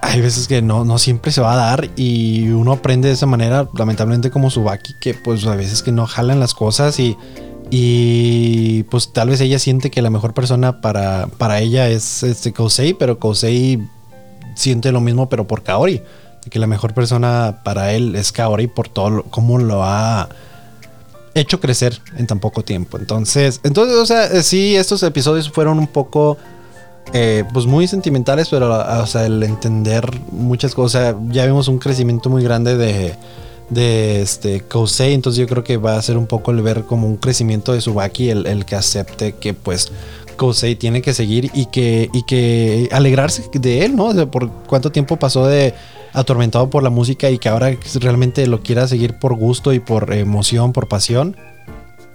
hay 0.01 0.19
veces 0.19 0.47
que 0.47 0.61
no, 0.61 0.83
no 0.83 0.97
siempre 0.97 1.31
se 1.31 1.41
va 1.41 1.53
a 1.53 1.55
dar 1.55 1.89
y 1.95 2.49
uno 2.49 2.73
aprende 2.73 3.07
de 3.07 3.13
esa 3.13 3.27
manera, 3.27 3.69
lamentablemente 3.77 4.31
como 4.31 4.49
Subaki, 4.49 4.95
que 4.99 5.13
pues 5.13 5.45
a 5.45 5.55
veces 5.55 5.83
que 5.83 5.91
no 5.91 6.07
jalan 6.07 6.39
las 6.39 6.53
cosas 6.55 6.99
y, 6.99 7.15
y 7.69 8.83
pues 8.83 9.13
tal 9.13 9.29
vez 9.29 9.39
ella 9.41 9.59
siente 9.59 9.91
que 9.91 10.01
la 10.01 10.09
mejor 10.09 10.33
persona 10.33 10.81
para, 10.81 11.27
para 11.37 11.59
ella 11.59 11.87
es 11.87 12.23
este 12.23 12.51
Kosei, 12.51 12.93
pero 12.93 13.19
Kosei 13.19 13.79
siente 14.55 14.91
lo 14.91 15.01
mismo 15.01 15.29
pero 15.29 15.45
por 15.45 15.61
Kaori, 15.61 16.01
que 16.49 16.59
la 16.59 16.67
mejor 16.67 16.93
persona 16.95 17.61
para 17.63 17.93
él 17.93 18.15
es 18.15 18.31
Kaori 18.31 18.67
por 18.67 18.89
todo 18.89 19.09
lo, 19.11 19.23
cómo 19.23 19.59
lo 19.59 19.83
ha 19.83 20.29
hecho 21.35 21.59
crecer 21.59 22.01
en 22.17 22.27
tan 22.27 22.39
poco 22.39 22.63
tiempo. 22.63 22.97
Entonces, 22.97 23.61
entonces, 23.63 23.97
o 23.97 24.05
sea, 24.05 24.41
sí, 24.41 24.75
estos 24.75 25.03
episodios 25.03 25.49
fueron 25.49 25.79
un 25.79 25.87
poco 25.87 26.37
eh, 27.13 27.43
pues 27.51 27.65
muy 27.65 27.87
sentimentales, 27.87 28.49
pero 28.49 28.73
o 28.73 29.05
sea, 29.05 29.25
el 29.25 29.43
entender 29.43 30.09
muchas 30.31 30.73
cosas, 30.73 31.15
ya 31.29 31.45
vimos 31.45 31.67
un 31.67 31.77
crecimiento 31.77 32.29
muy 32.29 32.43
grande 32.43 32.77
de, 32.77 33.15
de 33.69 34.21
este 34.21 34.61
Kosei, 34.61 35.13
entonces 35.13 35.39
yo 35.39 35.47
creo 35.47 35.63
que 35.63 35.77
va 35.77 35.97
a 35.97 36.01
ser 36.01 36.17
un 36.17 36.27
poco 36.27 36.51
el 36.51 36.61
ver 36.61 36.83
como 36.83 37.07
un 37.07 37.17
crecimiento 37.17 37.73
de 37.73 37.81
Subaki, 37.81 38.29
el, 38.29 38.47
el 38.47 38.65
que 38.65 38.75
acepte 38.75 39.33
que 39.33 39.53
pues 39.53 39.91
Kosei 40.37 40.75
tiene 40.75 41.01
que 41.01 41.13
seguir 41.13 41.51
y 41.53 41.65
que, 41.67 42.09
y 42.13 42.23
que 42.23 42.89
alegrarse 42.91 43.43
de 43.53 43.85
él, 43.85 43.95
¿no? 43.95 44.05
O 44.05 44.13
sea, 44.13 44.25
por 44.25 44.49
cuánto 44.49 44.91
tiempo 44.91 45.17
pasó 45.17 45.45
de 45.47 45.73
atormentado 46.13 46.69
por 46.69 46.81
la 46.81 46.89
música 46.89 47.29
y 47.29 47.37
que 47.37 47.49
ahora 47.49 47.77
realmente 47.99 48.47
lo 48.47 48.61
quiera 48.61 48.87
seguir 48.87 49.19
por 49.19 49.35
gusto 49.35 49.73
y 49.73 49.79
por 49.79 50.13
emoción, 50.13 50.73
por 50.73 50.87
pasión. 50.87 51.35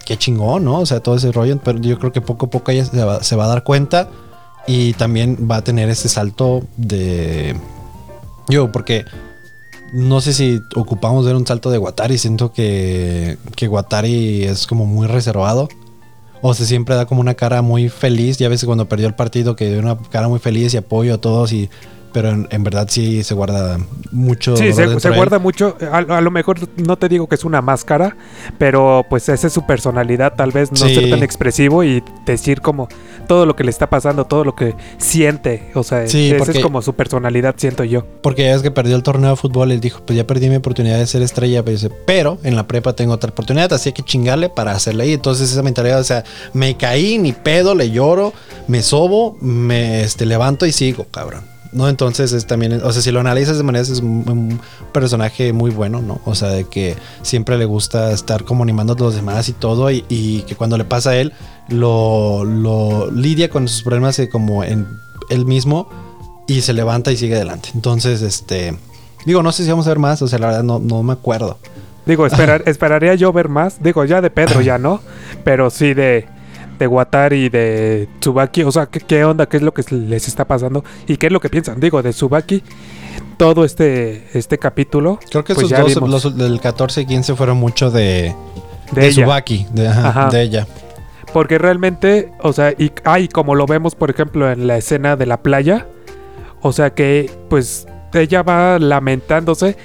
Qué 0.04 0.16
chingón, 0.16 0.64
¿no? 0.64 0.80
O 0.80 0.87
sea, 0.87 1.00
todo 1.00 1.16
ese 1.16 1.32
rollo, 1.32 1.59
pero 1.62 1.78
yo 1.80 1.98
creo 1.98 2.12
que 2.12 2.20
poco 2.20 2.46
a 2.46 2.50
poco 2.50 2.70
ella 2.70 2.85
se 2.85 3.04
va, 3.04 3.22
se 3.22 3.37
va 3.37 3.44
a 3.44 3.48
dar 3.48 3.62
cuenta 3.64 4.09
y 4.66 4.92
también 4.94 5.48
va 5.50 5.57
a 5.57 5.64
tener 5.64 5.88
ese 5.88 6.09
salto 6.09 6.64
de... 6.76 7.57
Yo, 8.48 8.70
porque 8.70 9.05
no 9.92 10.20
sé 10.20 10.33
si 10.33 10.61
ocupamos 10.74 11.24
ver 11.24 11.37
un 11.37 11.46
salto 11.46 11.70
de 11.70 11.79
Watari. 11.79 12.18
Siento 12.18 12.52
que, 12.52 13.38
que 13.55 13.68
Watari 13.68 14.44
es 14.44 14.66
como 14.66 14.87
muy 14.87 15.07
reservado. 15.07 15.68
O 16.42 16.55
se 16.55 16.66
siempre 16.66 16.94
da 16.94 17.07
como 17.07 17.20
una 17.20 17.35
cara 17.35 17.62
muy 17.62 17.88
feliz. 17.88 18.38
Ya 18.38 18.48
ves 18.48 18.64
cuando 18.64 18.88
perdió 18.88 19.07
el 19.07 19.14
partido 19.14 19.57
que 19.57 19.70
dio 19.70 19.79
una 19.79 19.96
cara 20.11 20.29
muy 20.29 20.38
feliz 20.38 20.74
y 20.74 20.76
apoyo 20.76 21.14
a 21.14 21.18
todos 21.18 21.52
y 21.52 21.70
pero 22.16 22.31
en, 22.31 22.64
verdad 22.64 22.87
sí 22.88 23.22
se 23.24 23.35
guarda 23.35 23.79
mucho. 24.11 24.57
Sí, 24.57 24.72
se, 24.72 25.11
guarda 25.11 25.38
mucho. 25.38 25.76
A, 25.92 26.00
lo 26.00 26.31
mejor 26.31 26.57
no 26.79 26.96
te 26.96 27.11
digo 27.11 27.26
que 27.26 27.35
es 27.35 27.44
una 27.44 27.61
máscara, 27.61 28.16
pero 28.57 29.05
pues 29.11 29.29
esa 29.29 29.48
es 29.48 29.52
su 29.52 29.66
personalidad, 29.66 30.33
tal 30.35 30.50
vez 30.50 30.72
no 30.72 30.79
ser 30.79 31.11
tan 31.11 31.22
expresivo 31.22 31.85
y 31.85 32.02
decir 32.24 32.62
como 32.62 32.88
todo 33.26 33.46
lo 33.46 33.56
que 33.56 33.64
le 33.64 33.70
está 33.70 33.88
pasando, 33.88 34.24
todo 34.24 34.44
lo 34.44 34.54
que 34.54 34.74
siente. 34.98 35.70
O 35.74 35.82
sea, 35.82 36.04
esa 36.04 36.18
es 36.18 36.58
como 36.60 36.82
su 36.82 36.94
personalidad, 36.94 37.54
siento 37.56 37.84
yo. 37.84 38.04
Porque 38.22 38.52
es 38.52 38.62
que 38.62 38.70
perdió 38.70 38.96
el 38.96 39.02
torneo 39.02 39.30
de 39.30 39.36
fútbol 39.36 39.72
y 39.72 39.78
dijo, 39.78 40.00
pues 40.06 40.16
ya 40.16 40.26
perdí 40.26 40.48
mi 40.48 40.56
oportunidad 40.56 40.98
de 40.98 41.06
ser 41.06 41.22
estrella, 41.22 41.64
pero 42.06 42.38
en 42.42 42.56
la 42.56 42.66
prepa 42.66 42.94
tengo 42.94 43.12
otra 43.12 43.30
oportunidad, 43.30 43.72
así 43.72 43.92
que 43.92 44.02
chingarle 44.02 44.48
para 44.48 44.72
hacerle 44.72 45.04
ahí. 45.04 45.12
Entonces 45.12 45.50
esa 45.50 45.62
mentalidad, 45.62 46.00
o 46.00 46.04
sea, 46.04 46.24
me 46.52 46.76
caí, 46.76 47.18
ni 47.18 47.32
pedo, 47.32 47.74
le 47.74 47.90
lloro, 47.90 48.32
me 48.68 48.82
sobo, 48.82 49.36
me 49.40 50.02
este, 50.02 50.26
levanto 50.26 50.66
y 50.66 50.72
sigo, 50.72 51.06
cabrón. 51.10 51.55
¿No? 51.72 51.88
Entonces 51.88 52.33
es 52.33 52.46
también, 52.46 52.81
o 52.83 52.92
sea, 52.92 53.02
si 53.02 53.11
lo 53.11 53.20
analizas 53.20 53.57
de 53.57 53.62
manera, 53.62 53.83
es 53.83 54.00
un, 54.00 54.61
personaje 54.92 55.52
muy 55.52 55.70
bueno, 55.70 56.00
¿no? 56.00 56.20
O 56.24 56.35
sea, 56.35 56.48
de 56.48 56.64
que 56.64 56.96
siempre 57.22 57.59
le 57.59 57.64
gusta 57.64 58.12
estar 58.12 58.44
como 58.44 58.62
animando 58.62 58.94
a 58.94 58.96
los 58.96 59.14
demás 59.14 59.48
y 59.48 59.52
todo, 59.52 59.90
y, 59.90 60.44
que 60.46 60.57
cuando 60.57 60.79
le 60.79 60.85
pasa 60.85 61.11
a 61.11 61.16
él, 61.16 61.33
lo, 61.68 62.44
lidia 63.11 63.50
con 63.50 63.68
sus 63.68 63.83
problemas 63.83 64.20
como 64.31 64.64
en 64.64 64.87
él 65.29 65.44
mismo 65.44 65.88
y 66.46 66.61
se 66.62 66.72
levanta 66.72 67.12
y 67.12 67.16
sigue 67.16 67.37
adelante. 67.37 67.70
Entonces, 67.74 68.22
este, 68.22 68.76
digo, 69.24 69.42
no 69.42 69.52
sé 69.52 69.64
si 69.64 69.70
vamos 69.70 69.87
a 69.87 69.90
ver 69.90 69.98
más, 69.98 70.22
o 70.22 70.29
sea, 70.29 70.38
la 70.38 70.46
verdad 70.48 70.62
no, 70.62 70.79
no 70.79 71.02
me 71.02 71.12
acuerdo. 71.12 71.59
Digo, 72.07 72.26
esperar, 72.26 72.62
esperaría 72.66 73.14
yo 73.14 73.33
ver 73.33 73.48
más. 73.48 73.83
Digo, 73.83 74.05
ya 74.05 74.20
de 74.20 74.31
Pedro 74.31 74.61
ya 74.62 74.79
no. 74.79 75.00
Pero 75.44 75.70
sí 75.70 75.92
de, 75.92 76.26
de 76.78 76.86
Watari 76.86 77.44
y 77.44 77.48
de 77.48 78.08
Tsubaki. 78.20 78.62
O 78.62 78.72
sea, 78.72 78.86
¿qué, 78.86 79.24
onda? 79.24 79.46
¿Qué 79.46 79.58
es 79.58 79.62
lo 79.62 79.72
que 79.72 79.82
les 79.94 80.28
está 80.28 80.44
pasando? 80.44 80.84
¿Y 81.06 81.16
qué 81.16 81.26
es 81.26 81.32
lo 81.32 81.40
que 81.40 81.48
piensan? 81.48 81.80
Digo, 81.80 82.02
de 82.02 82.10
Tsubaki, 82.10 82.62
todo 83.36 83.64
este, 83.64 84.26
este 84.34 84.58
capítulo. 84.58 85.18
Creo 85.30 85.44
que 85.44 85.54
pues 85.54 85.70
esos 85.70 85.94
dos, 85.94 86.24
los 86.24 86.36
del 86.36 86.60
14 86.60 87.02
y 87.02 87.06
15 87.06 87.34
fueron 87.34 87.58
mucho 87.58 87.90
de, 87.90 88.34
de, 88.92 89.10
Tsubaki, 89.10 89.66
de, 89.72 89.90
de 90.30 90.42
ella. 90.42 90.66
Porque 91.32 91.58
realmente, 91.58 92.32
o 92.40 92.52
sea, 92.52 92.72
y, 92.72 92.92
ah, 93.04 93.18
como 93.32 93.54
lo 93.54 93.66
vemos, 93.66 93.94
por 93.94 94.10
ejemplo, 94.10 94.50
en 94.50 94.66
la 94.66 94.78
escena 94.78 95.16
de 95.16 95.26
la 95.26 95.42
playa, 95.42 95.86
o 96.62 96.72
sea 96.72 96.94
que, 96.94 97.30
pues, 97.50 97.86
ella 98.14 98.42
va 98.42 98.78
lamentándose 98.78 99.76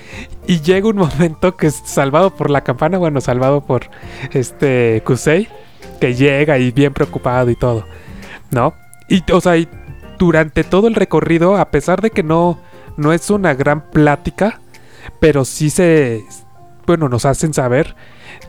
y 0.47 0.62
llega 0.62 0.88
un 0.88 0.95
momento 0.97 1.58
que 1.58 1.67
es 1.67 1.82
salvado 1.86 2.36
por 2.36 2.49
la 2.49 2.62
campana, 2.62 2.97
bueno, 2.97 3.19
salvado 3.21 3.62
por 3.62 3.89
este 4.32 5.04
Kusei 5.06 5.49
que 6.00 6.15
llega 6.15 6.58
y 6.58 6.72
bien 6.72 6.94
preocupado 6.94 7.50
y 7.50 7.56
todo, 7.56 7.86
¿no? 8.50 8.74
Y, 9.08 9.24
o 9.32 9.41
sea, 9.41 9.56
durante 10.17 10.63
todo 10.63 10.88
el 10.88 10.96
recorrido, 10.96 11.58
a 11.58 11.72
pesar 11.72 12.02
de 12.02 12.12
que 12.12 12.24
no, 12.24 12.60
no 12.98 13.13
es 13.13 13.30
una 13.30 13.54
gran 13.54 13.89
plática, 13.89 14.62
pero 15.20 15.46
sí 15.46 15.70
se, 15.70 16.24
bueno, 16.86 17.10
nos 17.10 17.26
hacen 17.26 17.54
saber 17.54 17.96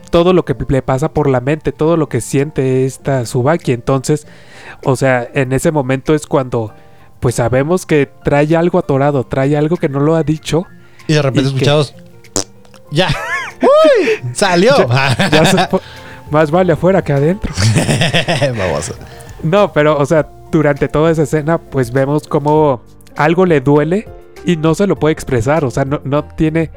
todo 0.09 0.33
lo 0.33 0.45
que 0.45 0.55
le 0.69 0.81
pasa 0.81 1.11
por 1.11 1.27
la 1.27 1.41
mente, 1.41 1.71
todo 1.71 1.97
lo 1.97 2.07
que 2.07 2.21
siente 2.21 2.85
esta 2.85 3.25
Subaki. 3.25 3.71
Entonces, 3.71 4.27
o 4.83 4.95
sea, 4.95 5.27
en 5.33 5.53
ese 5.53 5.71
momento 5.71 6.13
es 6.13 6.27
cuando, 6.27 6.73
pues 7.19 7.35
sabemos 7.35 7.85
que 7.85 8.09
trae 8.23 8.55
algo 8.55 8.77
atorado, 8.77 9.25
trae 9.25 9.57
algo 9.57 9.77
que 9.77 9.89
no 9.89 9.99
lo 9.99 10.15
ha 10.15 10.23
dicho. 10.23 10.67
Y 11.07 11.13
de 11.13 11.21
repente 11.21 11.49
escuchados, 11.49 11.95
ya, 12.91 13.09
¡Uy! 13.61 14.33
salió. 14.33 14.75
ya 15.31 15.69
más 16.33 16.51
vale 16.51 16.73
afuera 16.73 17.01
que 17.01 17.13
adentro. 17.13 17.53
Vamos. 18.57 18.91
No, 19.43 19.71
pero, 19.71 19.97
o 19.97 20.05
sea, 20.05 20.27
durante 20.51 20.89
toda 20.89 21.11
esa 21.11 21.23
escena, 21.23 21.57
pues 21.57 21.91
vemos 21.91 22.27
como 22.27 22.81
algo 23.15 23.45
le 23.45 23.61
duele 23.61 24.07
y 24.45 24.57
no 24.57 24.75
se 24.75 24.87
lo 24.87 24.97
puede 24.97 25.13
expresar. 25.13 25.63
O 25.63 25.71
sea, 25.71 25.85
no, 25.85 26.01
no 26.03 26.25
tiene. 26.25 26.71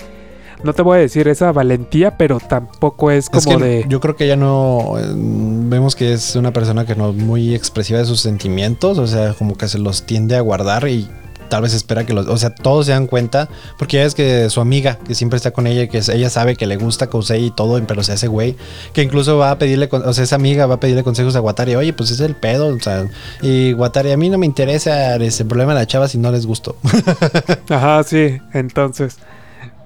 No 0.64 0.72
te 0.72 0.82
voy 0.82 0.98
a 0.98 1.00
decir 1.00 1.28
esa 1.28 1.52
valentía, 1.52 2.16
pero 2.16 2.40
tampoco 2.40 3.10
es 3.10 3.28
como 3.28 3.58
de. 3.58 3.84
Yo 3.88 4.00
creo 4.00 4.16
que 4.16 4.24
ella 4.24 4.36
no. 4.36 4.94
Eh, 4.98 5.04
vemos 5.14 5.94
que 5.94 6.12
es 6.12 6.36
una 6.36 6.52
persona 6.52 6.86
que 6.86 6.94
no 6.94 7.10
es 7.10 7.16
muy 7.16 7.54
expresiva 7.54 7.98
de 7.98 8.04
sus 8.04 8.20
sentimientos. 8.20 8.98
O 8.98 9.06
sea, 9.06 9.34
como 9.34 9.56
que 9.56 9.68
se 9.68 9.78
los 9.78 10.04
tiende 10.04 10.36
a 10.36 10.40
guardar 10.40 10.88
y 10.88 11.08
tal 11.46 11.62
vez 11.62 11.74
espera 11.74 12.04
que 12.04 12.14
los, 12.14 12.26
o 12.26 12.36
sea, 12.36 12.54
todos 12.54 12.86
se 12.86 12.92
dan 12.92 13.06
cuenta, 13.06 13.48
porque 13.78 13.98
ya 13.98 14.04
es 14.04 14.14
que 14.14 14.50
su 14.50 14.60
amiga, 14.60 14.98
que 14.98 15.14
siempre 15.14 15.36
está 15.36 15.50
con 15.50 15.66
ella, 15.66 15.88
que 15.88 15.98
ella 15.98 16.30
sabe 16.30 16.56
que 16.56 16.66
le 16.66 16.76
gusta 16.76 17.08
Kousei 17.08 17.46
y 17.46 17.50
todo, 17.50 17.82
pero 17.86 18.02
se 18.02 18.12
hace 18.12 18.28
güey, 18.28 18.56
que 18.92 19.02
incluso 19.02 19.38
va 19.38 19.50
a 19.50 19.58
pedirle, 19.58 19.88
o 19.90 20.12
sea, 20.12 20.24
esa 20.24 20.36
amiga 20.36 20.66
va 20.66 20.76
a 20.76 20.80
pedirle 20.80 21.02
consejos 21.02 21.36
a 21.36 21.40
Watari, 21.40 21.74
oye, 21.74 21.92
pues 21.92 22.10
es 22.10 22.20
el 22.20 22.34
pedo, 22.34 22.68
o 22.68 22.80
sea, 22.80 23.06
y 23.42 23.74
Watari, 23.74 24.12
a 24.12 24.16
mí 24.16 24.28
no 24.28 24.38
me 24.38 24.46
interesa 24.46 25.16
ese 25.16 25.44
problema 25.44 25.74
de 25.74 25.80
la 25.80 25.86
chava 25.86 26.08
si 26.08 26.18
no 26.18 26.30
les 26.30 26.46
gustó. 26.46 26.76
Ajá, 27.68 28.02
sí, 28.04 28.40
entonces, 28.52 29.18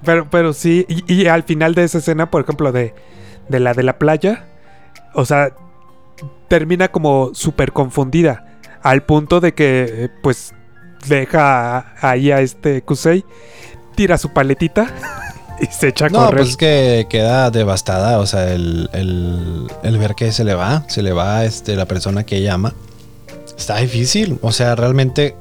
pero, 0.04 0.28
pero 0.30 0.52
sí, 0.52 0.86
y, 0.88 1.26
al 1.26 1.42
final 1.42 1.74
de 1.74 1.84
esa 1.84 1.98
escena, 1.98 2.30
por 2.30 2.42
ejemplo, 2.42 2.72
de, 2.72 2.94
de 3.48 3.60
la 3.60 3.74
de 3.74 3.82
la 3.82 3.98
playa, 3.98 4.46
o 5.14 5.24
sea, 5.24 5.52
termina 6.48 6.88
como 6.88 7.30
súper 7.34 7.72
confundida, 7.72 8.46
al 8.82 9.02
punto 9.02 9.40
de 9.40 9.52
que, 9.54 10.10
pues, 10.22 10.54
deja 11.06 11.94
ahí 12.00 12.30
a 12.30 12.40
este 12.40 12.82
Kusei, 12.82 13.24
tira 13.94 14.18
su 14.18 14.32
paletita 14.32 14.92
y 15.60 15.66
se 15.66 15.88
echa 15.88 16.06
a 16.06 16.08
no, 16.08 16.30
pues 16.30 16.50
es 16.50 16.56
que 16.56 17.06
queda 17.08 17.50
devastada, 17.50 18.18
o 18.18 18.26
sea, 18.26 18.52
el, 18.52 19.68
ver 19.82 20.14
que 20.14 20.32
se 20.32 20.44
le 20.44 20.54
va, 20.54 20.84
se 20.88 21.02
le 21.02 21.12
va 21.12 21.44
este, 21.44 21.76
la 21.76 21.86
persona 21.86 22.24
que 22.24 22.36
ella 22.36 22.54
ama. 22.54 22.74
Está 23.56 23.76
difícil, 23.76 24.38
o 24.40 24.52
sea, 24.52 24.74
realmente 24.74 25.36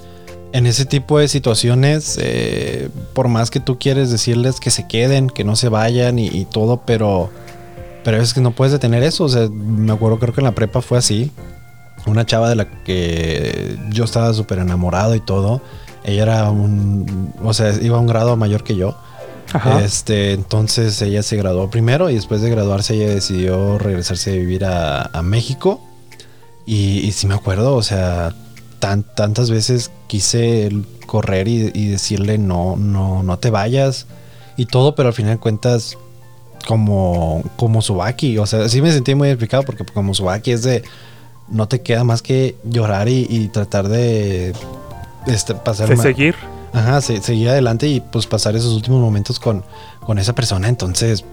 en 0.52 0.66
ese 0.66 0.86
tipo 0.86 1.20
de 1.20 1.28
situaciones, 1.28 2.18
eh, 2.22 2.90
por 3.14 3.28
más 3.28 3.52
que 3.52 3.60
tú 3.60 3.78
quieres 3.78 4.12
decirles 4.12 4.60
que 4.60 4.72
se 4.72 4.88
queden, 4.88 5.30
que 5.30 5.44
no 5.44 5.56
se 5.56 5.70
vayan 5.70 6.20
y, 6.20 6.46
todo, 6.46 6.82
pero, 6.86 7.30
pero 8.04 8.18
es 8.18 8.34
que 8.34 8.42
no 8.42 8.52
puedes 8.52 8.72
detener 8.72 9.04
eso. 9.04 9.26
O 9.26 9.30
sea, 9.30 9.48
me 9.48 9.94
acuerdo, 9.94 10.18
creo 10.20 10.34
que 10.34 10.42
en 10.42 10.46
la 10.46 10.54
prepa 10.54 10.82
fue 10.82 10.98
así 10.98 11.32
una 12.10 12.26
chava 12.26 12.50
de 12.50 12.56
la 12.56 12.70
que 12.84 13.78
yo 13.90 14.04
estaba 14.04 14.34
súper 14.34 14.60
enamorado 14.60 15.16
y 15.16 15.20
todo. 15.20 15.62
Ella 16.04 16.24
era 16.24 16.50
un, 16.50 17.34
o 17.44 17.54
sea, 17.54 17.74
iba 17.82 17.98
a 17.98 18.00
un 18.00 18.08
grado 18.08 18.36
mayor 18.36 18.64
que 18.64 18.76
yo. 18.76 18.96
Este, 19.84 20.34
entonces 20.34 21.02
ella 21.02 21.24
se 21.24 21.36
graduó 21.36 21.72
primero 21.72 22.12
y 22.12 22.16
después 22.16 22.42
de 22.42 22.52
graduarse 22.52 22.94
ella 22.94 23.16
decidió 23.16 23.80
regresarse 23.80 24.32
a 24.32 24.36
vivir 24.36 24.66
a, 24.66 25.22
México. 25.24 25.82
Y, 26.66 27.00
y 27.00 27.12
sí 27.14 27.26
me 27.26 27.34
acuerdo, 27.34 27.76
o 27.76 27.82
sea, 27.82 28.36
tan, 28.80 29.04
tantas 29.04 29.50
veces 29.50 29.92
quise 30.08 30.70
correr 31.06 31.48
y, 31.48 31.88
decirle 31.90 32.38
no, 32.38 32.76
no, 32.76 33.24
no 33.24 33.40
te 33.40 33.50
vayas 33.50 34.06
y 34.58 34.66
todo, 34.66 34.96
pero 34.96 35.10
al 35.10 35.14
final 35.14 35.36
de 35.36 35.40
cuentas 35.40 35.98
como, 36.68 37.44
como 37.56 37.82
Subaki, 37.82 38.38
o 38.38 38.46
sea, 38.46 38.70
sí 38.70 38.82
me 38.82 38.92
sentí 38.92 39.16
muy 39.16 39.30
explicado 39.30 39.64
porque 39.64 39.84
como 39.86 40.14
Subaki 40.14 40.52
es 40.52 40.64
de 40.64 40.84
no 41.52 41.68
te 41.68 41.82
queda 41.82 42.04
más 42.04 42.22
que 42.22 42.56
llorar 42.64 43.08
y, 43.10 43.50
tratar 43.50 43.88
de 43.88 44.54
este, 45.28 45.56
pasar. 45.56 45.90
De 45.90 45.98
seguir. 45.98 46.36
Ajá, 46.72 47.02
seguir 47.02 47.50
adelante 47.50 47.88
y 47.88 48.00
pues 48.00 48.28
pasar 48.28 48.56
esos 48.56 48.74
últimos 48.74 49.02
momentos 49.02 49.40
con, 49.40 49.64
con 50.02 50.20
esa 50.20 50.34
persona. 50.34 50.68
Entonces, 50.68 51.26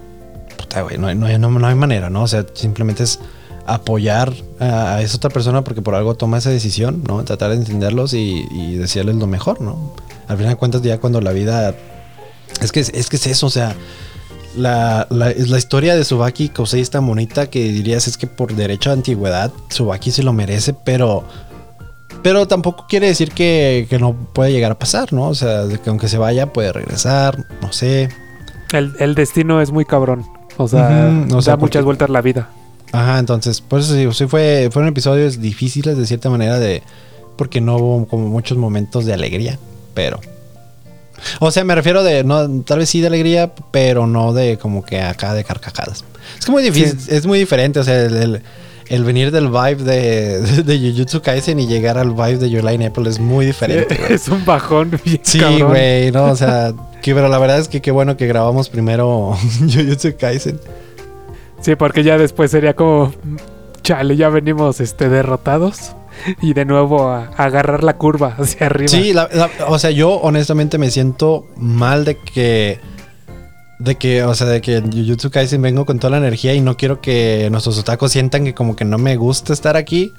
puta, 0.57 0.81
güey, 0.81 0.97
no, 0.97 1.13
no, 1.13 1.49
no, 1.49 1.67
hay 1.67 1.75
manera, 1.75 2.09
¿no? 2.09 2.23
O 2.23 2.27
sea, 2.27 2.45
simplemente 2.53 3.03
es 3.03 3.19
apoyar 3.67 4.33
a, 4.59 5.01
esa 5.01 5.17
otra 5.17 5.29
persona 5.29 5.63
porque 5.63 5.81
por 5.81 5.93
algo 5.93 6.15
toma 6.15 6.39
esa 6.39 6.49
decisión, 6.49 7.03
¿no? 7.07 7.23
Tratar 7.23 7.51
de 7.51 7.57
entenderlos 7.57 8.13
y, 8.13 8.47
y 8.49 8.75
decirles 8.75 9.15
lo 9.17 9.27
mejor, 9.27 9.61
¿no? 9.61 9.93
Al 10.27 10.37
final 10.37 10.53
de 10.53 10.57
cuentas, 10.57 10.81
ya 10.81 10.99
cuando 10.99 11.21
la 11.21 11.31
vida. 11.31 11.75
Es 12.61 12.71
que, 12.71 12.79
es 12.79 13.09
que 13.09 13.15
es 13.17 13.27
eso, 13.27 13.47
o 13.47 13.49
sea, 13.51 13.75
la, 14.55 15.07
la, 15.09 15.33
la, 15.35 15.57
historia 15.57 15.95
de 15.95 16.03
Subaki 16.03 16.49
Kosei 16.49 16.81
es 16.81 16.89
tan 16.89 17.05
bonita 17.05 17.49
que 17.49 17.63
dirías 17.71 18.07
es 18.07 18.17
que 18.17 18.27
por 18.27 18.55
derecho 18.55 18.89
a 18.89 18.93
antigüedad 18.93 19.51
Subaki 19.69 20.11
se 20.11 20.23
lo 20.23 20.33
merece, 20.33 20.73
pero 20.73 21.25
pero 22.21 22.47
tampoco 22.47 22.85
quiere 22.87 23.07
decir 23.07 23.31
que, 23.31 23.87
no 23.99 24.13
puede 24.33 24.51
llegar 24.51 24.71
a 24.71 24.79
pasar, 24.79 25.13
¿no? 25.13 25.29
O 25.29 25.35
sea, 25.35 25.63
que 25.83 25.89
aunque 25.89 26.07
se 26.07 26.17
vaya 26.17 26.51
puede 26.51 26.73
regresar, 26.73 27.45
no 27.61 27.71
sé. 27.71 28.09
El, 28.73 29.15
destino 29.15 29.61
es 29.61 29.71
muy 29.71 29.85
cabrón. 29.85 30.25
O 30.57 30.67
sea, 30.67 31.09
da 31.09 31.57
muchas 31.57 31.85
vueltas 31.85 32.09
la 32.09 32.21
vida. 32.21 32.49
Ajá, 32.91 33.19
entonces, 33.19 33.61
por 33.61 33.79
eso 33.79 33.93
sí, 33.93 34.07
sí 34.11 34.27
fue, 34.27 34.69
fueron 34.71 34.89
episodios 34.89 35.39
difíciles 35.39 35.97
de 35.97 36.05
cierta 36.05 36.29
manera 36.29 36.59
de... 36.59 36.83
Porque 37.37 37.61
no 37.61 37.77
hubo 37.77 38.07
como 38.07 38.27
muchos 38.27 38.57
momentos 38.57 39.05
de 39.05 39.13
alegría, 39.13 39.59
pero 39.93 40.19
o 41.39 41.51
sea, 41.51 41.63
me 41.63 41.75
refiero 41.75 42.03
de, 42.03 42.23
no, 42.23 42.61
tal 42.61 42.79
vez 42.79 42.89
sí 42.89 43.01
de 43.01 43.07
alegría, 43.07 43.53
pero 43.71 44.07
no 44.07 44.33
de 44.33 44.57
como 44.57 44.83
que 44.83 45.01
acá 45.01 45.33
de 45.33 45.43
carcajadas. 45.43 46.03
Es 46.37 46.45
que 46.45 46.51
muy 46.51 46.63
difícil, 46.63 46.97
es 47.07 47.25
muy 47.25 47.39
diferente. 47.39 47.79
O 47.79 47.83
sea, 47.83 48.03
el, 48.05 48.41
el 48.89 49.03
venir 49.03 49.31
del 49.31 49.47
vibe 49.47 49.83
de, 49.83 50.41
de, 50.41 50.63
de 50.77 50.91
Jujutsu 50.91 51.21
Kaisen 51.21 51.59
y 51.59 51.67
llegar 51.67 51.97
al 51.97 52.11
vibe 52.11 52.37
de 52.37 52.49
Your 52.49 52.63
Line 52.63 52.87
Apple 52.87 53.09
es 53.09 53.19
muy 53.19 53.45
diferente. 53.45 53.99
es 54.09 54.27
un 54.27 54.45
bajón 54.45 54.91
bien 55.03 55.19
Sí, 55.23 55.41
güey, 55.61 56.11
no, 56.11 56.25
o 56.25 56.35
sea, 56.35 56.73
que, 57.01 57.13
pero 57.13 57.27
la 57.27 57.39
verdad 57.39 57.59
es 57.59 57.67
que 57.67 57.81
qué 57.81 57.91
bueno 57.91 58.17
que 58.17 58.27
grabamos 58.27 58.69
primero 58.69 59.37
Jujutsu 59.59 60.15
Kaisen. 60.17 60.59
Sí, 61.61 61.75
porque 61.75 62.03
ya 62.03 62.17
después 62.17 62.51
sería 62.51 62.75
como, 62.75 63.11
chale, 63.81 64.15
ya 64.15 64.29
venimos 64.29 64.79
este, 64.79 65.09
derrotados 65.09 65.93
y 66.41 66.53
de 66.53 66.65
nuevo 66.65 67.09
a, 67.09 67.25
agarrar 67.37 67.83
la 67.83 67.97
curva 67.97 68.35
hacia 68.37 68.67
arriba. 68.67 68.87
Sí, 68.89 69.13
la- 69.13 69.29
o 69.67 69.79
sea, 69.79 69.91
yo 69.91 70.11
honestamente 70.11 70.77
me 70.77 70.91
siento 70.91 71.47
mal 71.57 72.05
de 72.05 72.17
que. 72.17 72.79
De 73.79 73.93
que, 73.93 74.23
o 74.23 74.33
sea, 74.33 74.47
de 74.47 74.59
que 74.59 74.77
en 74.77 74.91
Jujutsu 74.91 75.29
Kaisen 75.29 75.61
vengo 75.61 75.85
con 75.85 75.99
toda 75.99 76.09
la 76.11 76.17
energía 76.17 76.55
y 76.55 76.61
no 76.61 76.77
quiero 76.77 76.99
que 76.99 77.47
nuestros 77.51 77.77
otakus 77.77 78.11
sientan 78.11 78.43
que 78.43 78.55
como 78.55 78.75
que 78.75 78.85
no 78.85 78.97
me 78.97 79.15
gusta 79.17 79.53
estar 79.53 79.77
aquí. 79.77 80.11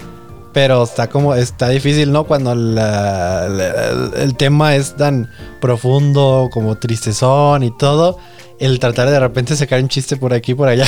Pero 0.61 0.82
está 0.82 1.06
como, 1.09 1.36
está 1.36 1.68
difícil, 1.68 2.11
¿no? 2.11 2.24
Cuando 2.24 2.52
la- 2.52 3.46
la- 3.48 3.90
el, 3.90 4.11
el 4.22 4.34
tema 4.36 4.74
es 4.74 4.96
tan 4.96 5.30
profundo, 5.61 6.48
como 6.52 6.76
tristezón 6.78 7.62
y 7.62 7.70
todo. 7.78 8.18
El 8.59 8.80
tratar 8.80 9.09
de 9.09 9.20
repente 9.20 9.54
sacar 9.54 9.80
un 9.80 9.86
chiste 9.88 10.16
por 10.16 10.34
aquí 10.34 10.56
por 10.56 10.66
allá. 10.68 10.84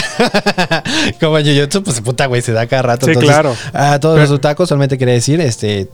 como 1.21 1.39
en 1.39 1.47
Jujutsu, 1.47 1.85
pues 1.85 2.01
puta, 2.01 2.27
güey, 2.27 2.43
se 2.43 2.51
da 2.53 2.66
cada 2.66 2.83
rato. 2.83 3.07
Sí, 3.07 3.12
Entonces, 3.12 3.31
claro. 3.33 3.55
a 3.73 4.01
todos 4.01 4.16
Pero- 4.16 4.27
los 4.29 4.39
otakus 4.39 4.68
solamente 4.68 4.99
quería 4.99 5.14
decir, 5.14 5.41
este, 5.41 5.89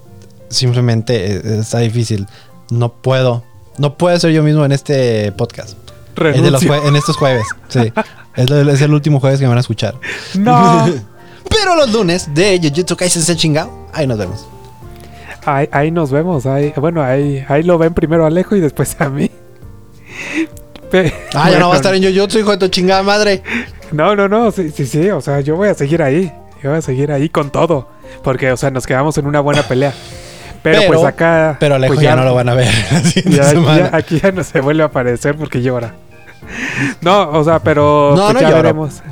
simplemente 0.48 1.36
eh, 1.36 1.58
está 1.60 1.80
difícil. 1.80 2.26
No 2.70 2.94
puedo, 2.94 3.44
no 3.76 3.98
puedo 3.98 4.18
ser 4.18 4.30
yo 4.30 4.42
mismo 4.42 4.64
en 4.64 4.72
este 4.72 5.32
podcast. 5.32 5.76
En, 6.16 6.42
de 6.42 6.50
los 6.50 6.62
en 6.62 6.96
estos 6.96 7.16
jueves, 7.18 7.44
sí. 7.68 7.92
es, 8.36 8.50
es 8.50 8.80
el 8.80 8.94
último 8.94 9.20
jueves 9.20 9.38
que 9.38 9.44
me 9.44 9.50
van 9.50 9.58
a 9.58 9.60
escuchar. 9.60 9.96
No. 10.34 10.86
Pero 11.48 11.76
los 11.76 11.92
lunes 11.92 12.32
de 12.34 12.58
Jujutsu 12.62 12.96
Kaisen 12.96 13.22
se 13.22 13.36
chingado. 13.36 13.70
Ahí 13.92 14.06
nos 14.06 14.18
vemos. 14.18 14.46
Ahí, 15.44 15.68
ahí 15.72 15.90
nos 15.90 16.10
vemos. 16.10 16.44
Ahí, 16.46 16.72
bueno, 16.76 17.02
ahí, 17.02 17.44
ahí 17.48 17.62
lo 17.62 17.78
ven 17.78 17.94
primero 17.94 18.24
a 18.24 18.28
Alejo 18.28 18.56
y 18.56 18.60
después 18.60 18.96
a 19.00 19.08
mí. 19.08 19.30
Ah, 21.34 21.50
ya 21.50 21.58
no 21.58 21.68
va 21.68 21.74
a 21.74 21.76
estar 21.76 21.94
en 21.94 22.02
Jujutsu, 22.02 22.38
hijo 22.38 22.52
de 22.52 22.56
tu 22.58 22.68
chingada 22.68 23.02
madre. 23.02 23.42
No, 23.92 24.16
no, 24.16 24.28
no, 24.28 24.50
sí, 24.50 24.70
sí, 24.70 24.86
sí, 24.86 25.10
o 25.10 25.20
sea, 25.20 25.40
yo 25.40 25.54
voy 25.56 25.68
a 25.68 25.74
seguir 25.74 26.00
ahí. 26.00 26.32
Yo 26.62 26.70
voy 26.70 26.78
a 26.78 26.80
seguir 26.82 27.12
ahí 27.12 27.28
con 27.28 27.50
todo. 27.50 27.88
Porque, 28.22 28.50
o 28.52 28.56
sea, 28.56 28.70
nos 28.70 28.86
quedamos 28.86 29.18
en 29.18 29.26
una 29.26 29.40
buena 29.40 29.62
pelea. 29.62 29.92
Pero, 30.62 30.78
Pero- 30.78 30.92
pues 30.92 31.04
acá. 31.04 31.56
Pero 31.60 31.74
Alejo 31.74 31.94
pues 31.94 32.02
ya, 32.04 32.16
no 32.16 32.24
lo 32.24 32.34
van 32.34 32.48
a 32.48 32.54
ver 32.54 32.68
ya- 33.26 33.52
ya- 33.52 33.90
aquí 33.92 34.20
ya 34.22 34.32
no 34.32 34.42
se 34.42 34.60
vuelve 34.60 34.84
a 34.84 34.86
aparecer 34.86 35.36
porque 35.36 35.60
llora. 35.60 35.94
No, 37.02 37.30
o 37.30 37.44
sea, 37.44 37.58
pero 37.58 38.14
No, 38.16 38.22
pues 38.22 38.34
no 38.34 38.40
ya 38.40 38.48
lloro. 38.48 38.62
veremos. 38.62 39.02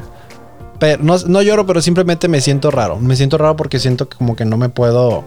Pero 0.79 1.03
no, 1.03 1.17
no 1.19 1.43
lloro, 1.43 1.67
pero 1.67 1.81
simplemente 1.81 2.29
me 2.29 2.41
siento 2.41 2.71
raro. 2.71 2.99
Me 2.99 3.17
siento 3.17 3.39
raro 3.39 3.57
porque 3.57 3.79
siento 3.79 4.09
que 4.09 4.17
como 4.17 4.35
que 4.37 4.45
no 4.45 4.57
me 4.57 4.69
puedo 4.69 5.25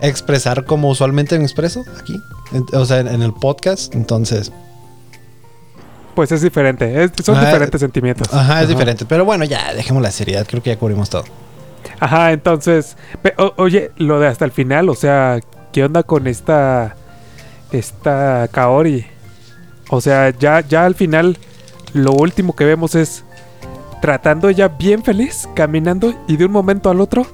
expresar 0.00 0.64
como 0.64 0.88
usualmente 0.88 1.36
me 1.38 1.44
expreso 1.44 1.84
aquí. 2.00 2.20
En- 2.52 2.64
O 2.72 2.84
sea, 2.84 3.00
en, 3.00 3.08
en 3.08 3.22
el 3.22 3.32
podcast. 3.32 3.94
Entonces, 3.94 4.50
Pues 6.14 6.32
es 6.32 6.42
diferente. 6.42 7.04
es- 7.04 7.12
son 7.24 7.36
Ah, 7.36 7.44
diferentes 7.46 7.80
sentimientos. 7.80 8.32
ajá, 8.34 8.62
es 8.62 8.68
diferente. 8.68 9.04
Pero 9.06 9.24
bueno, 9.24 9.44
ya, 9.44 9.72
dejemos 9.74 10.02
la 10.02 10.10
seriedad. 10.10 10.44
Creo 10.46 10.62
que 10.62 10.70
ya 10.70 10.78
cubrimos 10.78 11.08
todo. 11.10 11.24
Ajá, 12.00 12.32
entonces. 12.32 12.96
o- 13.38 13.52
oye, 13.56 13.92
lo 13.96 14.18
de 14.20 14.26
hasta 14.26 14.44
el 14.44 14.50
final, 14.52 14.88
o 14.88 14.94
sea, 14.94 15.40
¿qué 15.72 15.84
onda 15.84 16.02
con 16.02 16.26
esta. 16.26 16.96
Esta 17.72 18.48
Kaori? 18.50 19.06
O 19.90 20.00
sea, 20.00 20.30
ya, 20.30 20.60
ya 20.66 20.84
al 20.86 20.94
final, 20.96 21.38
lo 21.92 22.12
último 22.12 22.56
que 22.56 22.64
vemos 22.64 22.94
es. 22.96 23.24
Tratando 24.00 24.48
ella 24.48 24.68
bien 24.68 25.02
feliz, 25.02 25.48
caminando, 25.54 26.14
y 26.26 26.36
de 26.36 26.46
un 26.46 26.52
momento 26.52 26.90
al 26.90 27.00
otro, 27.00 27.26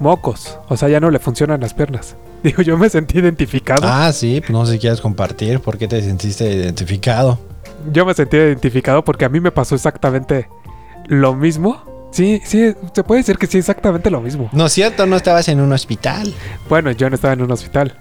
mocos. 0.00 0.58
O 0.68 0.76
sea, 0.76 0.88
ya 0.88 1.00
no 1.00 1.10
le 1.10 1.18
funcionan 1.18 1.60
las 1.60 1.74
piernas. 1.74 2.16
Digo, 2.42 2.62
yo 2.62 2.76
me 2.76 2.88
sentí 2.88 3.18
identificado. 3.18 3.82
Ah, 3.84 4.12
sí, 4.12 4.40
pues 4.40 4.50
no 4.50 4.66
sé 4.66 4.72
si 4.72 4.78
quieres 4.80 5.00
compartir 5.00 5.60
por 5.60 5.78
qué 5.78 5.86
te 5.86 6.02
sentiste 6.02 6.52
identificado. 6.52 7.38
Yo 7.92 8.04
me 8.04 8.14
sentí 8.14 8.36
identificado 8.36 9.04
porque 9.04 9.24
a 9.24 9.28
mí 9.28 9.40
me 9.40 9.52
pasó 9.52 9.74
exactamente 9.74 10.48
lo 11.06 11.34
mismo. 11.34 11.82
Sí, 12.10 12.42
sí, 12.44 12.74
se 12.92 13.04
puede 13.04 13.20
decir 13.20 13.38
que 13.38 13.46
sí, 13.46 13.58
exactamente 13.58 14.10
lo 14.10 14.20
mismo. 14.20 14.50
No 14.52 14.66
es 14.66 14.72
cierto, 14.72 15.06
no 15.06 15.16
estabas 15.16 15.48
en 15.48 15.60
un 15.60 15.72
hospital. 15.72 16.34
Bueno, 16.68 16.90
yo 16.90 17.08
no 17.08 17.14
estaba 17.14 17.32
en 17.32 17.42
un 17.42 17.50
hospital. 17.50 17.96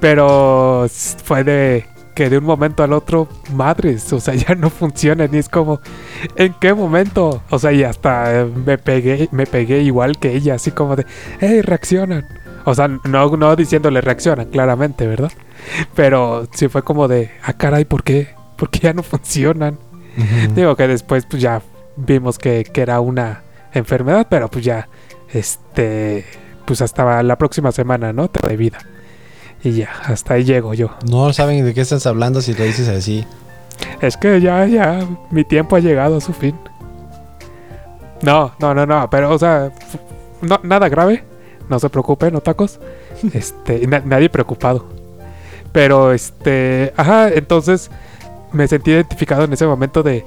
Pero 0.00 0.86
fue 1.24 1.44
de 1.44 1.86
que 2.14 2.30
de 2.30 2.38
un 2.38 2.44
momento 2.44 2.82
al 2.82 2.92
otro, 2.92 3.28
madres, 3.54 4.12
o 4.12 4.20
sea, 4.20 4.34
ya 4.48 4.54
no 4.54 4.70
funciona. 4.70 5.26
Ni 5.26 5.38
es 5.38 5.48
como, 5.48 5.80
¿en 6.36 6.54
qué 6.60 6.74
momento? 6.74 7.42
O 7.50 7.58
sea, 7.58 7.72
y 7.72 7.84
hasta 7.84 8.40
eh, 8.40 8.44
me 8.44 8.78
pegué, 8.78 9.28
me 9.32 9.46
pegué 9.46 9.82
igual 9.82 10.18
que 10.18 10.34
ella, 10.34 10.54
así 10.54 10.70
como 10.70 10.96
de, 10.96 11.06
hey, 11.40 11.62
reaccionan. 11.62 12.26
O 12.64 12.74
sea, 12.74 12.88
no, 12.88 13.36
no 13.36 13.56
diciéndole 13.56 14.00
reaccionan, 14.00 14.46
claramente, 14.46 15.06
¿verdad? 15.06 15.32
Pero 15.94 16.46
sí 16.52 16.68
fue 16.68 16.82
como 16.82 17.08
de, 17.08 17.30
ah, 17.42 17.54
caray, 17.54 17.84
¿por 17.84 18.04
qué? 18.04 18.34
¿Por 18.56 18.70
qué 18.70 18.80
ya 18.80 18.92
no 18.92 19.02
funcionan? 19.02 19.78
Digo 20.54 20.76
que 20.76 20.86
después 20.86 21.24
pues 21.24 21.40
ya 21.42 21.62
vimos 21.96 22.38
que, 22.38 22.64
que 22.64 22.82
era 22.82 23.00
una 23.00 23.42
enfermedad, 23.72 24.26
pero 24.28 24.48
pues 24.48 24.64
ya, 24.64 24.88
este, 25.32 26.24
pues 26.66 26.82
hasta 26.82 27.22
la 27.22 27.36
próxima 27.38 27.72
semana, 27.72 28.12
¿no? 28.12 28.28
De 28.28 28.56
vida. 28.56 28.78
Y 29.64 29.72
ya, 29.72 29.90
hasta 30.04 30.34
ahí 30.34 30.44
llego 30.44 30.74
yo. 30.74 30.90
No 31.08 31.32
saben 31.32 31.64
de 31.64 31.72
qué 31.74 31.80
estás 31.82 32.06
hablando 32.06 32.40
si 32.40 32.54
lo 32.54 32.64
dices 32.64 32.88
así. 32.88 33.24
Es 34.00 34.16
que 34.16 34.40
ya, 34.40 34.66
ya, 34.66 35.06
mi 35.30 35.44
tiempo 35.44 35.76
ha 35.76 35.80
llegado 35.80 36.16
a 36.16 36.20
su 36.20 36.32
fin. 36.32 36.56
No, 38.22 38.52
no, 38.60 38.74
no, 38.74 38.86
no, 38.86 39.08
pero 39.10 39.30
o 39.32 39.38
sea, 39.38 39.70
no, 40.40 40.60
nada 40.62 40.88
grave, 40.88 41.24
no 41.68 41.78
se 41.78 41.88
preocupen, 41.88 42.40
tacos. 42.40 42.78
Este, 43.32 43.86
na- 43.86 44.02
nadie 44.04 44.28
preocupado. 44.28 44.84
Pero 45.70 46.12
este, 46.12 46.92
ajá, 46.96 47.28
entonces 47.28 47.90
me 48.52 48.66
sentí 48.66 48.90
identificado 48.90 49.44
en 49.44 49.52
ese 49.52 49.64
momento 49.66 50.02
de, 50.02 50.24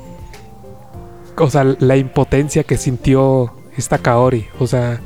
o 1.38 1.50
sea, 1.50 1.64
la 1.80 1.98
impotencia 1.98 2.64
que 2.64 2.78
sintió 2.78 3.54
esta 3.78 3.98
Kaori, 3.98 4.48
o 4.60 4.66
sea, 4.68 5.02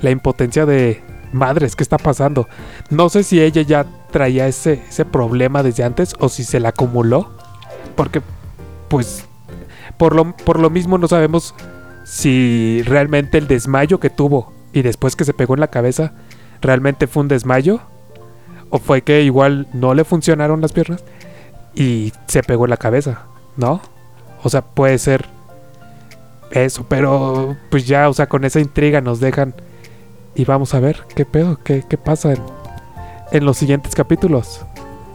la 0.00 0.10
impotencia 0.10 0.66
de, 0.66 1.00
madres, 1.32 1.76
¿qué 1.76 1.82
está 1.82 1.98
pasando? 1.98 2.48
No 2.90 3.08
sé 3.08 3.22
si 3.22 3.40
ella 3.40 3.62
ya 3.62 3.86
traía 4.10 4.46
ese, 4.46 4.82
ese 4.88 5.04
problema 5.04 5.62
desde 5.62 5.84
antes 5.84 6.14
o 6.18 6.28
si 6.28 6.44
se 6.44 6.60
la 6.60 6.70
acumuló, 6.70 7.30
porque, 7.96 8.22
pues, 8.88 9.24
por 9.96 10.14
lo, 10.14 10.34
por 10.36 10.58
lo 10.58 10.70
mismo 10.70 10.98
no 10.98 11.08
sabemos 11.08 11.54
si 12.04 12.82
realmente 12.82 13.38
el 13.38 13.46
desmayo 13.46 14.00
que 14.00 14.10
tuvo 14.10 14.52
y 14.72 14.82
después 14.82 15.16
que 15.16 15.24
se 15.24 15.34
pegó 15.34 15.54
en 15.54 15.60
la 15.60 15.68
cabeza, 15.68 16.12
realmente 16.60 17.06
fue 17.06 17.22
un 17.22 17.28
desmayo 17.28 17.80
o 18.70 18.78
fue 18.78 19.02
que 19.02 19.22
igual 19.22 19.68
no 19.72 19.94
le 19.94 20.04
funcionaron 20.04 20.60
las 20.60 20.72
piernas 20.72 21.04
y 21.74 22.12
se 22.26 22.42
pegó 22.42 22.64
en 22.64 22.70
la 22.70 22.76
cabeza, 22.76 23.22
¿no? 23.56 23.80
O 24.42 24.48
sea, 24.48 24.62
puede 24.62 24.98
ser 24.98 25.26
eso, 26.50 26.84
pero 26.88 27.56
pues 27.70 27.86
ya, 27.86 28.08
o 28.08 28.14
sea, 28.14 28.28
con 28.28 28.44
esa 28.44 28.60
intriga 28.60 29.00
nos 29.00 29.20
dejan 29.20 29.54
y 30.40 30.44
vamos 30.46 30.72
a 30.72 30.80
ver 30.80 31.04
qué 31.14 31.26
pedo, 31.26 31.58
qué, 31.62 31.84
qué 31.86 31.98
pasa 31.98 32.32
en, 32.32 32.40
en 33.30 33.44
los 33.44 33.58
siguientes 33.58 33.94
capítulos. 33.94 34.62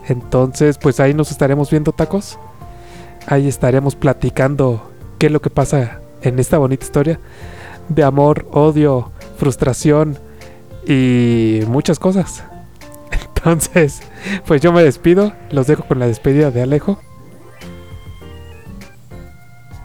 Entonces, 0.08 0.78
pues 0.78 1.00
ahí 1.00 1.16
nos 1.16 1.32
estaremos 1.32 1.72
viendo 1.72 1.94
tacos. 1.94 2.38
Ahí 3.26 3.48
estaremos 3.48 3.96
platicando 3.96 4.92
qué 5.18 5.26
es 5.26 5.32
lo 5.32 5.42
que 5.42 5.50
pasa 5.50 6.00
en 6.22 6.38
esta 6.38 6.60
bonita 6.60 6.86
historia 6.86 7.20
de 7.90 8.04
amor, 8.04 8.48
odio, 8.52 9.12
frustración 9.38 10.20
y 10.88 11.62
muchas 11.68 11.98
cosas. 11.98 12.44
Entonces, 13.36 14.04
pues 14.46 14.62
yo 14.62 14.72
me 14.72 14.84
despido, 14.84 15.34
los 15.50 15.66
dejo 15.66 15.86
con 15.86 15.98
la 15.98 16.06
despedida 16.06 16.52
de 16.52 16.62
Alejo. 16.62 17.00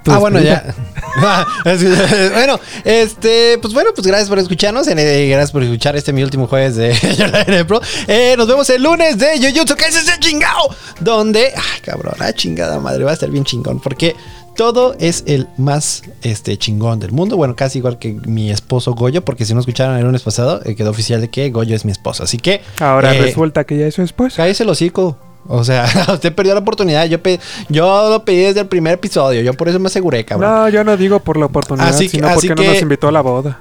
Ah, 0.06 0.18
bueno, 0.18 0.38
ya. 0.40 0.74
Bueno, 2.32 2.60
este, 2.84 3.58
pues 3.60 3.74
bueno, 3.74 3.90
pues 3.94 4.06
gracias 4.06 4.28
por 4.28 4.38
escucharnos. 4.38 4.86
eh, 4.88 5.28
gracias 5.28 5.52
por 5.52 5.62
escuchar 5.62 5.96
este 5.96 6.12
mi 6.12 6.22
último 6.22 6.46
jueves 6.46 6.76
de 6.76 6.94
Yolanda 7.18 7.66
Pro. 7.66 7.80
Eh, 8.06 8.34
nos 8.36 8.46
vemos 8.46 8.68
el 8.70 8.82
lunes 8.82 9.18
de 9.18 9.38
Jujutsu 9.38 9.74
ese 9.74 10.18
chingao. 10.20 10.74
Donde, 11.00 11.52
ah, 11.56 11.78
cabrón, 11.84 12.14
ah, 12.20 12.32
chingada 12.32 12.78
madre, 12.80 13.04
va 13.04 13.10
a 13.10 13.14
estar 13.14 13.30
bien 13.30 13.44
chingón. 13.44 13.80
Porque 13.80 14.14
todo 14.56 14.94
es 14.98 15.24
el 15.26 15.48
más 15.56 16.02
este, 16.22 16.56
chingón 16.56 17.00
del 17.00 17.12
mundo. 17.12 17.36
Bueno, 17.36 17.56
casi 17.56 17.78
igual 17.78 17.98
que 17.98 18.12
mi 18.12 18.50
esposo 18.50 18.94
Goyo. 18.94 19.24
Porque 19.24 19.44
si 19.44 19.54
no 19.54 19.60
escucharon 19.60 19.96
el 19.96 20.04
lunes 20.04 20.22
pasado, 20.22 20.60
eh, 20.64 20.74
quedó 20.74 20.90
oficial 20.90 21.20
de 21.20 21.28
que 21.28 21.50
Goyo 21.50 21.74
es 21.74 21.84
mi 21.84 21.92
esposo. 21.92 22.24
Así 22.24 22.38
que, 22.38 22.62
Ahora 22.78 23.14
eh, 23.14 23.20
resulta 23.20 23.64
que 23.64 23.78
ya 23.78 23.86
es 23.86 23.94
su 23.94 24.02
esposa. 24.02 24.36
cállese 24.36 24.62
el 24.62 24.68
hocico. 24.70 25.18
O 25.48 25.64
sea, 25.64 25.86
usted 26.12 26.34
perdió 26.34 26.54
la 26.54 26.60
oportunidad. 26.60 27.06
Yo, 27.06 27.22
pe- 27.22 27.40
yo 27.68 28.10
lo 28.10 28.24
pedí 28.24 28.38
desde 28.42 28.60
el 28.60 28.66
primer 28.68 28.94
episodio. 28.94 29.40
Yo 29.42 29.54
por 29.54 29.68
eso 29.68 29.78
me 29.78 29.86
aseguré, 29.88 30.24
cabrón. 30.24 30.50
No, 30.50 30.68
yo 30.68 30.84
no 30.84 30.96
digo 30.96 31.20
por 31.20 31.36
la 31.36 31.46
oportunidad, 31.46 31.88
Así 31.88 32.04
que- 32.04 32.10
sino 32.10 32.28
así 32.28 32.48
porque 32.48 32.62
que- 32.62 32.68
no 32.68 32.72
nos 32.74 32.82
invitó 32.82 33.08
a 33.08 33.12
la 33.12 33.20
boda. 33.20 33.58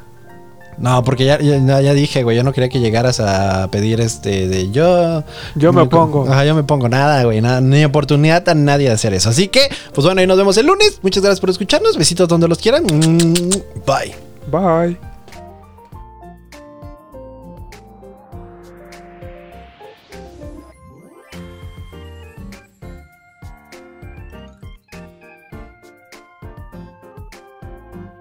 No, 0.77 1.03
porque 1.03 1.25
ya, 1.25 1.39
ya, 1.41 1.81
ya 1.81 1.93
dije, 1.93 2.23
güey, 2.23 2.37
yo 2.37 2.43
no 2.43 2.53
quería 2.53 2.69
que 2.69 2.79
llegaras 2.79 3.19
a 3.19 3.67
pedir 3.69 3.99
este 3.99 4.47
de 4.47 4.71
yo. 4.71 5.25
Yo 5.55 5.73
me 5.73 5.81
opongo. 5.81 6.25
Ajá, 6.31 6.45
yo 6.45 6.55
me 6.55 6.63
pongo 6.63 6.87
nada, 6.87 7.21
güey, 7.25 7.41
nada, 7.41 7.59
ni 7.59 7.83
oportunidad 7.83 8.47
a 8.47 8.53
nadie 8.55 8.87
de 8.87 8.93
hacer 8.93 9.13
eso. 9.13 9.29
Así 9.29 9.49
que, 9.49 9.67
pues 9.93 10.05
bueno, 10.05 10.21
ahí 10.21 10.27
nos 10.27 10.37
vemos 10.37 10.55
el 10.57 10.67
lunes. 10.67 10.99
Muchas 11.01 11.21
gracias 11.21 11.41
por 11.41 11.49
escucharnos. 11.49 11.97
Besitos 11.97 12.29
donde 12.29 12.47
los 12.47 12.59
quieran. 12.59 12.83
Mm, 12.85 13.49
Bye. 13.85 14.15
Bye. 14.49 15.08